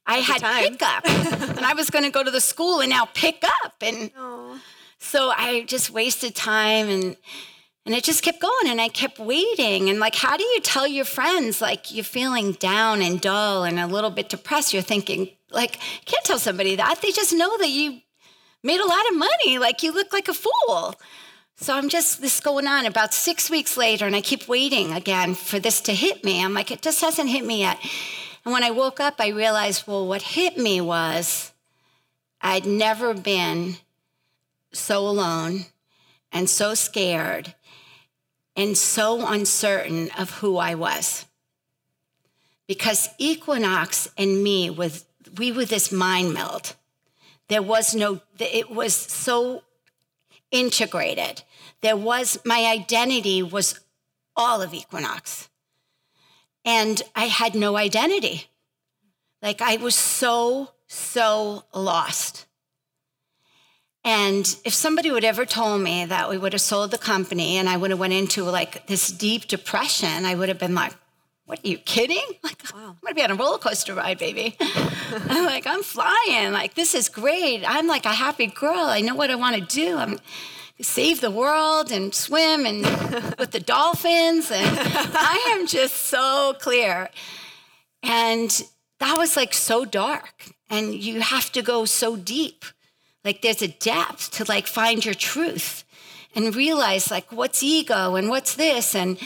I 0.07 0.19
had 0.19 0.43
pickup. 0.43 1.07
and 1.57 1.65
I 1.65 1.75
was 1.75 1.91
going 1.91 2.05
to 2.05 2.11
go 2.11 2.23
to 2.23 2.31
the 2.31 2.41
school 2.41 2.81
and 2.81 2.91
now 2.91 3.07
pick 3.07 3.43
up. 3.65 3.75
And 3.81 4.13
Aww. 4.15 4.59
so 4.99 5.33
I 5.35 5.63
just 5.63 5.91
wasted 5.91 6.35
time 6.35 6.89
and 6.89 7.17
and 7.85 7.95
it 7.95 8.05
just 8.05 8.23
kept 8.23 8.41
going 8.41 8.67
and 8.69 8.81
I 8.81 8.89
kept 8.89 9.19
waiting. 9.19 9.91
And 9.91 9.99
like, 9.99 10.15
how 10.15 10.37
do 10.37 10.45
you 10.45 10.61
tell 10.61 10.87
your 10.87 11.05
friends 11.05 11.61
like 11.61 11.93
you're 11.93 12.05
feeling 12.05 12.53
down 12.53 13.03
and 13.03 13.21
dull 13.21 13.65
and 13.65 13.81
a 13.81 13.87
little 13.87 14.11
bit 14.11 14.29
depressed? 14.29 14.73
You're 14.73 14.83
thinking, 14.83 15.31
like, 15.51 15.79
can't 16.05 16.25
tell 16.25 16.39
somebody 16.39 16.77
that. 16.77 17.01
They 17.03 17.11
just 17.11 17.33
know 17.33 17.59
that 17.59 17.71
you 17.71 18.01
made 18.63 18.81
a 18.81 18.87
lot 18.87 19.11
of 19.11 19.17
money. 19.17 19.59
Like 19.59 19.83
you 19.83 19.93
look 19.93 20.13
like 20.13 20.29
a 20.29 20.35
fool. 20.35 20.95
So 21.57 21.77
I'm 21.77 21.89
just 21.89 22.21
this 22.21 22.41
going 22.41 22.67
on 22.67 22.87
about 22.87 23.15
six 23.15 23.51
weeks 23.51 23.77
later, 23.77 24.07
and 24.07 24.17
I 24.17 24.21
keep 24.21 24.49
waiting 24.49 24.93
again 24.93 25.35
for 25.35 25.59
this 25.61 25.81
to 25.83 25.93
hit 25.93 26.25
me. 26.25 26.43
I'm 26.43 26.55
like, 26.55 26.71
it 26.71 26.83
just 26.83 27.01
hasn't 27.01 27.29
hit 27.29 27.45
me 27.45 27.61
yet. 27.61 27.79
And 28.45 28.53
when 28.53 28.65
I 28.65 28.71
woke 28.71 28.99
up, 28.99 29.17
I 29.21 29.29
realized, 29.29 29.87
well, 29.87 30.07
what 30.07 30.23
hit 30.23 30.59
me 30.59 30.81
was 30.81 31.53
I'd 32.41 32.67
never 32.67 33.15
been 33.15 33.77
so 34.73 35.07
alone 35.07 35.67
and 36.33 36.49
so 36.49 36.75
scared 36.75 37.55
and 38.57 38.77
so 38.77 39.27
uncertain 39.27 40.11
of 40.19 40.31
who 40.31 40.57
I 40.57 40.75
was. 40.75 41.27
Because 42.67 43.09
Equinox 43.19 44.09
and 44.17 44.43
me 44.43 44.71
was 44.71 45.05
we 45.39 45.53
were 45.53 45.65
this 45.65 45.91
mind 45.91 46.35
meld. 46.35 46.75
There 47.49 47.63
was 47.63 47.95
no 47.95 48.21
it 48.39 48.71
was 48.71 48.95
so 48.95 49.63
integrated. 50.51 51.43
There 51.81 51.97
was 51.97 52.39
my 52.45 52.67
identity 52.67 53.43
was 53.43 53.81
all 54.37 54.63
of 54.63 54.75
Equinox. 54.75 55.49
And 56.65 57.03
I 57.17 57.25
had 57.25 57.55
no 57.55 57.77
identity. 57.77 58.47
Like 59.43 59.61
I 59.61 59.77
was 59.77 59.95
so 59.95 60.71
so 60.87 61.65
lost. 61.75 62.47
And 64.05 64.57
if 64.65 64.75
somebody 64.75 65.11
would 65.11 65.25
ever 65.25 65.47
told 65.47 65.81
me 65.81 66.05
that 66.07 66.29
we 66.29 66.37
would 66.37 66.53
have 66.55 66.63
sold 66.63 66.91
the 66.91 66.99
company 66.99 67.57
and 67.57 67.69
I 67.69 67.77
would 67.77 67.91
have 67.91 68.01
went 68.01 68.13
into 68.13 68.45
like 68.45 68.87
this 68.87 69.13
deep 69.13 69.47
depression, 69.47 70.25
I 70.25 70.35
would 70.35 70.49
have 70.49 70.59
been 70.59 70.75
like, 70.75 70.93
what 71.45 71.61
are 71.65 71.69
you 71.69 71.79
kidding? 71.79 72.25
Like, 72.43 72.75
wow. 72.75 72.89
I'm 72.89 72.97
gonna 73.03 73.15
be 73.15 73.23
on 73.23 73.31
a 73.31 73.35
roller 73.35 73.59
coaster 73.59 73.95
ride, 73.95 74.19
baby. 74.19 74.57
I'm 74.61 75.45
like, 75.45 75.67
I'm 75.67 75.83
flying. 75.83 76.53
Like, 76.53 76.75
this 76.75 76.95
is 76.95 77.09
great. 77.09 77.63
I'm 77.65 77.87
like 77.87 78.05
a 78.05 78.13
happy 78.13 78.47
girl. 78.47 78.87
I 78.87 79.01
know 79.01 79.15
what 79.15 79.31
I 79.31 79.37
want 79.37 79.57
to 79.57 79.63
do. 79.63 79.97
I'm 79.97 80.19
save 80.81 81.21
the 81.21 81.31
world 81.31 81.93
and 81.93 82.15
swim 82.15 82.67
and 82.67 82.83
with 83.39 83.53
the 83.53 83.61
dolphins. 83.61 84.51
And 84.51 84.79
I 84.79 85.57
am 85.57 85.67
just 85.67 85.95
so 85.95 86.55
clear. 86.59 87.09
And 88.03 88.51
that 88.99 89.17
was 89.17 89.37
like 89.37 89.55
so 89.55 89.85
dark. 89.85 90.35
And 90.69 90.95
you 90.95 91.21
have 91.21 91.53
to 91.53 91.63
go 91.63 91.85
so 91.85 92.17
deep 92.17 92.65
like 93.25 93.43
there's 93.43 93.63
a 93.63 93.69
depth 93.69 94.31
to 94.33 94.45
like 94.49 94.67
find 94.67 95.05
your 95.05 95.15
truth 95.15 95.85
and 96.35 96.57
realize 96.57 97.11
like 97.11 97.31
what's 97.31 97.63
ego 97.63 98.15
and 98.15 98.29
what's 98.29 98.55
this 98.55 98.95
and 98.95 99.19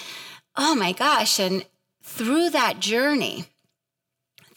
oh 0.56 0.74
my 0.74 0.92
gosh 0.92 1.38
and 1.38 1.64
through 2.02 2.50
that 2.50 2.80
journey 2.80 3.46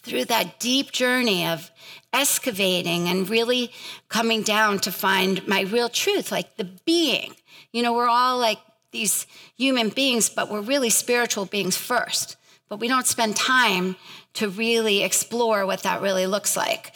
through 0.02 0.26
that 0.26 0.60
deep 0.60 0.92
journey 0.92 1.46
of 1.46 1.72
excavating 2.12 3.08
and 3.08 3.30
really 3.30 3.72
coming 4.08 4.42
down 4.42 4.80
to 4.80 4.92
find 4.92 5.48
my 5.48 5.62
real 5.62 5.90
truth 5.90 6.32
like 6.32 6.58
the 6.58 6.64
being. 6.86 7.36
You 7.72 7.84
know 7.84 7.94
we're 7.94 8.10
all 8.10 8.40
like 8.40 8.60
these 8.92 9.28
human 9.56 9.90
beings 9.90 10.30
but 10.30 10.50
we're 10.50 10.62
really 10.62 10.90
spiritual 10.90 11.46
beings 11.46 11.78
first. 11.78 12.36
But 12.68 12.80
we 12.80 12.88
don't 12.88 13.08
spend 13.08 13.36
time 13.36 13.96
to 14.34 14.48
really 14.48 15.04
explore 15.04 15.66
what 15.66 15.84
that 15.84 16.02
really 16.02 16.28
looks 16.28 16.56
like 16.56 16.96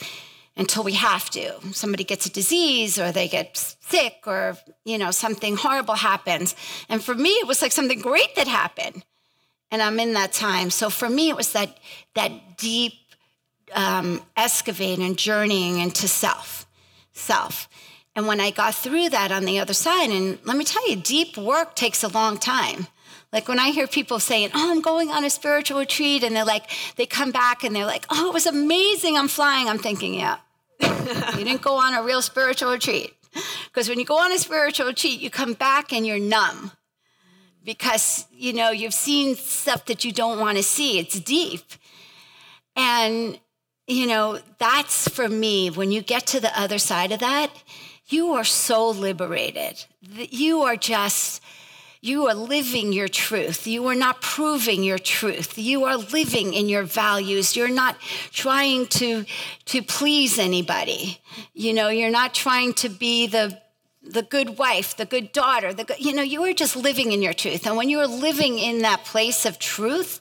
until 0.55 0.83
we 0.83 0.93
have 0.93 1.29
to. 1.31 1.53
Somebody 1.73 2.03
gets 2.03 2.25
a 2.25 2.31
disease 2.31 2.99
or 2.99 3.11
they 3.11 3.27
get 3.27 3.57
sick 3.57 4.23
or, 4.27 4.57
you 4.85 4.97
know, 4.97 5.11
something 5.11 5.55
horrible 5.55 5.95
happens. 5.95 6.55
And 6.89 7.03
for 7.03 7.15
me, 7.15 7.29
it 7.29 7.47
was 7.47 7.61
like 7.61 7.71
something 7.71 7.99
great 7.99 8.35
that 8.35 8.47
happened. 8.47 9.03
And 9.71 9.81
I'm 9.81 9.99
in 9.99 10.13
that 10.13 10.33
time. 10.33 10.69
So 10.69 10.89
for 10.89 11.09
me, 11.09 11.29
it 11.29 11.35
was 11.35 11.53
that, 11.53 11.77
that 12.13 12.57
deep 12.57 12.93
um, 13.73 14.21
excavating 14.37 15.03
and 15.03 15.17
journeying 15.17 15.79
into 15.79 16.07
self, 16.07 16.67
self. 17.13 17.67
And 18.15 18.27
when 18.27 18.39
I 18.39 18.51
got 18.51 18.75
through 18.75 19.09
that 19.09 19.31
on 19.31 19.45
the 19.45 19.59
other 19.59 19.73
side, 19.73 20.11
and 20.11 20.37
let 20.43 20.55
me 20.55 20.63
tell 20.63 20.87
you, 20.87 20.97
deep 20.97 21.35
work 21.35 21.75
takes 21.75 22.03
a 22.03 22.07
long 22.07 22.37
time. 22.37 22.87
Like 23.33 23.47
when 23.47 23.59
I 23.59 23.71
hear 23.71 23.87
people 23.87 24.19
saying, 24.19 24.51
Oh, 24.53 24.71
I'm 24.71 24.81
going 24.81 25.09
on 25.09 25.25
a 25.25 25.29
spiritual 25.29 25.79
retreat, 25.79 26.23
and 26.23 26.35
they're 26.35 26.45
like, 26.45 26.69
they 26.95 27.07
come 27.07 27.31
back 27.31 27.63
and 27.63 27.75
they're 27.75 27.85
like, 27.85 28.05
Oh, 28.09 28.29
it 28.29 28.33
was 28.33 28.45
amazing, 28.45 29.17
I'm 29.17 29.27
flying. 29.27 29.67
I'm 29.67 29.79
thinking, 29.79 30.13
Yeah, 30.13 30.37
you 30.81 31.43
didn't 31.43 31.63
go 31.63 31.75
on 31.75 31.95
a 31.95 32.03
real 32.03 32.21
spiritual 32.21 32.71
retreat. 32.71 33.13
Because 33.65 33.89
when 33.89 33.99
you 33.99 34.05
go 34.05 34.19
on 34.19 34.31
a 34.31 34.37
spiritual 34.37 34.85
retreat, 34.85 35.19
you 35.19 35.31
come 35.31 35.53
back 35.53 35.91
and 35.91 36.05
you're 36.05 36.19
numb 36.19 36.71
because, 37.63 38.27
you 38.31 38.53
know, 38.53 38.69
you've 38.69 38.93
seen 38.93 39.35
stuff 39.35 39.85
that 39.85 40.05
you 40.05 40.11
don't 40.11 40.39
want 40.39 40.57
to 40.57 40.63
see. 40.63 40.99
It's 40.99 41.19
deep. 41.19 41.63
And, 42.75 43.39
you 43.87 44.05
know, 44.05 44.39
that's 44.59 45.07
for 45.07 45.27
me, 45.27 45.69
when 45.69 45.91
you 45.91 46.01
get 46.01 46.27
to 46.27 46.39
the 46.39 46.59
other 46.59 46.77
side 46.77 47.11
of 47.11 47.19
that, 47.19 47.49
you 48.07 48.33
are 48.33 48.43
so 48.43 48.89
liberated. 48.89 49.85
You 50.01 50.61
are 50.63 50.75
just 50.75 51.41
you 52.03 52.27
are 52.27 52.35
living 52.35 52.91
your 52.91 53.07
truth. 53.07 53.65
You 53.65 53.87
are 53.87 53.95
not 53.95 54.21
proving 54.21 54.83
your 54.83 54.99
truth. 54.99 55.57
You 55.57 55.85
are 55.85 55.95
living 55.95 56.53
in 56.53 56.67
your 56.67 56.83
values. 56.83 57.55
You're 57.55 57.69
not 57.69 57.97
trying 58.33 58.87
to, 58.87 59.23
to 59.67 59.81
please 59.81 60.37
anybody. 60.37 61.21
You 61.53 61.71
know, 61.71 61.87
you're 61.87 62.11
not 62.11 62.33
trying 62.33 62.73
to 62.73 62.89
be 62.89 63.27
the, 63.27 63.57
the 64.01 64.21
good 64.21 64.57
wife, 64.57 64.97
the 64.97 65.05
good 65.05 65.31
daughter, 65.31 65.73
the 65.73 65.85
good, 65.85 65.97
you 65.97 66.13
know, 66.13 66.21
you 66.21 66.43
are 66.43 66.51
just 66.51 66.75
living 66.75 67.13
in 67.13 67.21
your 67.21 67.31
truth. 67.31 67.65
And 67.65 67.77
when 67.77 67.87
you 67.87 68.01
are 68.01 68.07
living 68.07 68.59
in 68.59 68.79
that 68.79 69.05
place 69.05 69.45
of 69.45 69.57
truth, 69.57 70.19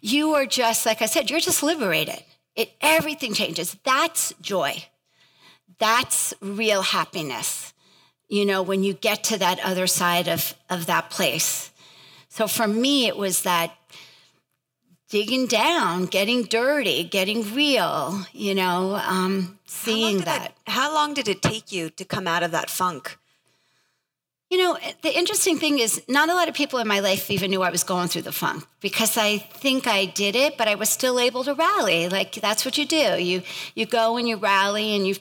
you 0.00 0.32
are 0.32 0.46
just, 0.46 0.86
like 0.86 1.02
I 1.02 1.06
said, 1.06 1.28
you're 1.28 1.40
just 1.40 1.62
liberated. 1.62 2.24
It, 2.56 2.72
everything 2.80 3.34
changes. 3.34 3.76
That's 3.84 4.32
joy. 4.40 4.82
That's 5.78 6.32
real 6.40 6.80
happiness 6.80 7.74
you 8.32 8.46
know, 8.46 8.62
when 8.62 8.82
you 8.82 8.94
get 8.94 9.22
to 9.24 9.38
that 9.38 9.60
other 9.62 9.86
side 9.86 10.26
of, 10.26 10.54
of 10.70 10.86
that 10.86 11.10
place. 11.10 11.70
So 12.30 12.48
for 12.48 12.66
me, 12.66 13.06
it 13.06 13.18
was 13.18 13.42
that 13.42 13.76
digging 15.10 15.46
down, 15.46 16.06
getting 16.06 16.44
dirty, 16.44 17.04
getting 17.04 17.54
real, 17.54 18.24
you 18.32 18.54
know, 18.54 18.94
um, 19.06 19.58
seeing 19.66 20.20
how 20.20 20.24
that. 20.24 20.46
It, 20.46 20.70
how 20.70 20.94
long 20.94 21.12
did 21.12 21.28
it 21.28 21.42
take 21.42 21.70
you 21.72 21.90
to 21.90 22.06
come 22.06 22.26
out 22.26 22.42
of 22.42 22.52
that 22.52 22.70
funk? 22.70 23.18
You 24.48 24.56
know, 24.56 24.78
the 25.02 25.14
interesting 25.14 25.58
thing 25.58 25.78
is, 25.78 26.02
not 26.08 26.30
a 26.30 26.34
lot 26.34 26.48
of 26.48 26.54
people 26.54 26.78
in 26.78 26.88
my 26.88 27.00
life 27.00 27.30
even 27.30 27.50
knew 27.50 27.60
I 27.60 27.68
was 27.68 27.84
going 27.84 28.08
through 28.08 28.22
the 28.22 28.32
funk 28.32 28.64
because 28.80 29.18
I 29.18 29.36
think 29.36 29.86
I 29.86 30.06
did 30.06 30.36
it, 30.36 30.56
but 30.56 30.68
I 30.68 30.76
was 30.76 30.88
still 30.88 31.20
able 31.20 31.44
to 31.44 31.52
rally. 31.52 32.08
Like 32.08 32.32
that's 32.36 32.64
what 32.64 32.78
you 32.78 32.86
do. 32.86 33.22
You 33.22 33.42
you 33.74 33.84
go 33.84 34.16
and 34.16 34.26
you 34.26 34.36
rally 34.36 34.96
and 34.96 35.06
you, 35.06 35.16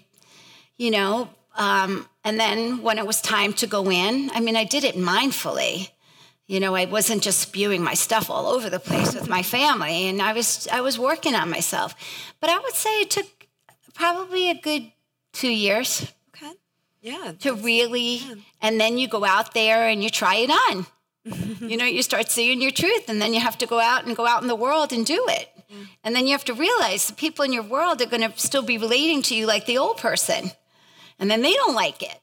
you 0.77 0.91
know, 0.91 1.29
um, 1.57 2.07
and 2.23 2.39
then 2.39 2.81
when 2.81 2.97
it 2.97 3.05
was 3.07 3.21
time 3.21 3.53
to 3.53 3.67
go 3.67 3.89
in, 3.91 4.29
I 4.33 4.39
mean, 4.39 4.55
I 4.55 4.63
did 4.63 4.83
it 4.83 4.95
mindfully. 4.95 5.89
You 6.47 6.59
know, 6.59 6.75
I 6.75 6.85
wasn't 6.85 7.23
just 7.23 7.39
spewing 7.39 7.81
my 7.81 7.93
stuff 7.93 8.29
all 8.29 8.47
over 8.47 8.69
the 8.69 8.79
place 8.79 9.13
with 9.15 9.29
my 9.29 9.41
family, 9.41 10.07
and 10.09 10.21
I 10.21 10.33
was 10.33 10.67
I 10.67 10.81
was 10.81 10.99
working 10.99 11.33
on 11.35 11.49
myself. 11.49 11.95
But 12.39 12.49
I 12.49 12.59
would 12.59 12.73
say 12.73 13.01
it 13.01 13.09
took 13.09 13.47
probably 13.93 14.49
a 14.49 14.55
good 14.55 14.91
two 15.33 15.51
years 15.51 16.11
Okay. 16.35 16.51
yeah. 17.01 17.33
To 17.39 17.53
really, 17.53 18.17
yeah. 18.17 18.35
and 18.61 18.79
then 18.79 18.97
you 18.97 19.07
go 19.07 19.23
out 19.23 19.53
there 19.53 19.87
and 19.87 20.03
you 20.03 20.09
try 20.09 20.35
it 20.35 20.49
on. 20.49 20.85
you 21.69 21.77
know, 21.77 21.85
you 21.85 22.01
start 22.03 22.29
seeing 22.29 22.61
your 22.61 22.71
truth, 22.71 23.07
and 23.07 23.21
then 23.21 23.33
you 23.33 23.39
have 23.39 23.57
to 23.59 23.65
go 23.67 23.79
out 23.79 24.05
and 24.05 24.15
go 24.17 24.25
out 24.25 24.41
in 24.41 24.47
the 24.47 24.55
world 24.55 24.91
and 24.91 25.05
do 25.05 25.23
it. 25.29 25.47
Yeah. 25.69 25.77
And 26.03 26.15
then 26.15 26.25
you 26.25 26.33
have 26.33 26.45
to 26.45 26.53
realize 26.53 27.07
the 27.07 27.13
people 27.13 27.45
in 27.45 27.53
your 27.53 27.63
world 27.63 28.01
are 28.01 28.07
going 28.07 28.29
to 28.29 28.37
still 28.37 28.63
be 28.63 28.77
relating 28.77 29.21
to 29.23 29.35
you 29.35 29.45
like 29.45 29.65
the 29.67 29.77
old 29.77 29.97
person. 29.97 30.51
And 31.21 31.31
then 31.31 31.41
they 31.41 31.53
don't 31.53 31.75
like 31.75 32.03
it. 32.03 32.19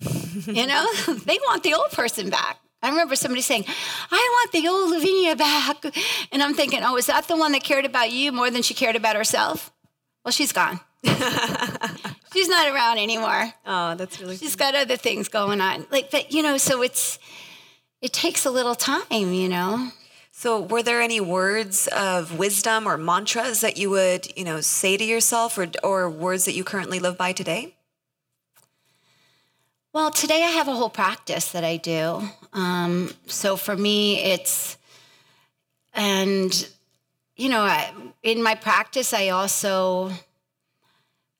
you 0.46 0.66
know, 0.66 0.86
they 1.24 1.38
want 1.46 1.62
the 1.62 1.72
old 1.72 1.90
person 1.92 2.28
back. 2.28 2.58
I 2.82 2.90
remember 2.90 3.14
somebody 3.14 3.42
saying, 3.42 3.64
I 4.10 4.16
want 4.16 4.52
the 4.52 4.68
old 4.68 4.90
Lavinia 4.90 5.36
back. 5.36 5.84
And 6.32 6.42
I'm 6.42 6.54
thinking, 6.54 6.80
oh, 6.82 6.96
is 6.96 7.06
that 7.06 7.28
the 7.28 7.36
one 7.36 7.52
that 7.52 7.62
cared 7.62 7.84
about 7.84 8.10
you 8.10 8.32
more 8.32 8.50
than 8.50 8.62
she 8.62 8.74
cared 8.74 8.96
about 8.96 9.16
herself? 9.16 9.70
Well, 10.24 10.32
she's 10.32 10.52
gone. 10.52 10.80
She's 12.32 12.48
not 12.48 12.72
around 12.72 12.98
anymore. 12.98 13.52
Oh, 13.66 13.94
that's 13.96 14.20
really. 14.20 14.36
She's 14.36 14.54
got 14.54 14.74
other 14.76 14.96
things 14.96 15.28
going 15.28 15.60
on. 15.60 15.86
Like, 15.90 16.10
but 16.10 16.32
you 16.32 16.42
know, 16.42 16.58
so 16.58 16.82
it's 16.82 17.18
it 18.00 18.12
takes 18.12 18.44
a 18.44 18.50
little 18.50 18.76
time, 18.76 19.02
you 19.10 19.48
know. 19.48 19.90
So, 20.30 20.60
were 20.60 20.82
there 20.82 21.00
any 21.00 21.20
words 21.20 21.88
of 21.88 22.38
wisdom 22.38 22.86
or 22.86 22.96
mantras 22.96 23.62
that 23.62 23.78
you 23.78 23.90
would, 23.90 24.38
you 24.38 24.44
know, 24.44 24.60
say 24.60 24.96
to 24.96 25.04
yourself, 25.04 25.58
or 25.58 25.66
or 25.82 26.08
words 26.08 26.44
that 26.44 26.54
you 26.54 26.62
currently 26.62 27.00
live 27.00 27.18
by 27.18 27.32
today? 27.32 27.74
Well, 29.92 30.12
today 30.12 30.44
I 30.44 30.50
have 30.50 30.68
a 30.68 30.72
whole 30.72 30.88
practice 30.88 31.50
that 31.50 31.64
I 31.64 31.76
do. 31.76 32.22
Um, 32.52 33.12
so 33.26 33.56
for 33.56 33.76
me, 33.76 34.22
it's 34.22 34.78
and 35.92 36.68
you 37.34 37.48
know, 37.48 37.62
I, 37.62 37.92
in 38.22 38.40
my 38.40 38.54
practice, 38.54 39.12
I 39.12 39.30
also 39.30 40.12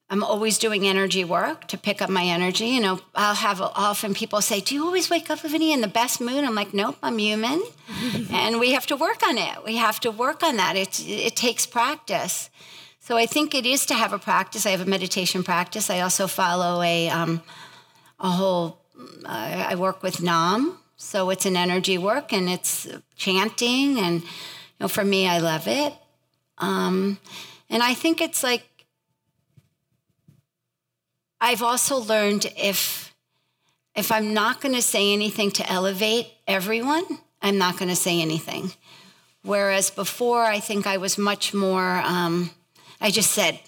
I'm 0.08 0.24
always 0.24 0.58
doing 0.58 0.84
energy 0.88 1.22
work 1.22 1.68
to 1.68 1.78
pick 1.78 2.02
up 2.02 2.10
my 2.10 2.24
energy. 2.24 2.66
You 2.66 2.80
know, 2.80 3.00
I'll 3.14 3.36
have 3.36 3.60
often 3.60 4.14
people 4.14 4.40
say, 4.40 4.60
"Do 4.60 4.74
you 4.74 4.84
always 4.84 5.08
wake 5.10 5.30
up, 5.30 5.44
Lavinia, 5.44 5.72
in 5.72 5.80
the 5.80 5.86
best 5.86 6.20
mood?" 6.20 6.42
I'm 6.42 6.56
like, 6.56 6.74
"Nope, 6.74 6.96
I'm 7.04 7.18
human, 7.18 7.62
and 8.32 8.58
we 8.58 8.72
have 8.72 8.86
to 8.88 8.96
work 8.96 9.22
on 9.22 9.38
it. 9.38 9.64
We 9.64 9.76
have 9.76 10.00
to 10.00 10.10
work 10.10 10.42
on 10.42 10.56
that. 10.56 10.74
It 10.74 10.98
it 11.06 11.36
takes 11.36 11.66
practice." 11.66 12.50
So 12.98 13.16
I 13.16 13.26
think 13.26 13.54
it 13.54 13.64
is 13.64 13.86
to 13.86 13.94
have 13.94 14.12
a 14.12 14.18
practice. 14.18 14.66
I 14.66 14.70
have 14.70 14.80
a 14.80 14.90
meditation 14.90 15.44
practice. 15.44 15.88
I 15.88 16.00
also 16.00 16.26
follow 16.26 16.82
a 16.82 17.08
um, 17.08 17.42
a 18.20 18.30
whole. 18.30 18.78
Uh, 19.24 19.66
I 19.68 19.74
work 19.74 20.02
with 20.02 20.22
Nam, 20.22 20.78
so 20.96 21.30
it's 21.30 21.46
an 21.46 21.56
energy 21.56 21.96
work 21.98 22.33
and 22.33 22.48
it's 22.48 22.87
chanting, 23.16 23.98
and 23.98 24.22
you 24.22 24.28
know, 24.80 24.88
for 24.88 25.04
me, 25.04 25.26
I 25.26 25.38
love 25.38 25.66
it. 25.66 25.94
Um, 26.59 27.18
and 27.70 27.83
I 27.83 27.94
think 27.94 28.20
it's 28.20 28.42
like 28.42 28.64
I've 31.40 31.62
also 31.62 31.98
learned 31.98 32.52
if 32.56 33.14
if 33.96 34.12
I'm 34.12 34.35
not 34.35 34.61
going 34.61 34.74
to 34.74 34.83
say 34.83 35.12
anything 35.12 35.50
to 35.52 35.72
elevate 35.72 36.28
everyone, 36.46 37.04
I'm 37.42 37.59
not 37.59 37.76
going 37.76 37.88
to 37.88 37.96
say 37.96 38.20
anything. 38.20 38.72
Whereas 39.42 39.90
before, 39.90 40.44
I 40.44 40.61
think 40.61 40.87
I 40.87 40.98
was 40.98 41.18
much 41.18 41.54
more. 41.54 42.02
Um, 42.04 42.50
I 43.00 43.11
just 43.11 43.30
said 43.30 43.59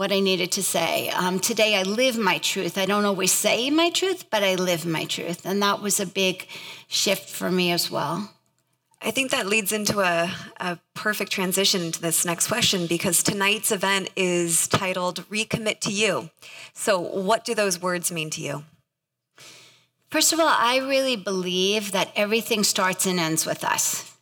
what 0.00 0.12
I 0.12 0.20
needed 0.20 0.50
to 0.52 0.62
say. 0.62 1.10
Um, 1.10 1.38
today, 1.38 1.76
I 1.76 1.82
live 1.82 2.16
my 2.16 2.38
truth. 2.38 2.78
I 2.78 2.86
don't 2.86 3.04
always 3.04 3.32
say 3.32 3.68
my 3.68 3.90
truth, 3.90 4.30
but 4.30 4.42
I 4.42 4.54
live 4.54 4.86
my 4.86 5.04
truth, 5.04 5.44
and 5.44 5.62
that 5.62 5.82
was 5.82 6.00
a 6.00 6.06
big 6.06 6.46
shift 6.88 7.28
for 7.28 7.50
me 7.50 7.70
as 7.70 7.90
well. 7.90 8.30
I 9.02 9.10
think 9.10 9.30
that 9.30 9.46
leads 9.46 9.72
into 9.72 10.00
a, 10.00 10.32
a 10.56 10.78
perfect 10.94 11.30
transition 11.30 11.92
to 11.92 12.00
this 12.00 12.24
next 12.24 12.48
question 12.48 12.86
because 12.86 13.22
tonight's 13.22 13.70
event 13.70 14.08
is 14.16 14.68
titled 14.68 15.28
Recommit 15.28 15.80
to 15.80 15.92
You. 15.92 16.30
So, 16.72 16.98
what 16.98 17.44
do 17.44 17.54
those 17.54 17.82
words 17.82 18.10
mean 18.10 18.30
to 18.30 18.40
you? 18.40 18.64
First 20.08 20.32
of 20.32 20.40
all, 20.40 20.48
I 20.48 20.78
really 20.78 21.16
believe 21.16 21.92
that 21.92 22.10
everything 22.16 22.64
starts 22.64 23.04
and 23.04 23.20
ends 23.20 23.44
with 23.44 23.62
us. 23.62 24.16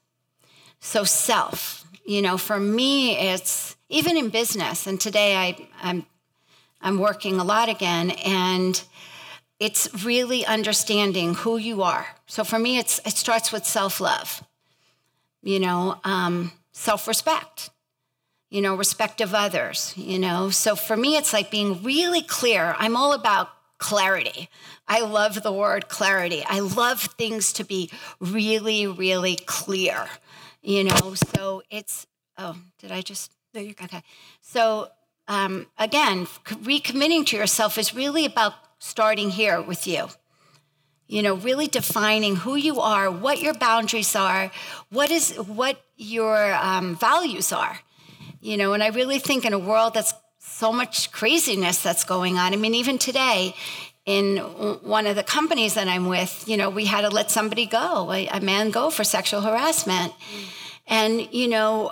So, 0.81 1.05
self, 1.05 1.87
you 2.05 2.21
know, 2.21 2.37
for 2.37 2.59
me, 2.59 3.17
it's 3.17 3.77
even 3.89 4.17
in 4.17 4.29
business, 4.29 4.87
and 4.87 5.01
today 5.01 5.37
I, 5.37 5.69
I'm, 5.83 6.07
I'm 6.81 6.99
working 6.99 7.39
a 7.41 7.45
lot 7.45 7.69
again, 7.69 8.11
and 8.11 8.83
it's 9.59 10.05
really 10.05 10.47
understanding 10.47 11.35
who 11.35 11.57
you 11.57 11.83
are. 11.83 12.07
So, 12.27 12.45
for 12.45 12.59
me, 12.59 12.79
it's, 12.79 13.01
it 13.05 13.17
starts 13.17 13.53
with 13.53 13.65
self 13.65 14.01
love 14.01 14.43
you 15.43 15.61
know, 15.61 15.99
um, 16.05 16.53
self 16.73 17.09
respect, 17.09 17.71
you 18.51 18.61
know, 18.61 18.75
respect 18.75 19.21
of 19.21 19.35
others, 19.35 19.95
you 19.97 20.19
know. 20.19 20.51
So 20.51 20.77
for 20.77 20.97
me, 20.97 21.17
it's 21.17 21.33
like 21.33 21.51
being 21.51 21.83
really 21.83 22.23
clear. 22.23 22.75
I'm 22.79 22.97
all 22.97 23.13
about 23.13 23.49
clarity. 23.79 24.49
I 24.87 25.03
love 25.03 25.43
the 25.43 25.53
word 25.53 25.89
clarity. 25.89 26.45
I 26.47 26.61
love 26.61 27.01
things 27.01 27.53
to 27.55 27.65
be 27.65 27.91
really, 28.21 28.87
really 28.87 29.37
clear, 29.37 30.07
you 30.63 30.85
know. 30.85 31.15
So 31.15 31.63
it's, 31.71 32.07
oh, 32.37 32.57
did 32.79 32.91
I 32.91 33.03
just? 33.03 33.33
No, 33.59 33.65
you 33.65 33.75
okay. 33.83 34.05
So 34.41 34.89
um, 35.27 35.67
again, 35.79 36.27
recommitting 36.47 37.27
to 37.27 37.37
yourself 37.37 37.77
is 37.77 37.93
really 37.93 38.25
about 38.25 38.53
starting 38.79 39.31
here 39.31 39.61
with 39.61 39.85
you 39.85 40.07
you 41.09 41.23
know 41.23 41.35
really 41.35 41.67
defining 41.67 42.37
who 42.37 42.55
you 42.55 42.79
are 42.79 43.11
what 43.11 43.41
your 43.41 43.55
boundaries 43.55 44.15
are 44.15 44.53
what 44.91 45.11
is 45.11 45.33
what 45.35 45.77
your 45.97 46.55
um, 46.55 46.95
values 46.95 47.51
are 47.51 47.81
you 48.41 48.57
know 48.57 48.73
and 48.75 48.85
i 48.85 48.89
really 48.89 49.19
think 49.19 49.45
in 49.45 49.53
a 49.53 49.59
world 49.59 49.95
that's 49.95 50.15
so 50.39 50.73
much 50.73 51.11
craziness 51.11 51.83
that's 51.83 52.05
going 52.05 52.39
on 52.39 52.53
i 52.53 52.57
mean 52.57 52.75
even 52.75 52.99
today 52.99 53.53
in 54.07 54.37
one 54.37 55.09
of 55.09 55.17
the 55.17 55.25
companies 55.25 55.75
that 55.75 55.89
i'm 55.89 56.07
with 56.07 56.45
you 56.47 56.57
know 56.57 56.71
we 56.71 56.85
had 56.85 57.01
to 57.01 57.09
let 57.09 57.33
somebody 57.33 57.67
go 57.67 58.13
a, 58.13 58.29
a 58.29 58.41
man 58.41 58.71
go 58.71 58.89
for 58.91 59.03
sexual 59.03 59.41
harassment 59.41 60.13
mm. 60.13 60.45
and 60.87 61.35
you 61.35 61.49
know 61.49 61.91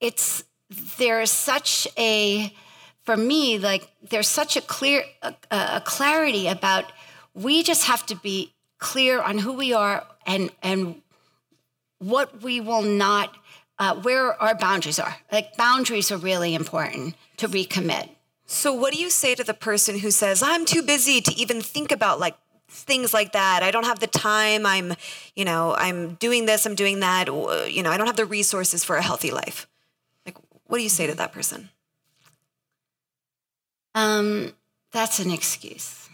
it's 0.00 0.44
there's 0.98 1.30
such 1.30 1.88
a 1.98 2.52
for 3.02 3.16
me 3.16 3.58
like 3.58 3.90
there's 4.08 4.28
such 4.28 4.56
a 4.56 4.60
clear 4.60 5.02
a, 5.22 5.34
a 5.50 5.82
clarity 5.84 6.46
about 6.46 6.92
we 7.34 7.62
just 7.62 7.86
have 7.86 8.06
to 8.06 8.14
be 8.14 8.52
clear 8.78 9.20
on 9.20 9.38
who 9.38 9.52
we 9.52 9.72
are 9.72 10.06
and 10.26 10.50
and 10.62 11.02
what 11.98 12.42
we 12.42 12.60
will 12.60 12.82
not 12.82 13.36
uh, 13.78 13.94
where 13.96 14.40
our 14.42 14.54
boundaries 14.54 14.98
are. 14.98 15.16
Like 15.32 15.56
boundaries 15.56 16.12
are 16.12 16.18
really 16.18 16.54
important 16.54 17.14
to 17.38 17.48
recommit. 17.48 18.10
So 18.46 18.74
what 18.74 18.92
do 18.92 19.00
you 19.00 19.10
say 19.10 19.34
to 19.34 19.44
the 19.44 19.54
person 19.54 19.98
who 19.98 20.10
says 20.10 20.42
i'm 20.42 20.66
too 20.66 20.82
busy 20.82 21.20
to 21.20 21.32
even 21.34 21.60
think 21.60 21.92
about 21.92 22.20
like 22.20 22.36
things 22.68 23.12
like 23.12 23.32
that. 23.32 23.64
I 23.64 23.72
don't 23.72 23.86
have 23.86 23.98
the 23.98 24.06
time. 24.06 24.64
I'm 24.66 24.94
you 25.34 25.44
know 25.44 25.74
i'm 25.76 26.14
doing 26.14 26.46
this 26.46 26.66
i'm 26.66 26.74
doing 26.74 27.00
that. 27.00 27.26
You 27.26 27.82
know 27.82 27.90
i 27.90 27.96
don't 27.96 28.06
have 28.06 28.16
the 28.16 28.26
resources 28.26 28.84
for 28.84 28.96
a 28.96 29.02
healthy 29.02 29.30
life 29.30 29.66
what 30.70 30.78
do 30.78 30.82
you 30.82 30.88
say 30.88 31.06
to 31.06 31.14
that 31.14 31.32
person 31.32 31.68
um 33.94 34.52
that's 34.92 35.18
an 35.18 35.30
excuse 35.30 36.08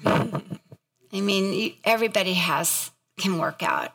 I 1.16 1.20
mean, 1.20 1.74
everybody 1.84 2.34
has 2.34 2.90
can 3.18 3.38
work 3.38 3.62
out. 3.62 3.92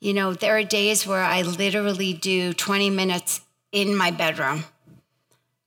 You 0.00 0.12
know, 0.12 0.34
there 0.34 0.56
are 0.58 0.64
days 0.64 1.06
where 1.06 1.22
I 1.22 1.42
literally 1.42 2.12
do 2.12 2.52
20 2.52 2.90
minutes 2.90 3.40
in 3.72 3.96
my 3.96 4.10
bedroom. 4.10 4.64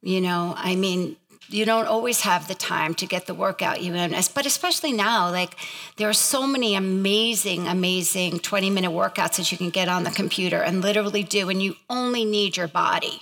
You 0.01 0.21
know, 0.21 0.54
I 0.56 0.75
mean, 0.75 1.17
you 1.49 1.65
don't 1.65 1.88
always 1.88 2.21
have 2.21 2.47
the 2.47 2.56
time 2.56 2.93
to 2.95 3.06
get 3.06 3.25
the 3.25 3.34
workout 3.34 3.82
you 3.82 3.93
in, 3.93 4.12
but 4.34 4.45
especially 4.45 4.93
now, 4.93 5.30
like 5.30 5.56
there 5.97 6.08
are 6.08 6.13
so 6.13 6.47
many 6.47 6.75
amazing, 6.75 7.67
amazing 7.67 8.39
20 8.39 8.69
minute 8.69 8.91
workouts 8.91 9.38
that 9.38 9.51
you 9.51 9.58
can 9.58 9.69
get 9.69 9.89
on 9.89 10.04
the 10.04 10.12
computer 10.12 10.62
and 10.62 10.82
literally 10.82 11.23
do, 11.23 11.49
and 11.49 11.62
you 11.62 11.75
only 11.89 12.23
need 12.23 12.56
your 12.56 12.67
body. 12.67 13.21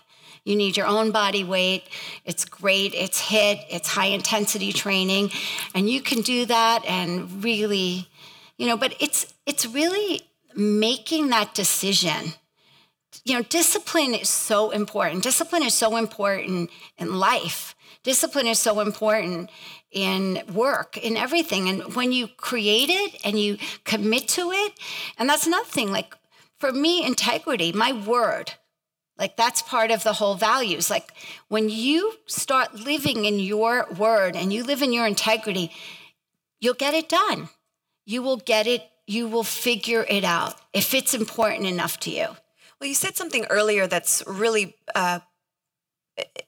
You 0.50 0.56
need 0.56 0.76
your 0.76 0.88
own 0.88 1.12
body 1.12 1.44
weight. 1.44 1.84
It's 2.26 2.44
great. 2.44 2.94
It's 2.96 3.20
HIT. 3.20 3.60
It's 3.70 3.90
high 3.90 4.08
intensity 4.08 4.74
training, 4.74 5.32
and 5.76 5.90
you 5.90 6.02
can 6.02 6.22
do 6.22 6.46
that 6.46 6.84
and 6.86 7.44
really, 7.44 8.10
you 8.58 8.68
know. 8.68 8.76
But 8.76 8.96
it's 9.00 9.34
it's 9.46 9.66
really 9.66 10.22
making 10.56 11.30
that 11.30 11.54
decision 11.54 12.34
you 13.26 13.36
know, 13.36 13.44
discipline 13.44 14.14
is 14.14 14.30
so 14.30 14.72
important. 14.72 15.24
Discipline 15.24 15.64
is 15.64 15.74
so 15.74 15.98
important 15.98 16.70
in 16.98 17.14
life. 17.16 17.76
Discipline 18.04 18.48
is 18.48 18.60
so 18.60 18.80
important 18.80 19.50
in 19.92 20.42
work, 20.54 20.98
in 20.98 21.18
everything. 21.18 21.70
And 21.70 21.96
when 21.96 22.12
you 22.12 22.28
create 22.28 22.90
it 22.90 23.20
and 23.24 23.40
you 23.40 23.58
commit 23.84 24.28
to 24.30 24.52
it, 24.52 24.74
and 25.18 25.30
that's 25.30 25.46
another 25.46 25.66
thing, 25.66 25.92
like 25.92 26.16
for 26.60 26.72
me, 26.72 27.06
integrity, 27.06 27.72
my 27.72 27.92
word, 27.92 28.54
like 29.20 29.36
that's 29.36 29.62
part 29.62 29.92
of 29.92 30.04
the 30.04 30.14
whole 30.14 30.36
values. 30.36 30.90
Like 30.90 31.12
when 31.50 31.70
you 31.70 32.14
start 32.26 32.74
living 32.74 33.26
in 33.26 33.40
your 33.40 33.86
word 33.98 34.36
and 34.36 34.52
you 34.54 34.64
live 34.64 34.82
in 34.82 34.94
your 34.94 35.06
integrity, 35.06 35.72
you'll 36.60 36.74
get 36.74 36.94
it 36.94 37.10
done. 37.10 37.50
You 38.06 38.24
will 38.24 38.38
get 38.38 38.66
it, 38.66 38.84
you 39.06 39.28
will 39.28 39.44
figure 39.44 40.06
it 40.10 40.24
out 40.24 40.56
if 40.74 40.94
it's 40.94 41.14
important 41.14 41.66
enough 41.66 42.00
to 42.02 42.10
you. 42.10 42.28
Well, 42.80 42.88
you 42.88 42.96
said 42.96 43.18
something 43.18 43.46
earlier 43.50 43.88
that's 43.88 44.24
really 44.26 44.76
uh, 44.96 45.20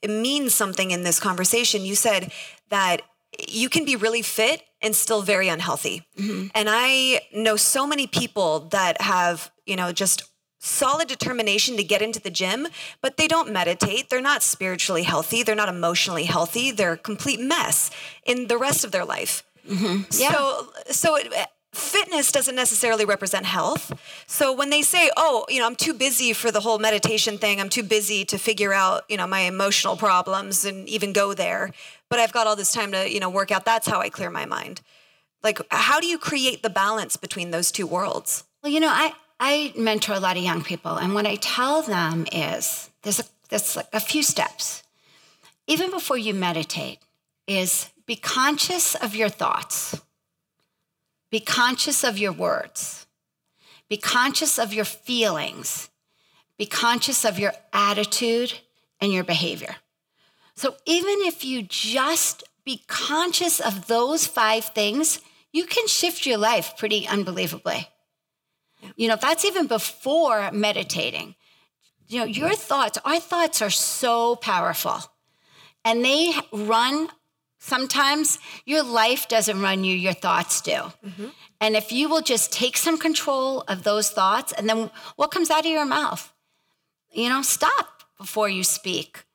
means 0.08 0.56
something 0.56 0.92
in 0.92 1.04
this 1.04 1.20
conversation. 1.20 1.84
You 1.84 1.96
said 1.96 2.32
that 2.70 3.02
you 3.50 3.70
can 3.70 3.86
be 3.86 3.96
really 3.96 4.22
fit 4.22 4.64
and 4.82 4.96
still 4.96 5.22
very 5.22 5.50
unhealthy. 5.50 6.04
Mm-hmm. 6.18 6.48
And 6.56 6.68
I 6.70 7.22
know 7.34 7.56
so 7.56 7.86
many 7.86 8.08
people 8.08 8.62
that 8.72 9.02
have, 9.02 9.52
you 9.66 9.76
know, 9.76 9.92
just 9.92 10.24
solid 10.62 11.08
determination 11.08 11.76
to 11.76 11.84
get 11.84 12.02
into 12.02 12.22
the 12.22 12.30
gym, 12.30 12.68
but 13.02 13.18
they 13.18 13.28
don't 13.28 13.52
meditate. 13.52 14.10
They're 14.10 14.22
not 14.22 14.44
spiritually 14.44 15.04
healthy. 15.04 15.44
They're 15.44 15.56
not 15.56 15.70
emotionally 15.70 16.26
healthy. 16.26 16.72
They're 16.72 16.94
a 16.94 16.98
complete 16.98 17.40
mess 17.40 17.90
in 18.24 18.48
the 18.48 18.58
rest 18.58 18.86
of 18.86 18.92
their 18.92 19.04
life. 19.04 19.44
Mm-hmm. 19.68 20.04
Yeah. 20.22 20.32
So, 20.32 20.68
so 20.92 21.16
it, 21.16 21.34
fitness 21.74 22.32
doesn't 22.32 22.56
necessarily 22.56 23.06
represent 23.06 23.46
health. 23.46 23.92
So 24.28 24.54
when 24.54 24.70
they 24.70 24.84
say, 24.84 25.10
"Oh, 25.18 25.46
you 25.50 25.60
know, 25.60 25.66
I'm 25.66 25.76
too 25.76 25.94
busy 25.94 26.32
for 26.34 26.52
the 26.52 26.60
whole 26.60 26.80
meditation 26.80 27.38
thing. 27.38 27.60
I'm 27.60 27.70
too 27.70 27.84
busy 27.84 28.24
to 28.26 28.38
figure 28.38 28.74
out, 28.74 29.04
you 29.10 29.18
know, 29.18 29.28
my 29.28 29.42
emotional 29.42 29.98
problems 29.98 30.64
and 30.64 30.88
even 30.88 31.12
go 31.12 31.34
there, 31.34 31.72
but 32.10 32.20
I've 32.20 32.34
got 32.34 32.48
all 32.48 32.56
this 32.56 32.72
time 32.72 32.92
to, 32.92 33.12
you 33.12 33.20
know, 33.20 33.30
work 33.30 33.52
out. 33.52 33.66
That's 33.66 33.88
how 33.88 34.00
I 34.00 34.10
clear 34.10 34.30
my 34.30 34.46
mind." 34.46 34.82
Like 35.44 35.60
how 35.72 36.00
do 36.00 36.06
you 36.06 36.20
create 36.20 36.62
the 36.62 36.70
balance 36.70 37.18
between 37.18 37.50
those 37.50 37.72
two 37.72 37.88
worlds? 37.88 38.44
Well, 38.62 38.72
you 38.72 38.80
know, 38.80 38.90
I 38.92 39.14
I 39.44 39.74
mentor 39.76 40.14
a 40.14 40.20
lot 40.20 40.38
of 40.38 40.44
young 40.44 40.64
people, 40.64 40.98
and 40.98 41.16
what 41.16 41.26
I 41.26 41.36
tell 41.36 41.82
them 41.82 42.28
is 42.32 42.92
there's 43.02 43.20
a, 43.20 43.24
there's 43.50 43.76
like 43.76 43.88
a 43.92 44.00
few 44.00 44.22
steps. 44.22 44.84
Even 45.66 45.90
before 45.90 46.18
you 46.18 46.36
meditate, 46.36 47.00
is 47.48 47.90
be 48.06 48.16
conscious 48.16 48.94
of 48.94 49.16
your 49.16 49.30
thoughts, 49.30 50.00
be 51.32 51.40
conscious 51.40 52.04
of 52.04 52.20
your 52.20 52.32
words, 52.32 53.08
be 53.90 53.98
conscious 53.98 54.60
of 54.60 54.76
your 54.76 54.86
feelings, 54.86 55.90
be 56.60 56.68
conscious 56.68 57.26
of 57.26 57.40
your 57.40 57.54
attitude 57.74 58.60
and 59.00 59.12
your 59.12 59.24
behavior. 59.24 59.78
So 60.54 60.76
even 60.86 61.16
if 61.22 61.44
you 61.44 61.64
just 61.64 62.44
be 62.64 62.84
conscious 62.86 63.60
of 63.60 63.88
those 63.88 64.28
five 64.28 64.66
things, 64.66 65.20
you 65.52 65.66
can 65.66 65.88
shift 65.88 66.28
your 66.28 66.38
life 66.38 66.78
pretty 66.78 67.08
unbelievably. 67.08 67.90
You 68.96 69.08
know, 69.08 69.18
that's 69.20 69.46
even 69.46 69.68
before 69.68 70.52
meditating. 70.52 71.36
You 72.08 72.20
know, 72.20 72.26
your 72.26 72.54
thoughts, 72.54 72.98
our 73.06 73.20
thoughts 73.20 73.62
are 73.62 73.70
so 73.70 74.36
powerful 74.36 75.00
and 75.86 76.04
they 76.04 76.34
run. 76.52 77.10
Sometimes 77.60 78.40
your 78.66 78.84
life 78.84 79.28
doesn't 79.28 79.62
run 79.62 79.84
you, 79.84 79.96
your 79.96 80.14
thoughts 80.14 80.62
do. 80.62 80.72
Mm-hmm. 80.72 81.28
And 81.60 81.76
if 81.76 81.92
you 81.92 82.10
will 82.10 82.22
just 82.22 82.52
take 82.52 82.76
some 82.76 82.98
control 82.98 83.62
of 83.68 83.84
those 83.84 84.10
thoughts, 84.10 84.52
and 84.52 84.68
then 84.68 84.90
what 85.16 85.30
comes 85.30 85.52
out 85.52 85.60
of 85.66 85.72
your 85.72 85.86
mouth? 85.86 86.34
You 87.14 87.30
know, 87.30 87.44
stop 87.44 88.04
before 88.18 88.50
you 88.50 88.64
speak. 88.64 89.26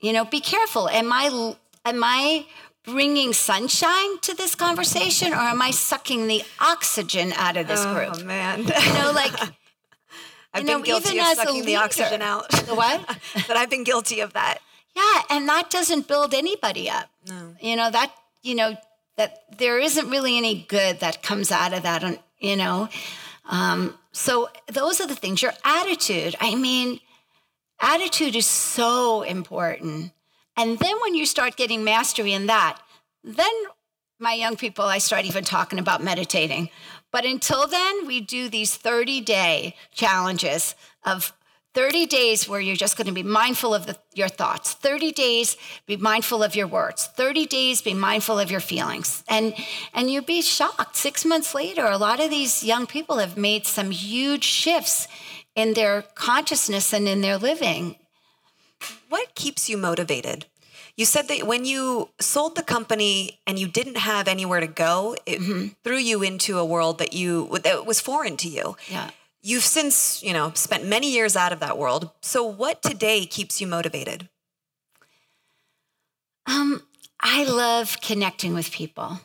You 0.00 0.12
know, 0.12 0.24
be 0.24 0.40
careful. 0.40 0.88
Am 0.88 1.12
I 1.12 1.56
am 1.84 2.02
I 2.04 2.46
bringing 2.88 3.32
sunshine 3.32 4.18
to 4.22 4.34
this 4.34 4.54
conversation 4.54 5.32
or 5.32 5.36
am 5.36 5.62
I 5.62 5.70
sucking 5.70 6.26
the 6.26 6.42
oxygen 6.60 7.32
out 7.34 7.56
of 7.56 7.68
this 7.68 7.84
oh, 7.84 7.94
group? 7.94 8.14
Oh 8.14 8.24
man. 8.24 8.60
You 8.60 8.92
know, 8.94 9.12
like 9.14 9.32
I've 10.54 10.64
been 10.64 10.78
know, 10.78 10.82
guilty 10.82 11.18
of 11.18 11.26
sucking 11.26 11.54
leader, 11.54 11.66
the 11.66 11.76
oxygen 11.76 12.22
out. 12.22 12.50
The 12.50 12.74
what? 12.74 13.06
but 13.46 13.56
I've 13.56 13.70
been 13.70 13.84
guilty 13.84 14.20
of 14.20 14.32
that. 14.32 14.58
Yeah, 14.96 15.22
and 15.30 15.48
that 15.48 15.70
doesn't 15.70 16.08
build 16.08 16.34
anybody 16.34 16.90
up. 16.90 17.08
No. 17.28 17.54
You 17.60 17.76
know, 17.76 17.90
that, 17.90 18.12
you 18.42 18.54
know, 18.54 18.76
that 19.16 19.58
there 19.58 19.78
isn't 19.78 20.10
really 20.10 20.36
any 20.36 20.66
good 20.68 21.00
that 21.00 21.22
comes 21.22 21.52
out 21.52 21.72
of 21.72 21.82
that, 21.82 22.22
you 22.38 22.56
know. 22.56 22.88
Um, 23.48 23.98
so 24.12 24.48
those 24.66 25.00
are 25.00 25.06
the 25.06 25.14
things. 25.14 25.42
Your 25.42 25.52
attitude, 25.64 26.34
I 26.40 26.54
mean, 26.54 27.00
attitude 27.80 28.34
is 28.34 28.46
so 28.46 29.22
important. 29.22 30.12
And 30.58 30.76
then 30.80 31.00
when 31.00 31.14
you 31.14 31.24
start 31.24 31.56
getting 31.56 31.84
mastery 31.84 32.32
in 32.32 32.46
that, 32.46 32.78
then 33.22 33.52
my 34.18 34.32
young 34.32 34.56
people, 34.56 34.84
I 34.84 34.98
start 34.98 35.24
even 35.24 35.44
talking 35.44 35.78
about 35.78 36.02
meditating. 36.02 36.70
But 37.12 37.24
until 37.24 37.68
then, 37.68 38.08
we 38.08 38.20
do 38.20 38.48
these 38.48 38.76
30 38.76 39.20
day 39.20 39.76
challenges 39.92 40.74
of 41.04 41.32
30 41.74 42.06
days 42.06 42.48
where 42.48 42.60
you're 42.60 42.74
just 42.74 42.96
going 42.96 43.06
to 43.06 43.12
be 43.12 43.22
mindful 43.22 43.72
of 43.72 43.86
the, 43.86 43.96
your 44.14 44.28
thoughts. 44.28 44.72
30 44.72 45.12
days 45.12 45.56
be 45.86 45.96
mindful 45.96 46.42
of 46.42 46.56
your 46.56 46.66
words. 46.66 47.06
30 47.06 47.46
days 47.46 47.80
be 47.80 47.94
mindful 47.94 48.36
of 48.36 48.50
your 48.50 48.58
feelings. 48.58 49.22
And 49.28 49.54
and 49.94 50.10
you'd 50.10 50.26
be 50.26 50.42
shocked. 50.42 50.96
Six 50.96 51.24
months 51.24 51.54
later 51.54 51.86
a 51.86 51.98
lot 51.98 52.18
of 52.18 52.30
these 52.30 52.64
young 52.64 52.88
people 52.88 53.18
have 53.18 53.36
made 53.36 53.64
some 53.64 53.92
huge 53.92 54.42
shifts 54.42 55.06
in 55.54 55.74
their 55.74 56.02
consciousness 56.16 56.92
and 56.92 57.06
in 57.06 57.20
their 57.20 57.38
living 57.38 57.94
what 59.08 59.34
keeps 59.34 59.68
you 59.68 59.76
motivated? 59.76 60.46
You 60.96 61.04
said 61.04 61.28
that 61.28 61.46
when 61.46 61.64
you 61.64 62.08
sold 62.20 62.56
the 62.56 62.62
company 62.62 63.38
and 63.46 63.56
you 63.56 63.68
didn't 63.68 63.98
have 63.98 64.26
anywhere 64.26 64.58
to 64.58 64.66
go, 64.66 65.14
it 65.26 65.38
mm-hmm. 65.38 65.68
threw 65.84 65.96
you 65.96 66.22
into 66.22 66.58
a 66.58 66.64
world 66.64 66.98
that 66.98 67.12
you 67.12 67.56
that 67.62 67.86
was 67.86 68.00
foreign 68.00 68.36
to 68.38 68.48
you. 68.48 68.76
Yeah. 68.90 69.10
You've 69.40 69.62
since, 69.62 70.22
you 70.24 70.32
know, 70.32 70.50
spent 70.54 70.84
many 70.84 71.12
years 71.12 71.36
out 71.36 71.52
of 71.52 71.60
that 71.60 71.78
world. 71.78 72.10
So 72.20 72.44
what 72.44 72.82
today 72.82 73.26
keeps 73.26 73.60
you 73.60 73.68
motivated? 73.68 74.28
Um, 76.46 76.82
I 77.20 77.44
love 77.44 78.00
connecting 78.00 78.54
with 78.54 78.72
people. 78.72 79.20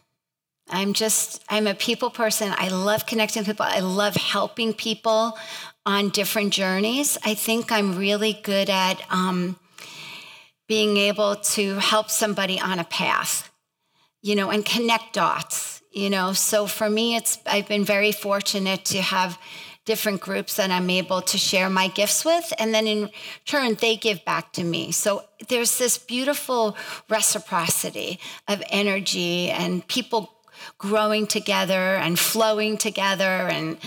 I'm 0.70 0.94
just, 0.94 1.44
I'm 1.50 1.68
a 1.68 1.74
people 1.74 2.10
person. 2.10 2.54
I 2.56 2.68
love 2.70 3.06
connecting 3.06 3.42
with 3.42 3.48
people. 3.48 3.66
I 3.68 3.80
love 3.80 4.16
helping 4.16 4.74
people 4.74 5.38
on 5.86 6.10
different 6.10 6.54
journeys. 6.54 7.17
I 7.24 7.34
think 7.34 7.72
I'm 7.72 7.98
really 7.98 8.39
good 8.43 8.69
at 8.69 9.02
um, 9.10 9.58
being 10.67 10.98
able 10.98 11.36
to 11.36 11.76
help 11.76 12.10
somebody 12.10 12.60
on 12.60 12.80
a 12.80 12.84
path, 12.86 13.52
you 14.22 14.36
know, 14.36 14.50
and 14.50 14.65
connect 14.65 15.13
dots, 15.13 15.82
you 15.91 16.10
know. 16.10 16.34
So 16.34 16.67
for 16.67 16.89
me, 16.89 17.15
it's, 17.15 17.38
I've 17.46 17.67
been 17.67 17.84
very 17.84 18.12
fortunate 18.12 18.86
to 18.86 19.02
have 19.02 19.38
different 19.86 20.22
groups 20.22 20.56
that 20.56 20.72
I'm 20.72 20.89
able 20.89 21.22
to 21.22 21.38
share 21.38 21.69
my 21.69 21.89
gifts 21.89 22.24
with. 22.24 22.54
And 22.58 22.74
then 22.74 22.88
in 22.88 23.10
turn, 23.46 23.76
they 23.76 23.98
give 23.98 24.24
back 24.24 24.54
to 24.54 24.63
me. 24.63 24.91
So 24.93 25.24
there's 25.50 25.78
this 25.78 25.98
beautiful 25.98 26.78
reciprocity 27.10 28.19
of 28.48 28.63
energy 28.69 29.50
and 29.50 29.86
people 29.88 30.33
growing 30.78 31.28
together 31.28 31.96
and 31.96 32.18
flowing 32.20 32.78
together. 32.78 33.24
And 33.24 33.78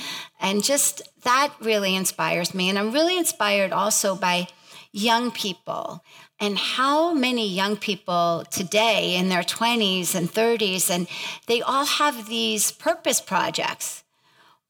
and 0.41 0.63
just 0.63 1.03
that 1.23 1.53
really 1.61 1.95
inspires 1.95 2.55
me. 2.55 2.69
And 2.69 2.79
i'm 2.79 2.93
really 2.93 3.19
inspired 3.19 3.73
also 3.73 4.15
by 4.15 4.49
young 4.93 5.31
people 5.31 6.03
and 6.39 6.59
how 6.59 7.15
many 7.15 7.49
young 7.49 7.77
people 7.77 8.45
today 8.51 9.17
in 9.17 9.29
their 9.29 9.43
20s 9.43 10.15
and 10.15 10.31
30s 10.31 10.91
and 10.91 11.07
they 11.47 11.63
all 11.63 11.85
have 11.85 12.29
these 12.29 12.73
purpose 12.73 13.21
projects 13.21 14.05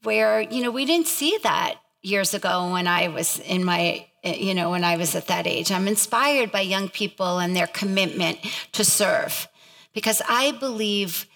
where 0.02 0.40
you 0.40 0.62
know 0.62 0.70
we 0.70 0.84
didn't 0.84 1.06
see 1.06 1.38
that 1.42 1.76
years 2.02 2.34
ago 2.34 2.70
when 2.72 2.86
i 2.86 3.08
was 3.08 3.38
in 3.40 3.64
my 3.64 4.06
you 4.24 4.54
know 4.54 4.70
when 4.70 4.84
i 4.84 4.96
was 4.96 5.14
at 5.14 5.28
that 5.28 5.46
age. 5.46 5.70
I'm 5.70 5.86
inspired 5.86 6.50
by 6.50 6.62
young 6.62 6.88
people 6.88 7.38
and 7.38 7.54
their 7.54 7.68
commitment 7.68 8.38
to 8.72 8.84
serve 8.84 9.48
because 9.94 10.20
i 10.28 10.52
believe 10.52 11.26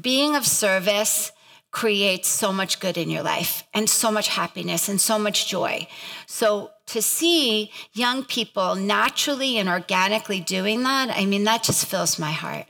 being 0.00 0.36
of 0.36 0.46
service 0.46 1.32
creates 1.70 2.28
so 2.28 2.52
much 2.52 2.80
good 2.80 2.98
in 2.98 3.08
your 3.08 3.22
life 3.22 3.64
and 3.72 3.88
so 3.88 4.10
much 4.10 4.28
happiness 4.28 4.88
and 4.88 5.00
so 5.00 5.18
much 5.18 5.48
joy. 5.48 5.86
So 6.26 6.70
to 6.86 7.00
see 7.00 7.72
young 7.94 8.24
people 8.24 8.74
naturally 8.74 9.56
and 9.56 9.68
organically 9.68 10.40
doing 10.40 10.82
that, 10.82 11.10
I 11.10 11.24
mean, 11.24 11.44
that 11.44 11.62
just 11.62 11.86
fills 11.86 12.18
my 12.18 12.30
heart. 12.30 12.66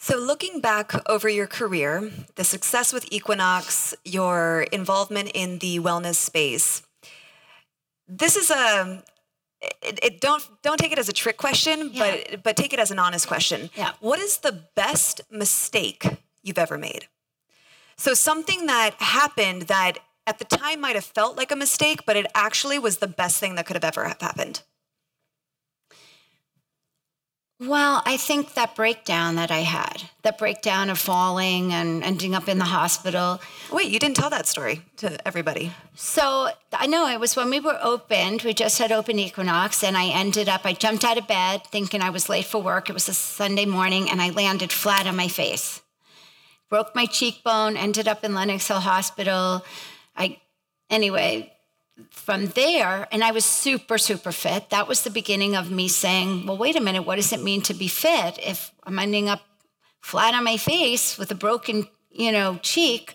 So, 0.00 0.16
looking 0.16 0.60
back 0.60 0.92
over 1.10 1.28
your 1.28 1.48
career, 1.48 2.12
the 2.36 2.44
success 2.44 2.92
with 2.92 3.10
Equinox, 3.10 3.96
your 4.04 4.62
involvement 4.70 5.32
in 5.34 5.58
the 5.58 5.80
wellness 5.80 6.14
space, 6.14 6.82
this 8.06 8.36
is 8.36 8.48
a 8.50 9.02
it, 9.82 9.98
it, 10.02 10.20
don't 10.20 10.48
don't 10.62 10.78
take 10.78 10.92
it 10.92 11.00
as 11.00 11.08
a 11.08 11.12
trick 11.12 11.36
question, 11.36 11.90
yeah. 11.92 12.16
but 12.30 12.42
but 12.44 12.56
take 12.56 12.72
it 12.72 12.78
as 12.78 12.92
an 12.92 13.00
honest 13.00 13.26
question. 13.26 13.70
Yeah. 13.74 13.90
What 13.98 14.20
is 14.20 14.38
the 14.38 14.62
best 14.76 15.20
mistake 15.32 16.06
you've 16.42 16.58
ever 16.58 16.78
made? 16.78 17.08
So 17.96 18.14
something 18.14 18.66
that 18.66 18.94
happened 19.00 19.62
that 19.62 19.98
at 20.26 20.38
the 20.38 20.44
time 20.44 20.80
might 20.80 20.94
have 20.94 21.04
felt 21.04 21.36
like 21.36 21.50
a 21.50 21.56
mistake, 21.56 22.04
but 22.06 22.16
it 22.16 22.26
actually 22.34 22.78
was 22.78 22.98
the 22.98 23.08
best 23.08 23.40
thing 23.40 23.54
that 23.54 23.66
could 23.66 23.76
have 23.76 23.84
ever 23.84 24.04
have 24.06 24.20
happened? 24.20 24.62
Well, 27.60 28.02
I 28.06 28.16
think 28.18 28.54
that 28.54 28.76
breakdown 28.76 29.34
that 29.34 29.50
I 29.50 29.60
had, 29.60 30.02
that 30.22 30.38
breakdown 30.38 30.90
of 30.90 30.98
falling 30.98 31.72
and 31.72 32.04
ending 32.04 32.32
up 32.36 32.46
in 32.48 32.58
the 32.58 32.64
hospital. 32.64 33.40
Wait, 33.72 33.90
you 33.90 33.98
didn't 33.98 34.14
tell 34.14 34.30
that 34.30 34.46
story 34.46 34.82
to 34.98 35.26
everybody. 35.26 35.72
So 35.96 36.50
I 36.72 36.86
know 36.86 37.08
it 37.08 37.18
was 37.18 37.34
when 37.34 37.50
we 37.50 37.58
were 37.58 37.76
opened, 37.82 38.42
we 38.42 38.54
just 38.54 38.78
had 38.78 38.92
open 38.92 39.18
Equinox, 39.18 39.82
and 39.82 39.96
I 39.96 40.06
ended 40.06 40.48
up, 40.48 40.60
I 40.64 40.72
jumped 40.72 41.02
out 41.02 41.18
of 41.18 41.26
bed 41.26 41.62
thinking 41.72 42.00
I 42.00 42.10
was 42.10 42.28
late 42.28 42.44
for 42.44 42.62
work. 42.62 42.88
It 42.88 42.92
was 42.92 43.08
a 43.08 43.14
Sunday 43.14 43.66
morning, 43.66 44.08
and 44.08 44.22
I 44.22 44.30
landed 44.30 44.70
flat 44.70 45.08
on 45.08 45.16
my 45.16 45.26
face. 45.26 45.82
Broke 46.68 46.94
my 46.94 47.06
cheekbone, 47.06 47.76
ended 47.76 48.08
up 48.08 48.24
in 48.24 48.34
Lenox 48.34 48.68
Hill 48.68 48.80
Hospital. 48.80 49.64
I, 50.16 50.38
anyway, 50.90 51.52
from 52.10 52.46
there, 52.48 53.08
and 53.10 53.24
I 53.24 53.32
was 53.32 53.44
super, 53.44 53.98
super 53.98 54.32
fit. 54.32 54.70
That 54.70 54.86
was 54.86 55.02
the 55.02 55.10
beginning 55.10 55.56
of 55.56 55.70
me 55.70 55.88
saying, 55.88 56.46
well, 56.46 56.56
wait 56.56 56.76
a 56.76 56.80
minute, 56.80 57.02
what 57.02 57.16
does 57.16 57.32
it 57.32 57.42
mean 57.42 57.62
to 57.62 57.74
be 57.74 57.88
fit 57.88 58.38
if 58.42 58.72
I'm 58.84 58.98
ending 58.98 59.28
up 59.28 59.40
flat 60.00 60.34
on 60.34 60.44
my 60.44 60.56
face 60.56 61.18
with 61.18 61.30
a 61.30 61.34
broken, 61.34 61.86
you 62.10 62.32
know, 62.32 62.58
cheek 62.62 63.14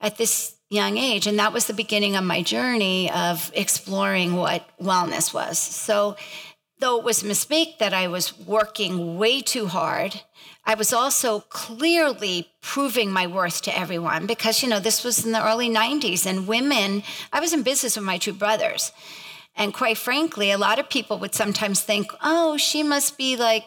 at 0.00 0.18
this 0.18 0.56
young 0.68 0.98
age? 0.98 1.26
And 1.26 1.38
that 1.38 1.52
was 1.52 1.66
the 1.66 1.74
beginning 1.74 2.16
of 2.16 2.24
my 2.24 2.42
journey 2.42 3.10
of 3.10 3.50
exploring 3.54 4.34
what 4.34 4.68
wellness 4.80 5.32
was. 5.32 5.58
So, 5.58 6.16
though 6.80 6.98
it 6.98 7.04
was 7.04 7.22
a 7.22 7.26
mistake 7.26 7.78
that 7.78 7.94
I 7.94 8.08
was 8.08 8.38
working 8.38 9.16
way 9.16 9.40
too 9.40 9.66
hard 9.66 10.20
I 10.66 10.74
was 10.74 10.92
also 10.92 11.40
clearly 11.40 12.48
proving 12.62 13.10
my 13.10 13.26
worth 13.26 13.62
to 13.62 13.78
everyone 13.78 14.26
because, 14.26 14.62
you 14.62 14.68
know, 14.68 14.80
this 14.80 15.04
was 15.04 15.24
in 15.24 15.32
the 15.32 15.46
early 15.46 15.68
90s 15.68 16.24
and 16.24 16.46
women, 16.46 17.02
I 17.32 17.40
was 17.40 17.52
in 17.52 17.62
business 17.62 17.96
with 17.96 18.04
my 18.04 18.16
two 18.16 18.32
brothers. 18.32 18.92
And 19.56 19.74
quite 19.74 19.98
frankly, 19.98 20.50
a 20.50 20.58
lot 20.58 20.78
of 20.78 20.88
people 20.88 21.18
would 21.18 21.34
sometimes 21.34 21.80
think, 21.80 22.12
oh, 22.22 22.56
she 22.56 22.82
must 22.82 23.18
be 23.18 23.36
like, 23.36 23.64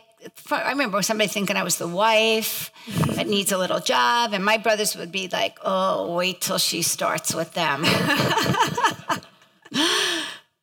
I 0.51 0.71
remember 0.71 1.01
somebody 1.01 1.29
thinking 1.29 1.55
I 1.55 1.63
was 1.63 1.77
the 1.77 1.87
wife 1.87 2.71
that 3.15 3.27
needs 3.27 3.51
a 3.51 3.57
little 3.57 3.79
job. 3.79 4.33
And 4.33 4.43
my 4.43 4.57
brothers 4.57 4.97
would 4.97 5.11
be 5.11 5.27
like, 5.27 5.57
oh, 5.63 6.15
wait 6.15 6.41
till 6.41 6.57
she 6.57 6.81
starts 6.81 7.33
with 7.33 7.53
them. 7.53 7.85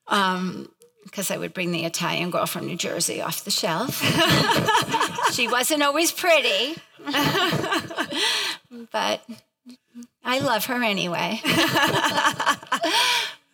um, 0.08 0.68
because 1.14 1.30
I 1.30 1.36
would 1.36 1.54
bring 1.54 1.70
the 1.70 1.84
Italian 1.84 2.30
girl 2.30 2.44
from 2.44 2.66
New 2.66 2.74
Jersey 2.74 3.22
off 3.22 3.44
the 3.44 3.50
shelf. 3.52 4.02
she 5.32 5.46
wasn't 5.46 5.84
always 5.84 6.10
pretty, 6.10 6.74
but 8.90 9.24
I 10.24 10.40
love 10.40 10.66
her 10.66 10.82
anyway. 10.82 11.40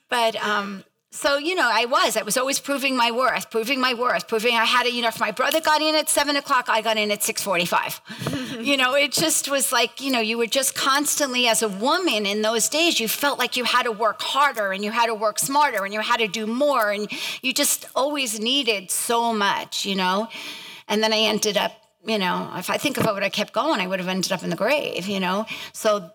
but 0.08 0.36
um, 0.42 0.84
so 1.12 1.38
you 1.38 1.56
know 1.56 1.68
i 1.72 1.84
was 1.86 2.16
i 2.16 2.22
was 2.22 2.36
always 2.36 2.60
proving 2.60 2.96
my 2.96 3.10
worth 3.10 3.50
proving 3.50 3.80
my 3.80 3.94
worth 3.94 4.28
proving 4.28 4.54
i 4.54 4.64
had 4.64 4.86
it 4.86 4.92
you 4.92 5.02
know 5.02 5.08
if 5.08 5.18
my 5.18 5.32
brother 5.32 5.60
got 5.60 5.82
in 5.82 5.94
at 5.96 6.08
7 6.08 6.36
o'clock 6.36 6.66
i 6.68 6.80
got 6.80 6.96
in 6.96 7.10
at 7.10 7.20
6.45 7.20 8.64
you 8.64 8.76
know 8.76 8.94
it 8.94 9.10
just 9.10 9.50
was 9.50 9.72
like 9.72 10.00
you 10.00 10.12
know 10.12 10.20
you 10.20 10.38
were 10.38 10.46
just 10.46 10.76
constantly 10.76 11.48
as 11.48 11.62
a 11.62 11.68
woman 11.68 12.26
in 12.26 12.42
those 12.42 12.68
days 12.68 13.00
you 13.00 13.08
felt 13.08 13.40
like 13.40 13.56
you 13.56 13.64
had 13.64 13.82
to 13.82 13.92
work 13.92 14.22
harder 14.22 14.72
and 14.72 14.84
you 14.84 14.92
had 14.92 15.06
to 15.06 15.14
work 15.14 15.40
smarter 15.40 15.84
and 15.84 15.92
you 15.92 16.00
had 16.00 16.18
to 16.18 16.28
do 16.28 16.46
more 16.46 16.90
and 16.92 17.10
you 17.42 17.52
just 17.52 17.86
always 17.96 18.38
needed 18.38 18.90
so 18.90 19.32
much 19.34 19.84
you 19.84 19.96
know? 19.96 20.28
And 20.86 21.02
then 21.02 21.12
i 21.12 21.18
ended 21.18 21.56
up 21.56 21.72
you 22.06 22.18
know 22.18 22.52
if 22.56 22.70
i 22.70 22.76
think 22.76 22.98
if 22.98 23.06
i 23.06 23.12
would 23.12 23.24
have 23.24 23.32
kept 23.32 23.52
going 23.52 23.80
i 23.80 23.86
would 23.86 23.98
have 23.98 24.08
ended 24.08 24.30
up 24.30 24.44
in 24.44 24.50
the 24.50 24.56
grave 24.56 25.08
you 25.08 25.18
know? 25.18 25.44
So 25.72 26.08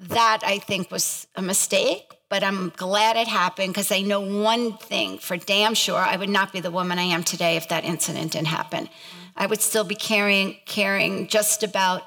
that 0.00 0.42
i 0.44 0.58
think 0.58 0.90
was 0.90 1.26
a 1.34 1.40
mistake 1.40 2.07
but 2.28 2.44
I'm 2.44 2.70
glad 2.76 3.16
it 3.16 3.28
happened 3.28 3.72
because 3.72 3.90
I 3.90 4.02
know 4.02 4.20
one 4.20 4.76
thing 4.76 5.18
for 5.18 5.36
damn 5.36 5.74
sure 5.74 5.98
I 5.98 6.16
would 6.16 6.28
not 6.28 6.52
be 6.52 6.60
the 6.60 6.70
woman 6.70 6.98
I 6.98 7.04
am 7.04 7.24
today 7.24 7.56
if 7.56 7.68
that 7.68 7.84
incident 7.84 8.32
didn't 8.32 8.48
happen. 8.48 8.88
I 9.36 9.46
would 9.46 9.60
still 9.60 9.84
be 9.84 9.94
caring 9.94 10.56
caring 10.66 11.28
just 11.28 11.62
about 11.62 12.02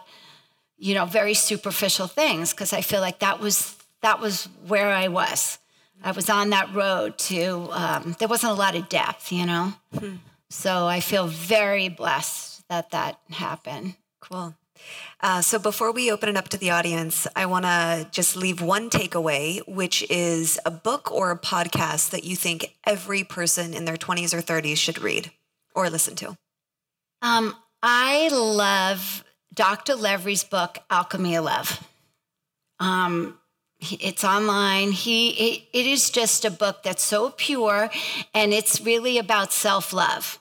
you 0.78 0.94
know 0.94 1.06
very 1.06 1.34
superficial 1.34 2.08
things 2.08 2.52
because 2.52 2.74
I 2.74 2.82
feel 2.82 3.02
like 3.02 3.20
that 3.20 3.40
was 3.40 3.76
that 4.02 4.20
was 4.20 4.50
where 4.68 4.90
I 4.90 5.08
was. 5.08 5.58
I 6.04 6.12
was 6.12 6.30
on 6.30 6.50
that 6.50 6.74
road 6.74 7.18
to 7.30 7.70
um, 7.72 8.16
there 8.20 8.28
wasn't 8.28 8.54
a 8.54 8.56
lot 8.56 8.76
of 8.76 8.90
depth, 8.90 9.32
you 9.32 9.46
know. 9.46 9.74
Hmm. 9.98 10.16
So 10.50 10.88
I 10.88 11.00
feel 11.00 11.28
very 11.28 11.90
blessed 11.90 12.68
that 12.68 12.92
that 12.92 13.20
happened. 13.30 13.96
Cool. 14.20 14.56
Uh, 15.22 15.42
so 15.42 15.60
before 15.60 15.92
we 15.92 16.12
open 16.12 16.30
it 16.30 16.38
up 16.38 16.50
to 16.50 16.58
the 16.58 16.72
audience, 16.72 17.28
I 17.36 17.46
want 17.46 17.66
to 17.66 18.08
just 18.12 18.36
leave 18.36 18.62
one 18.62 18.90
takeaway, 18.90 19.62
which 19.68 20.04
is 20.10 20.60
a 20.66 20.72
book 20.72 21.12
or 21.12 21.32
a 21.32 21.38
podcast 21.38 22.10
that 22.10 22.24
you 22.24 22.36
think 22.36 22.76
every 22.86 23.24
person 23.24 23.74
in 23.74 23.86
their 23.86 23.98
20s 23.98 24.34
or 24.34 24.42
30s 24.42 24.78
should 24.78 25.02
read 25.02 25.32
or 25.76 25.90
listen 25.90 26.16
to. 26.16 26.36
Um, 27.22 27.56
I 27.84 28.30
love 28.32 29.24
Dr. 29.54 29.94
Levry's 29.94 30.44
book, 30.44 30.80
Alchemy 30.90 31.36
of 31.36 31.46
Love. 31.46 31.88
Um, 32.80 33.38
it's 33.80 34.24
online. 34.24 34.92
He 34.92 35.30
it, 35.30 35.64
it 35.74 35.86
is 35.88 36.10
just 36.10 36.46
a 36.46 36.52
book 36.52 36.84
that's 36.84 37.04
so 37.04 37.32
pure, 37.32 37.90
and 38.34 38.54
it's 38.54 38.82
really 38.82 39.18
about 39.18 39.54
self 39.54 39.94
love. 39.94 40.41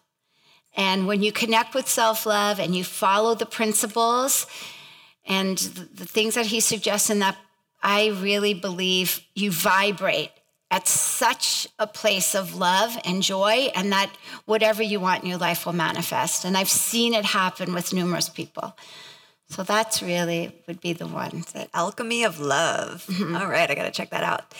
And 0.77 1.07
when 1.07 1.23
you 1.23 1.33
connect 1.33 1.75
with 1.75 1.89
self 1.89 2.27
love 2.27 2.61
and 2.61 2.75
you 2.75 2.85
follow 2.85 3.35
the 3.35 3.47
principles 3.47 4.47
and 5.25 5.59
the 5.59 6.07
things 6.07 6.35
that 6.35 6.47
he 6.47 6.61
suggests 6.61 7.11
in 7.11 7.19
that, 7.21 7.37
I 7.83 8.09
really 8.09 8.55
believe 8.55 9.21
you 9.35 9.51
vibrate 9.51 10.31
at 10.71 10.87
such 10.87 11.67
a 11.79 11.87
place 11.87 12.35
of 12.35 12.55
love 12.55 12.97
and 13.05 13.23
joy, 13.23 13.71
and 13.75 13.91
that 13.93 14.09
whatever 14.45 14.83
you 14.83 15.01
want 15.01 15.25
in 15.25 15.29
your 15.29 15.39
life 15.39 15.67
will 15.67 15.73
manifest. 15.73 16.45
And 16.45 16.57
I've 16.57 16.69
seen 16.69 17.13
it 17.13 17.25
happen 17.25 17.75
with 17.75 17.93
numerous 17.93 18.29
people. 18.29 18.77
So 19.49 19.65
that's 19.65 20.01
really 20.01 20.63
would 20.69 20.81
be 20.81 20.93
the 20.93 21.09
one 21.09 21.45
that 21.55 21.71
alchemy 21.75 22.23
of 22.23 22.39
love. 22.39 23.05
Mm-hmm. 23.09 23.35
All 23.35 23.49
right, 23.49 23.69
I 23.69 23.75
got 23.75 23.85
to 23.85 23.91
check 23.91 24.11
that 24.11 24.23
out. 24.23 24.55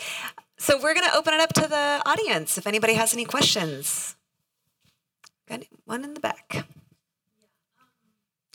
So 0.57 0.75
we're 0.75 0.93
going 0.93 1.09
to 1.09 1.15
open 1.15 1.33
it 1.33 1.39
up 1.39 1.53
to 1.53 1.67
the 1.67 2.01
audience 2.05 2.57
if 2.57 2.67
anybody 2.67 2.93
has 2.95 3.13
any 3.13 3.23
questions. 3.23 4.15
Got 5.51 5.63
one 5.83 6.05
in 6.05 6.13
the 6.13 6.21
back. 6.21 6.65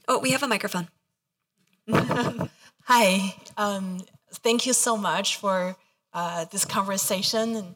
Oh, 0.09 0.18
we 0.18 0.30
have 0.30 0.42
a 0.42 0.48
microphone. 0.48 0.88
Hi. 2.85 3.35
Um, 3.59 4.00
thank 4.32 4.64
you 4.64 4.72
so 4.72 4.96
much 4.96 5.37
for 5.37 5.76
uh, 6.14 6.46
this 6.46 6.64
conversation 6.64 7.54
and, 7.54 7.74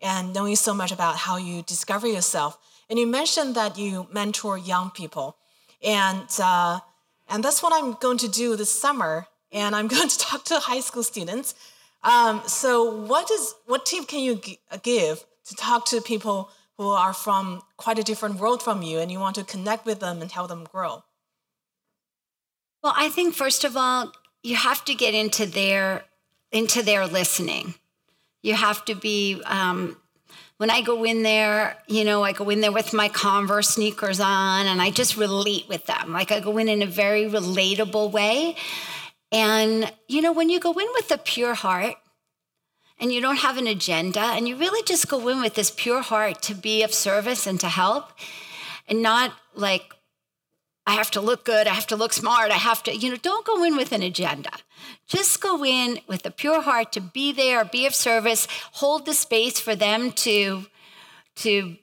and 0.00 0.32
knowing 0.32 0.54
so 0.54 0.72
much 0.72 0.92
about 0.92 1.16
how 1.16 1.36
you 1.36 1.62
discover 1.62 2.06
yourself. 2.06 2.58
And 2.88 2.96
you 2.96 3.08
mentioned 3.08 3.56
that 3.56 3.76
you 3.76 4.06
mentor 4.12 4.56
young 4.56 4.92
people, 4.92 5.36
and 5.82 6.28
uh, 6.40 6.78
and 7.28 7.42
that's 7.42 7.64
what 7.64 7.72
I'm 7.72 7.94
going 7.94 8.18
to 8.18 8.28
do 8.28 8.54
this 8.54 8.70
summer. 8.70 9.26
And 9.50 9.74
I'm 9.74 9.88
going 9.96 10.08
to 10.08 10.18
talk 10.18 10.44
to 10.44 10.60
high 10.60 10.80
school 10.80 11.02
students. 11.02 11.56
Um, 12.04 12.40
so, 12.46 13.02
what 13.04 13.32
is 13.32 13.52
what 13.66 13.84
tip 13.84 14.06
can 14.06 14.20
you 14.20 14.40
give 14.84 15.24
to 15.46 15.56
talk 15.56 15.86
to 15.86 16.00
people 16.00 16.50
who 16.80 16.88
are 16.88 17.12
from 17.12 17.60
quite 17.76 17.98
a 17.98 18.02
different 18.02 18.36
world 18.36 18.62
from 18.62 18.80
you 18.80 19.00
and 19.00 19.12
you 19.12 19.20
want 19.20 19.34
to 19.34 19.44
connect 19.44 19.84
with 19.84 20.00
them 20.00 20.22
and 20.22 20.32
help 20.32 20.48
them 20.48 20.64
grow? 20.64 21.04
Well, 22.82 22.94
I 22.96 23.10
think 23.10 23.34
first 23.34 23.64
of 23.64 23.76
all, 23.76 24.12
you 24.42 24.56
have 24.56 24.82
to 24.86 24.94
get 24.94 25.12
into 25.12 25.44
their 25.44 26.04
into 26.52 26.82
their 26.82 27.06
listening. 27.06 27.74
You 28.42 28.54
have 28.54 28.82
to 28.86 28.94
be 28.94 29.42
um, 29.44 29.98
when 30.56 30.70
I 30.70 30.80
go 30.80 31.04
in 31.04 31.22
there, 31.22 31.76
you 31.86 32.02
know, 32.02 32.24
I 32.24 32.32
go 32.32 32.48
in 32.48 32.62
there 32.62 32.72
with 32.72 32.94
my 32.94 33.10
Converse 33.10 33.68
sneakers 33.68 34.18
on 34.18 34.66
and 34.66 34.80
I 34.80 34.90
just 34.90 35.18
relate 35.18 35.68
with 35.68 35.84
them. 35.84 36.14
Like 36.14 36.32
I 36.32 36.40
go 36.40 36.56
in 36.56 36.70
in 36.70 36.80
a 36.80 36.86
very 36.86 37.24
relatable 37.24 38.10
way. 38.10 38.56
And, 39.30 39.92
you 40.08 40.22
know, 40.22 40.32
when 40.32 40.48
you 40.48 40.58
go 40.58 40.72
in 40.72 40.88
with 40.94 41.10
a 41.10 41.18
pure 41.18 41.52
heart, 41.52 41.96
and 43.00 43.12
you 43.12 43.20
don't 43.20 43.38
have 43.38 43.56
an 43.56 43.66
agenda 43.66 44.20
and 44.20 44.46
you 44.46 44.56
really 44.56 44.82
just 44.84 45.08
go 45.08 45.28
in 45.28 45.40
with 45.40 45.54
this 45.54 45.70
pure 45.70 46.02
heart 46.02 46.42
to 46.42 46.54
be 46.54 46.82
of 46.82 46.92
service 46.92 47.46
and 47.46 47.58
to 47.60 47.68
help 47.68 48.12
and 48.86 49.02
not 49.02 49.32
like 49.54 49.94
I 50.86 50.94
have 50.94 51.10
to 51.12 51.20
look 51.20 51.44
good, 51.44 51.66
I 51.66 51.74
have 51.74 51.86
to 51.88 51.96
look 51.96 52.12
smart, 52.12 52.50
I 52.50 52.54
have 52.54 52.82
to, 52.84 52.96
you 52.96 53.10
know, 53.10 53.16
don't 53.16 53.46
go 53.46 53.62
in 53.62 53.76
with 53.76 53.92
an 53.92 54.02
agenda. 54.02 54.50
Just 55.06 55.40
go 55.40 55.64
in 55.64 56.00
with 56.08 56.26
a 56.26 56.30
pure 56.30 56.62
heart 56.62 56.92
to 56.92 57.00
be 57.00 57.32
there, 57.32 57.64
be 57.64 57.86
of 57.86 57.94
service, 57.94 58.48
hold 58.72 59.06
the 59.06 59.14
space 59.14 59.60
for 59.60 59.76
them 59.76 60.10
to 60.12 60.66
to 61.36 61.76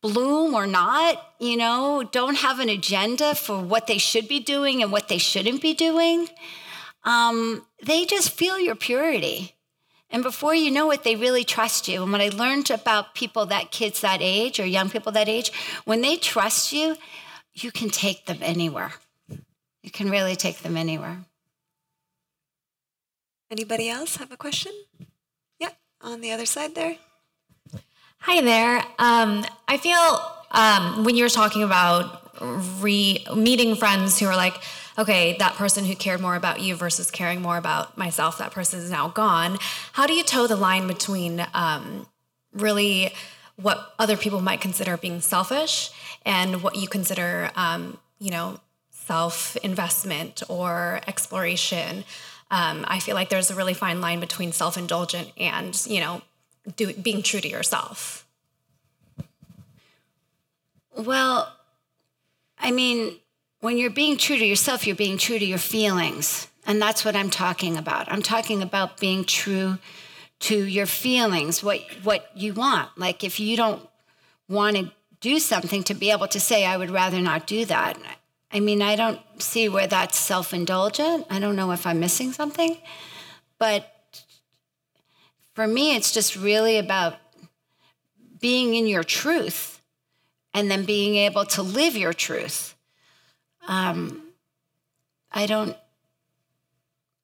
bloom 0.00 0.54
or 0.54 0.66
not, 0.66 1.20
you 1.40 1.56
know, 1.56 2.02
don't 2.12 2.38
have 2.38 2.60
an 2.60 2.68
agenda 2.68 3.34
for 3.34 3.60
what 3.60 3.86
they 3.86 3.98
should 3.98 4.28
be 4.28 4.40
doing 4.40 4.82
and 4.82 4.92
what 4.92 5.08
they 5.08 5.18
shouldn't 5.18 5.60
be 5.60 5.74
doing. 5.74 6.28
Um, 7.04 7.64
they 7.84 8.04
just 8.04 8.30
feel 8.30 8.58
your 8.58 8.74
purity. 8.74 9.55
And 10.10 10.22
before 10.22 10.54
you 10.54 10.70
know 10.70 10.90
it, 10.92 11.02
they 11.02 11.16
really 11.16 11.44
trust 11.44 11.88
you. 11.88 12.02
And 12.02 12.12
what 12.12 12.20
I 12.20 12.28
learned 12.28 12.70
about 12.70 13.14
people 13.14 13.46
that 13.46 13.70
kids 13.70 14.00
that 14.00 14.20
age 14.22 14.60
or 14.60 14.66
young 14.66 14.88
people 14.88 15.12
that 15.12 15.28
age, 15.28 15.50
when 15.84 16.00
they 16.00 16.16
trust 16.16 16.72
you, 16.72 16.96
you 17.54 17.72
can 17.72 17.90
take 17.90 18.26
them 18.26 18.38
anywhere. 18.40 18.92
You 19.82 19.90
can 19.90 20.10
really 20.10 20.36
take 20.36 20.58
them 20.58 20.76
anywhere. 20.76 21.18
Anybody 23.50 23.88
else 23.88 24.16
have 24.16 24.32
a 24.32 24.36
question? 24.36 24.72
Yeah, 25.58 25.70
on 26.00 26.20
the 26.20 26.32
other 26.32 26.46
side 26.46 26.74
there. 26.74 26.96
Hi 28.18 28.40
there. 28.40 28.82
Um, 28.98 29.44
I 29.68 29.76
feel 29.76 30.20
um, 30.50 31.04
when 31.04 31.16
you're 31.16 31.28
talking 31.28 31.62
about 31.62 32.22
re 32.80 33.24
meeting 33.34 33.76
friends 33.76 34.18
who 34.18 34.26
are 34.26 34.36
like, 34.36 34.54
okay, 34.98 35.36
that 35.38 35.54
person 35.54 35.84
who 35.84 35.94
cared 35.94 36.20
more 36.20 36.36
about 36.36 36.60
you 36.60 36.74
versus 36.74 37.10
caring 37.10 37.42
more 37.42 37.56
about 37.56 37.96
myself, 37.98 38.38
that 38.38 38.52
person 38.52 38.80
is 38.80 38.90
now 38.90 39.08
gone. 39.08 39.58
How 39.92 40.06
do 40.06 40.14
you 40.14 40.22
toe 40.22 40.46
the 40.46 40.56
line 40.56 40.86
between 40.86 41.46
um, 41.54 42.06
really 42.52 43.12
what 43.56 43.94
other 43.98 44.16
people 44.16 44.40
might 44.40 44.60
consider 44.60 44.96
being 44.96 45.20
selfish 45.20 45.90
and 46.24 46.62
what 46.62 46.76
you 46.76 46.88
consider, 46.88 47.50
um, 47.56 47.98
you 48.18 48.30
know, 48.30 48.60
self 48.90 49.56
investment 49.56 50.42
or 50.48 51.00
exploration? 51.06 52.04
Um, 52.50 52.84
I 52.88 53.00
feel 53.00 53.14
like 53.14 53.28
there's 53.28 53.50
a 53.50 53.54
really 53.56 53.74
fine 53.74 54.00
line 54.00 54.20
between 54.20 54.52
self 54.52 54.76
indulgent 54.76 55.32
and, 55.36 55.80
you 55.86 56.00
know, 56.00 56.22
do, 56.76 56.92
being 56.94 57.22
true 57.22 57.40
to 57.40 57.48
yourself. 57.48 58.26
Well, 60.96 61.52
I 62.58 62.70
mean, 62.70 63.18
when 63.66 63.78
you're 63.78 63.90
being 63.90 64.16
true 64.16 64.38
to 64.38 64.46
yourself, 64.46 64.86
you're 64.86 64.94
being 64.94 65.18
true 65.18 65.40
to 65.40 65.44
your 65.44 65.58
feelings. 65.58 66.46
And 66.68 66.80
that's 66.80 67.04
what 67.04 67.16
I'm 67.16 67.30
talking 67.30 67.76
about. 67.76 68.10
I'm 68.12 68.22
talking 68.22 68.62
about 68.62 69.00
being 69.00 69.24
true 69.24 69.78
to 70.38 70.56
your 70.56 70.86
feelings, 70.86 71.64
what 71.64 71.80
what 72.04 72.30
you 72.36 72.54
want. 72.54 72.96
Like 72.96 73.24
if 73.24 73.40
you 73.40 73.56
don't 73.56 73.82
want 74.48 74.76
to 74.76 74.92
do 75.20 75.40
something 75.40 75.82
to 75.82 75.94
be 75.94 76.12
able 76.12 76.28
to 76.28 76.38
say 76.38 76.64
I 76.64 76.76
would 76.76 76.90
rather 76.90 77.20
not 77.20 77.48
do 77.48 77.64
that. 77.64 77.98
I 78.52 78.60
mean, 78.60 78.82
I 78.82 78.94
don't 78.94 79.18
see 79.42 79.68
where 79.68 79.88
that's 79.88 80.16
self-indulgent. 80.16 81.26
I 81.28 81.40
don't 81.40 81.56
know 81.56 81.72
if 81.72 81.88
I'm 81.88 81.98
missing 81.98 82.30
something. 82.30 82.78
But 83.58 83.82
for 85.54 85.66
me 85.66 85.96
it's 85.96 86.12
just 86.12 86.36
really 86.36 86.78
about 86.78 87.16
being 88.38 88.76
in 88.76 88.86
your 88.86 89.02
truth 89.02 89.80
and 90.54 90.70
then 90.70 90.84
being 90.84 91.16
able 91.16 91.46
to 91.46 91.62
live 91.62 91.96
your 91.96 92.12
truth 92.12 92.75
um, 93.66 94.22
I 95.32 95.46
don't. 95.46 95.76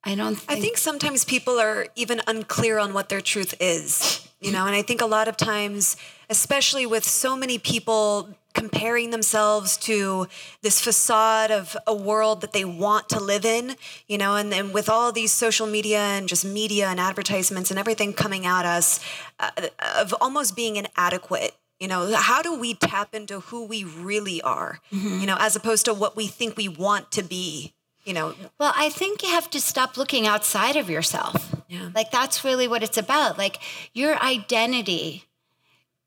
I 0.03 0.15
don't. 0.15 0.35
Think, 0.35 0.51
I 0.51 0.61
think 0.61 0.77
sometimes 0.77 1.23
people 1.23 1.59
are 1.59 1.87
even 1.95 2.21
unclear 2.27 2.77
on 2.77 2.93
what 2.93 3.09
their 3.09 3.21
truth 3.21 3.53
is. 3.59 4.27
You 4.41 4.51
know, 4.51 4.65
and 4.65 4.75
I 4.75 4.81
think 4.81 4.99
a 4.99 5.05
lot 5.05 5.29
of 5.29 5.37
times, 5.37 5.95
especially 6.29 6.85
with 6.85 7.05
so 7.05 7.37
many 7.37 7.57
people 7.57 8.27
comparing 8.53 9.09
themselves 9.09 9.77
to 9.77 10.27
this 10.61 10.81
facade 10.81 11.49
of 11.49 11.75
a 11.87 11.95
world 11.95 12.41
that 12.41 12.51
they 12.51 12.65
want 12.65 13.09
to 13.09 13.19
live 13.19 13.45
in, 13.45 13.75
you 14.07 14.17
know, 14.17 14.35
and 14.35 14.51
then 14.51 14.71
with 14.71 14.89
all 14.89 15.11
these 15.11 15.31
social 15.31 15.65
media 15.65 15.99
and 15.99 16.27
just 16.27 16.45
media 16.45 16.87
and 16.87 16.99
advertisements 16.99 17.71
and 17.71 17.79
everything 17.79 18.13
coming 18.13 18.45
at 18.45 18.65
us 18.65 18.99
uh, 19.39 19.49
of 19.97 20.13
almost 20.21 20.55
being 20.55 20.75
inadequate 20.75 21.55
you 21.83 21.89
know, 21.89 22.15
how 22.15 22.41
do 22.41 22.57
we 22.57 22.75
tap 22.75 23.13
into 23.13 23.41
who 23.41 23.65
we 23.65 23.83
really 23.83 24.41
are, 24.41 24.79
mm-hmm. 24.89 25.19
you 25.19 25.27
know, 25.27 25.35
as 25.37 25.57
opposed 25.57 25.83
to 25.83 25.93
what 25.93 26.15
we 26.15 26.27
think 26.27 26.55
we 26.55 26.69
want 26.69 27.11
to 27.11 27.23
be? 27.23 27.73
You 28.05 28.13
know, 28.13 28.35
well, 28.57 28.71
I 28.73 28.87
think 28.87 29.21
you 29.21 29.27
have 29.27 29.49
to 29.49 29.59
stop 29.59 29.97
looking 29.97 30.25
outside 30.25 30.77
of 30.77 30.89
yourself. 30.89 31.61
Yeah. 31.67 31.89
Like 31.93 32.09
that's 32.09 32.45
really 32.45 32.69
what 32.69 32.83
it's 32.83 32.97
about. 32.97 33.37
Like 33.37 33.57
your 33.93 34.15
identity, 34.23 35.25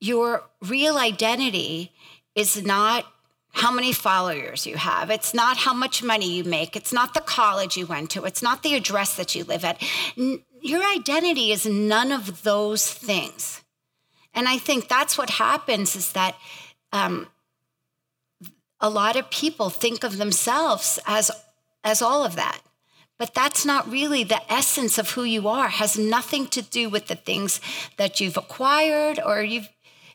your 0.00 0.44
real 0.62 0.96
identity 0.96 1.92
is 2.34 2.64
not 2.64 3.04
how 3.52 3.70
many 3.70 3.92
followers 3.92 4.66
you 4.66 4.78
have. 4.78 5.10
It's 5.10 5.34
not 5.34 5.58
how 5.58 5.74
much 5.74 6.02
money 6.02 6.38
you 6.38 6.44
make. 6.44 6.74
It's 6.74 6.92
not 6.92 7.12
the 7.12 7.20
college 7.20 7.76
you 7.76 7.84
went 7.84 8.08
to. 8.12 8.24
It's 8.24 8.42
not 8.42 8.62
the 8.62 8.76
address 8.76 9.14
that 9.18 9.34
you 9.34 9.44
live 9.44 9.62
at. 9.62 9.82
Your 10.16 10.82
identity 10.82 11.52
is 11.52 11.66
none 11.66 12.12
of 12.12 12.44
those 12.44 12.90
things. 12.90 13.62
And 14.36 14.46
I 14.46 14.58
think 14.58 14.86
that's 14.86 15.18
what 15.18 15.30
happens 15.30 15.96
is 15.96 16.12
that 16.12 16.36
um, 16.92 17.26
a 18.80 18.90
lot 18.90 19.16
of 19.16 19.30
people 19.30 19.70
think 19.70 20.04
of 20.04 20.18
themselves 20.18 21.00
as 21.06 21.30
as 21.82 22.02
all 22.02 22.24
of 22.24 22.36
that. 22.36 22.60
But 23.18 23.32
that's 23.32 23.64
not 23.64 23.90
really 23.90 24.24
the 24.24 24.42
essence 24.52 24.98
of 24.98 25.10
who 25.10 25.24
you 25.24 25.48
are. 25.48 25.66
It 25.66 25.72
has 25.72 25.98
nothing 25.98 26.48
to 26.48 26.60
do 26.60 26.90
with 26.90 27.06
the 27.06 27.14
things 27.14 27.60
that 27.96 28.20
you've 28.20 28.36
acquired 28.36 29.18
or 29.24 29.42
you've 29.42 29.68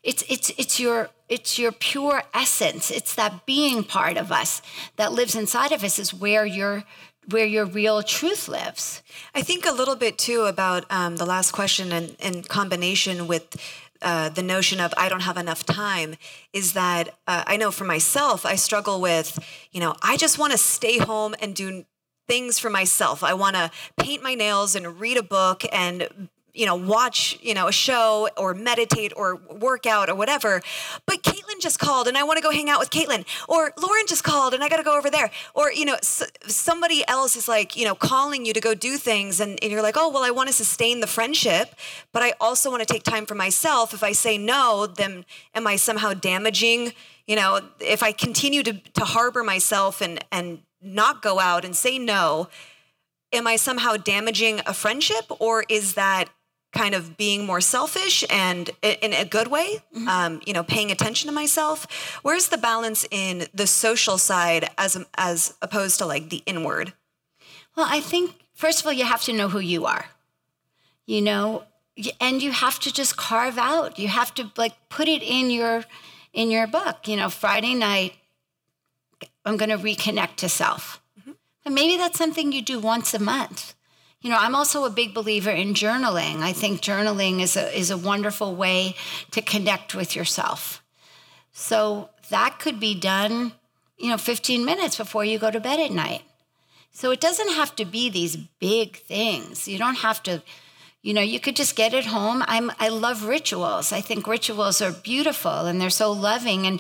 it's 0.04 0.24
it's 0.30 0.52
it's 0.58 0.80
your 0.80 1.10
it's 1.28 1.58
your 1.58 1.72
pure 1.72 2.24
essence. 2.34 2.92
It's 2.92 3.16
that 3.16 3.46
being 3.46 3.84
part 3.84 4.18
of 4.18 4.32
us 4.32 4.62
that 4.98 5.14
lives 5.14 5.36
inside 5.36 5.72
of 5.72 5.84
us 5.84 5.98
is 5.98 6.14
where 6.14 6.46
your 6.46 6.84
where 7.30 7.46
your 7.46 7.66
real 7.66 8.04
truth 8.04 8.48
lives. 8.48 9.02
I 9.34 9.42
think 9.42 9.66
a 9.66 9.72
little 9.72 9.96
bit 9.96 10.18
too 10.18 10.44
about 10.44 10.86
um, 10.92 11.18
the 11.18 11.26
last 11.26 11.52
question 11.52 11.92
and 11.92 12.16
in 12.20 12.44
combination 12.44 13.28
with 13.28 13.56
uh, 14.02 14.30
the 14.30 14.44
notion 14.44 14.80
of 14.80 14.94
I 14.98 15.10
don't 15.10 15.22
have 15.22 15.38
enough 15.38 15.66
time 15.66 16.16
is 16.54 16.74
that 16.74 17.10
uh, 17.28 17.44
I 17.48 17.58
know 17.58 17.72
for 17.72 17.86
myself, 17.86 18.46
I 18.46 18.56
struggle 18.56 19.00
with, 19.00 19.40
you 19.72 19.80
know, 19.80 19.96
I 20.02 20.18
just 20.18 20.38
want 20.38 20.52
to 20.52 20.58
stay 20.58 20.98
home 20.98 21.36
and 21.42 21.56
do 21.56 21.86
things 22.28 22.60
for 22.60 22.70
myself. 22.70 23.24
I 23.24 23.34
want 23.34 23.56
to 23.56 23.72
paint 23.98 24.24
my 24.24 24.36
nails 24.36 24.76
and 24.76 25.00
read 25.00 25.18
a 25.18 25.24
book 25.24 25.64
and 25.72 26.30
you 26.54 26.66
know, 26.66 26.76
watch, 26.76 27.38
you 27.42 27.54
know, 27.54 27.68
a 27.68 27.72
show 27.72 28.30
or 28.38 28.54
meditate 28.54 29.14
or 29.16 29.36
work 29.36 29.86
out 29.86 30.10
or 30.10 30.16
whatever. 30.16 30.62
But 31.06 31.24
Caitlin 31.24 31.60
just 31.60 31.80
called 31.80 32.08
and 32.08 32.18
I 32.18 32.24
want 32.24 32.38
to 32.38 32.44
go 32.44 32.52
hang 32.52 32.70
out 32.70 32.80
with 32.80 32.90
Caitlin. 32.90 33.26
Or 33.48 33.74
Lauren 33.82 34.06
just 34.08 34.24
called 34.24 34.54
and 34.54 34.64
I 34.64 34.70
got 34.70 34.78
to 34.78 34.84
go 34.84 34.98
over 34.98 35.10
there. 35.10 35.32
Or, 35.54 35.72
you 35.72 35.86
know, 35.86 35.96
s- 35.96 36.24
somebody 36.48 37.04
else 37.08 37.36
is 37.36 37.48
like, 37.48 37.76
you 37.78 37.86
know, 37.86 37.96
calling 37.96 38.46
you 38.46 38.54
to 38.54 38.60
go 38.62 38.74
do 38.74 38.98
things. 38.98 39.40
And, 39.40 39.58
and 39.62 39.72
you're 39.72 39.82
like, 39.82 39.96
oh, 39.98 40.10
well, 40.10 40.24
I 40.24 40.32
want 40.32 40.50
to 40.50 40.54
sustain 40.54 41.00
the 41.00 41.08
friendship, 41.08 41.76
but 42.12 42.22
I 42.22 42.34
also 42.40 42.70
want 42.70 42.86
to 42.86 42.92
take 42.92 43.04
time 43.04 43.26
for 43.26 43.36
myself. 43.36 43.94
If 43.94 44.04
I 44.04 44.12
say 44.12 44.38
no, 44.38 44.88
then 44.88 45.26
am 45.54 45.68
I 45.68 45.76
somehow 45.76 46.14
damaging? 46.14 46.94
You 47.28 47.36
know, 47.36 47.62
if 47.80 48.04
I 48.04 48.12
continue 48.12 48.64
to, 48.64 48.74
to 48.74 49.06
harbor 49.06 49.44
myself 49.44 50.02
and, 50.02 50.24
and 50.32 50.60
not 50.82 51.22
go 51.22 51.40
out 51.40 51.64
and 51.64 51.76
say 51.76 51.98
no, 52.00 52.50
am 53.32 53.48
I 53.48 53.56
somehow 53.56 53.98
damaging 53.98 54.62
a 54.66 54.74
friendship 54.74 55.26
or 55.40 55.64
is 55.70 55.94
that 55.94 56.30
kind 56.72 56.96
of 56.96 57.18
being 57.18 57.46
more 57.46 57.62
selfish 57.62 58.24
and 58.30 58.70
in 58.82 59.14
a 59.14 59.26
good 59.26 59.48
way, 59.48 59.84
mm-hmm. 59.94 60.08
um, 60.08 60.42
you 60.46 60.54
know, 60.54 60.64
paying 60.64 60.92
attention 60.92 61.28
to 61.28 61.34
myself. 61.34 62.20
Where's 62.24 62.48
the 62.48 62.58
balance 62.58 63.06
in 63.12 63.48
the 63.54 63.68
social 63.68 64.18
side 64.18 64.70
as 64.78 64.98
as 65.16 65.54
opposed 65.62 66.00
to 66.00 66.06
like 66.06 66.30
the 66.30 66.44
inward? 66.46 66.94
Well, 67.76 67.88
I 67.90 68.00
think 68.00 68.36
first 68.54 68.82
of 68.82 68.86
all, 68.86 68.94
you 68.94 69.06
have 69.06 69.22
to 69.24 69.34
know 69.34 69.50
who 69.50 69.60
you 69.60 69.86
are. 69.86 70.06
You 71.06 71.22
know, 71.22 71.64
and 72.22 72.42
you 72.42 72.52
have 72.52 72.80
to 72.80 72.94
just 72.94 73.18
carve 73.18 73.58
out. 73.58 74.00
You 74.00 74.08
have 74.08 74.34
to 74.36 74.50
like 74.56 74.74
put 74.88 75.08
it 75.10 75.22
in 75.22 75.52
your 75.52 75.84
in 76.32 76.52
your 76.52 76.68
book. 76.68 77.08
You 77.08 77.18
know, 77.18 77.30
Friday 77.30 77.74
night, 77.74 78.14
I'm 79.44 79.58
going 79.58 79.70
to 79.70 79.78
reconnect 79.78 80.38
to 80.38 80.50
self. 80.50 81.02
Mm-hmm. 81.20 81.32
And 81.66 81.76
maybe 81.76 81.98
that's 81.98 82.18
something 82.18 82.54
you 82.54 82.62
do 82.62 82.80
once 82.80 83.14
a 83.14 83.20
month 83.20 83.76
you 84.22 84.30
know, 84.30 84.38
I'm 84.40 84.56
also 84.56 84.86
a 84.86 84.90
big 84.90 85.14
believer 85.14 85.50
in 85.50 85.74
journaling. 85.74 86.42
I 86.42 86.54
think 86.54 86.82
journaling 86.82 87.42
is 87.42 87.58
a, 87.58 87.78
is 87.78 87.90
a 87.90 87.98
wonderful 87.98 88.56
way 88.56 88.96
to 89.32 89.42
connect 89.42 89.96
with 89.96 90.16
yourself. 90.16 90.84
So 91.54 92.10
that 92.30 92.60
could 92.60 92.80
be 92.80 92.94
done, 92.94 93.54
you 93.98 94.10
know, 94.10 94.18
15 94.18 94.64
minutes 94.64 94.98
before 94.98 95.26
you 95.26 95.40
go 95.40 95.50
to 95.50 95.60
bed 95.60 95.80
at 95.80 95.92
night. 95.92 96.22
So 96.92 97.12
it 97.12 97.20
doesn't 97.20 97.54
have 97.54 97.76
to 97.78 97.86
be 97.86 98.10
these 98.10 98.36
big 98.36 98.98
things. 98.98 99.68
You 99.68 99.78
don't 99.78 99.98
have 99.98 100.22
to, 100.24 100.44
you 101.02 101.14
know, 101.14 101.22
you 101.22 101.40
could 101.40 101.56
just 101.56 101.76
get 101.76 101.94
it 101.94 102.06
home. 102.06 102.44
I'm 102.48 102.72
I 102.80 102.90
love 102.90 103.26
rituals. 103.26 103.92
I 103.92 104.02
think 104.02 104.28
rituals 104.28 104.82
are 104.82 104.92
beautiful 104.92 105.66
and 105.66 105.80
they're 105.80 105.90
so 105.90 106.12
loving 106.12 106.68
and 106.68 106.80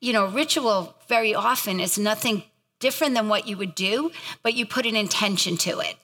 you 0.00 0.12
know, 0.12 0.26
ritual 0.26 0.94
very 1.08 1.34
often 1.34 1.80
is 1.80 1.98
nothing 1.98 2.44
different 2.78 3.14
than 3.14 3.28
what 3.28 3.48
you 3.48 3.56
would 3.56 3.74
do, 3.74 4.12
but 4.42 4.54
you 4.54 4.66
put 4.66 4.86
an 4.86 4.94
intention 4.94 5.56
to 5.56 5.80
it. 5.80 5.96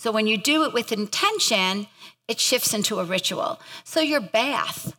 So 0.00 0.10
when 0.10 0.26
you 0.26 0.38
do 0.38 0.64
it 0.64 0.72
with 0.72 0.92
intention, 0.92 1.86
it 2.26 2.40
shifts 2.40 2.72
into 2.72 3.00
a 3.00 3.04
ritual. 3.04 3.60
So 3.84 4.00
your 4.00 4.22
bath, 4.22 4.96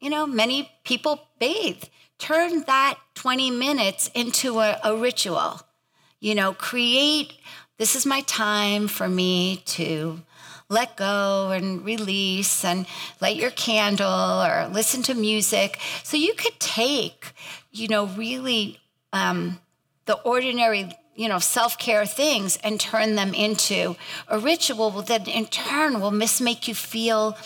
you 0.00 0.10
know, 0.10 0.26
many 0.26 0.68
people 0.82 1.28
bathe. 1.38 1.84
Turn 2.18 2.62
that 2.62 2.98
20 3.14 3.52
minutes 3.52 4.10
into 4.16 4.58
a, 4.58 4.80
a 4.82 4.96
ritual. 4.96 5.60
You 6.18 6.34
know, 6.34 6.54
create 6.54 7.34
this 7.78 7.94
is 7.94 8.04
my 8.04 8.22
time 8.22 8.88
for 8.88 9.08
me 9.08 9.62
to 9.66 10.20
let 10.68 10.96
go 10.96 11.52
and 11.52 11.84
release 11.84 12.64
and 12.64 12.84
light 13.20 13.36
your 13.36 13.52
candle 13.52 14.42
or 14.42 14.68
listen 14.72 15.04
to 15.04 15.14
music. 15.14 15.78
So 16.02 16.16
you 16.16 16.34
could 16.34 16.58
take, 16.58 17.32
you 17.70 17.86
know, 17.86 18.06
really 18.06 18.80
um, 19.12 19.60
the 20.06 20.14
ordinary 20.22 20.90
you 21.16 21.28
know, 21.28 21.38
self 21.38 21.78
care 21.78 22.06
things 22.06 22.58
and 22.62 22.78
turn 22.78 23.16
them 23.16 23.34
into 23.34 23.96
a 24.28 24.38
ritual 24.38 24.90
that 25.02 25.26
in 25.26 25.46
turn 25.46 26.00
will 26.00 26.10
make 26.10 26.68
you 26.68 26.74
feel 26.74 27.36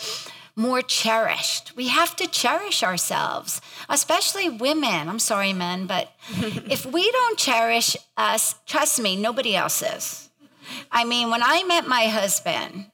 more 0.55 0.81
cherished. 0.81 1.75
We 1.75 1.87
have 1.87 2.15
to 2.17 2.27
cherish 2.27 2.83
ourselves, 2.83 3.61
especially 3.89 4.49
women. 4.49 5.07
I'm 5.09 5.19
sorry, 5.19 5.53
men, 5.53 5.87
but 5.87 6.11
if 6.69 6.85
we 6.85 7.09
don't 7.11 7.37
cherish 7.37 7.95
us, 8.17 8.55
trust 8.65 9.01
me, 9.01 9.15
nobody 9.15 9.55
else 9.55 9.81
is. 9.81 10.29
I 10.91 11.05
mean, 11.05 11.29
when 11.29 11.41
I 11.43 11.63
met 11.63 11.87
my 11.87 12.05
husband, 12.05 12.91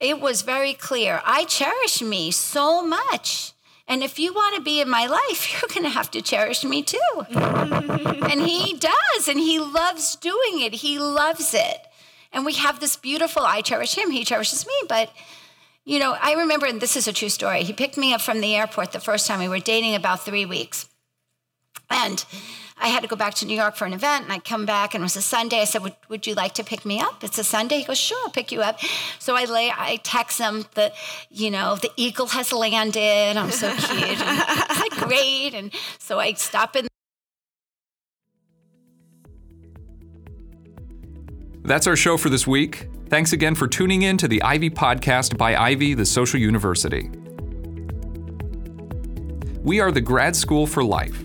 it 0.00 0.20
was 0.20 0.42
very 0.42 0.74
clear. 0.74 1.20
I 1.24 1.44
cherish 1.44 2.02
me 2.02 2.30
so 2.30 2.82
much. 2.82 3.52
And 3.88 4.04
if 4.04 4.18
you 4.18 4.34
want 4.34 4.54
to 4.54 4.60
be 4.60 4.80
in 4.82 4.88
my 4.88 5.06
life, 5.06 5.52
you're 5.62 5.68
going 5.68 5.82
to 5.82 5.88
have 5.88 6.10
to 6.12 6.22
cherish 6.22 6.62
me 6.62 6.82
too. 6.82 6.98
and 7.30 8.42
he 8.42 8.74
does, 8.74 9.28
and 9.28 9.38
he 9.38 9.58
loves 9.58 10.14
doing 10.16 10.60
it. 10.60 10.74
He 10.74 10.98
loves 10.98 11.54
it. 11.54 11.78
And 12.32 12.44
we 12.44 12.52
have 12.54 12.78
this 12.78 12.96
beautiful, 12.96 13.42
I 13.42 13.62
cherish 13.62 13.96
him, 13.96 14.10
he 14.10 14.24
cherishes 14.24 14.66
me. 14.66 14.74
But, 14.86 15.10
you 15.84 15.98
know, 15.98 16.14
I 16.20 16.34
remember, 16.34 16.66
and 16.66 16.80
this 16.80 16.96
is 16.96 17.08
a 17.08 17.12
true 17.12 17.30
story, 17.30 17.62
he 17.62 17.72
picked 17.72 17.96
me 17.96 18.12
up 18.12 18.20
from 18.20 18.42
the 18.42 18.54
airport 18.54 18.92
the 18.92 19.00
first 19.00 19.26
time. 19.26 19.40
We 19.40 19.48
were 19.48 19.58
dating 19.58 19.94
about 19.94 20.20
three 20.20 20.44
weeks. 20.44 20.86
And 21.90 22.24
I 22.80 22.88
had 22.88 23.02
to 23.02 23.08
go 23.08 23.16
back 23.16 23.34
to 23.34 23.46
New 23.46 23.56
York 23.56 23.76
for 23.76 23.86
an 23.86 23.92
event, 23.92 24.24
and 24.24 24.32
I 24.32 24.38
come 24.38 24.64
back, 24.64 24.94
and 24.94 25.02
it 25.02 25.04
was 25.04 25.16
a 25.16 25.22
Sunday. 25.22 25.60
I 25.60 25.64
said, 25.64 25.82
"Would, 25.82 25.96
would 26.08 26.26
you 26.26 26.34
like 26.34 26.54
to 26.54 26.64
pick 26.64 26.84
me 26.84 27.00
up? 27.00 27.24
It's 27.24 27.38
a 27.38 27.44
Sunday." 27.44 27.78
He 27.78 27.84
goes, 27.84 27.98
"Sure, 27.98 28.18
I'll 28.24 28.30
pick 28.30 28.52
you 28.52 28.62
up." 28.62 28.78
So 29.18 29.34
I 29.34 29.44
lay, 29.44 29.72
I 29.76 29.96
text 30.04 30.38
him 30.38 30.66
that, 30.74 30.94
you 31.30 31.50
know, 31.50 31.76
the 31.76 31.90
eagle 31.96 32.26
has 32.28 32.52
landed. 32.52 33.36
I'm 33.36 33.50
so 33.50 33.74
cute. 33.74 34.20
and 34.20 34.38
it's 34.70 34.80
like 34.80 34.90
great, 35.08 35.54
and 35.54 35.72
so 35.98 36.20
I 36.20 36.34
stop 36.34 36.76
in. 36.76 36.86
That's 41.64 41.86
our 41.86 41.96
show 41.96 42.16
for 42.16 42.30
this 42.30 42.46
week. 42.46 42.88
Thanks 43.08 43.32
again 43.32 43.54
for 43.54 43.66
tuning 43.66 44.02
in 44.02 44.16
to 44.18 44.28
the 44.28 44.42
Ivy 44.42 44.70
Podcast 44.70 45.36
by 45.36 45.56
Ivy, 45.56 45.94
the 45.94 46.06
Social 46.06 46.38
University. 46.38 47.10
We 49.62 49.80
are 49.80 49.90
the 49.90 50.00
grad 50.00 50.36
school 50.36 50.66
for 50.66 50.84
life 50.84 51.24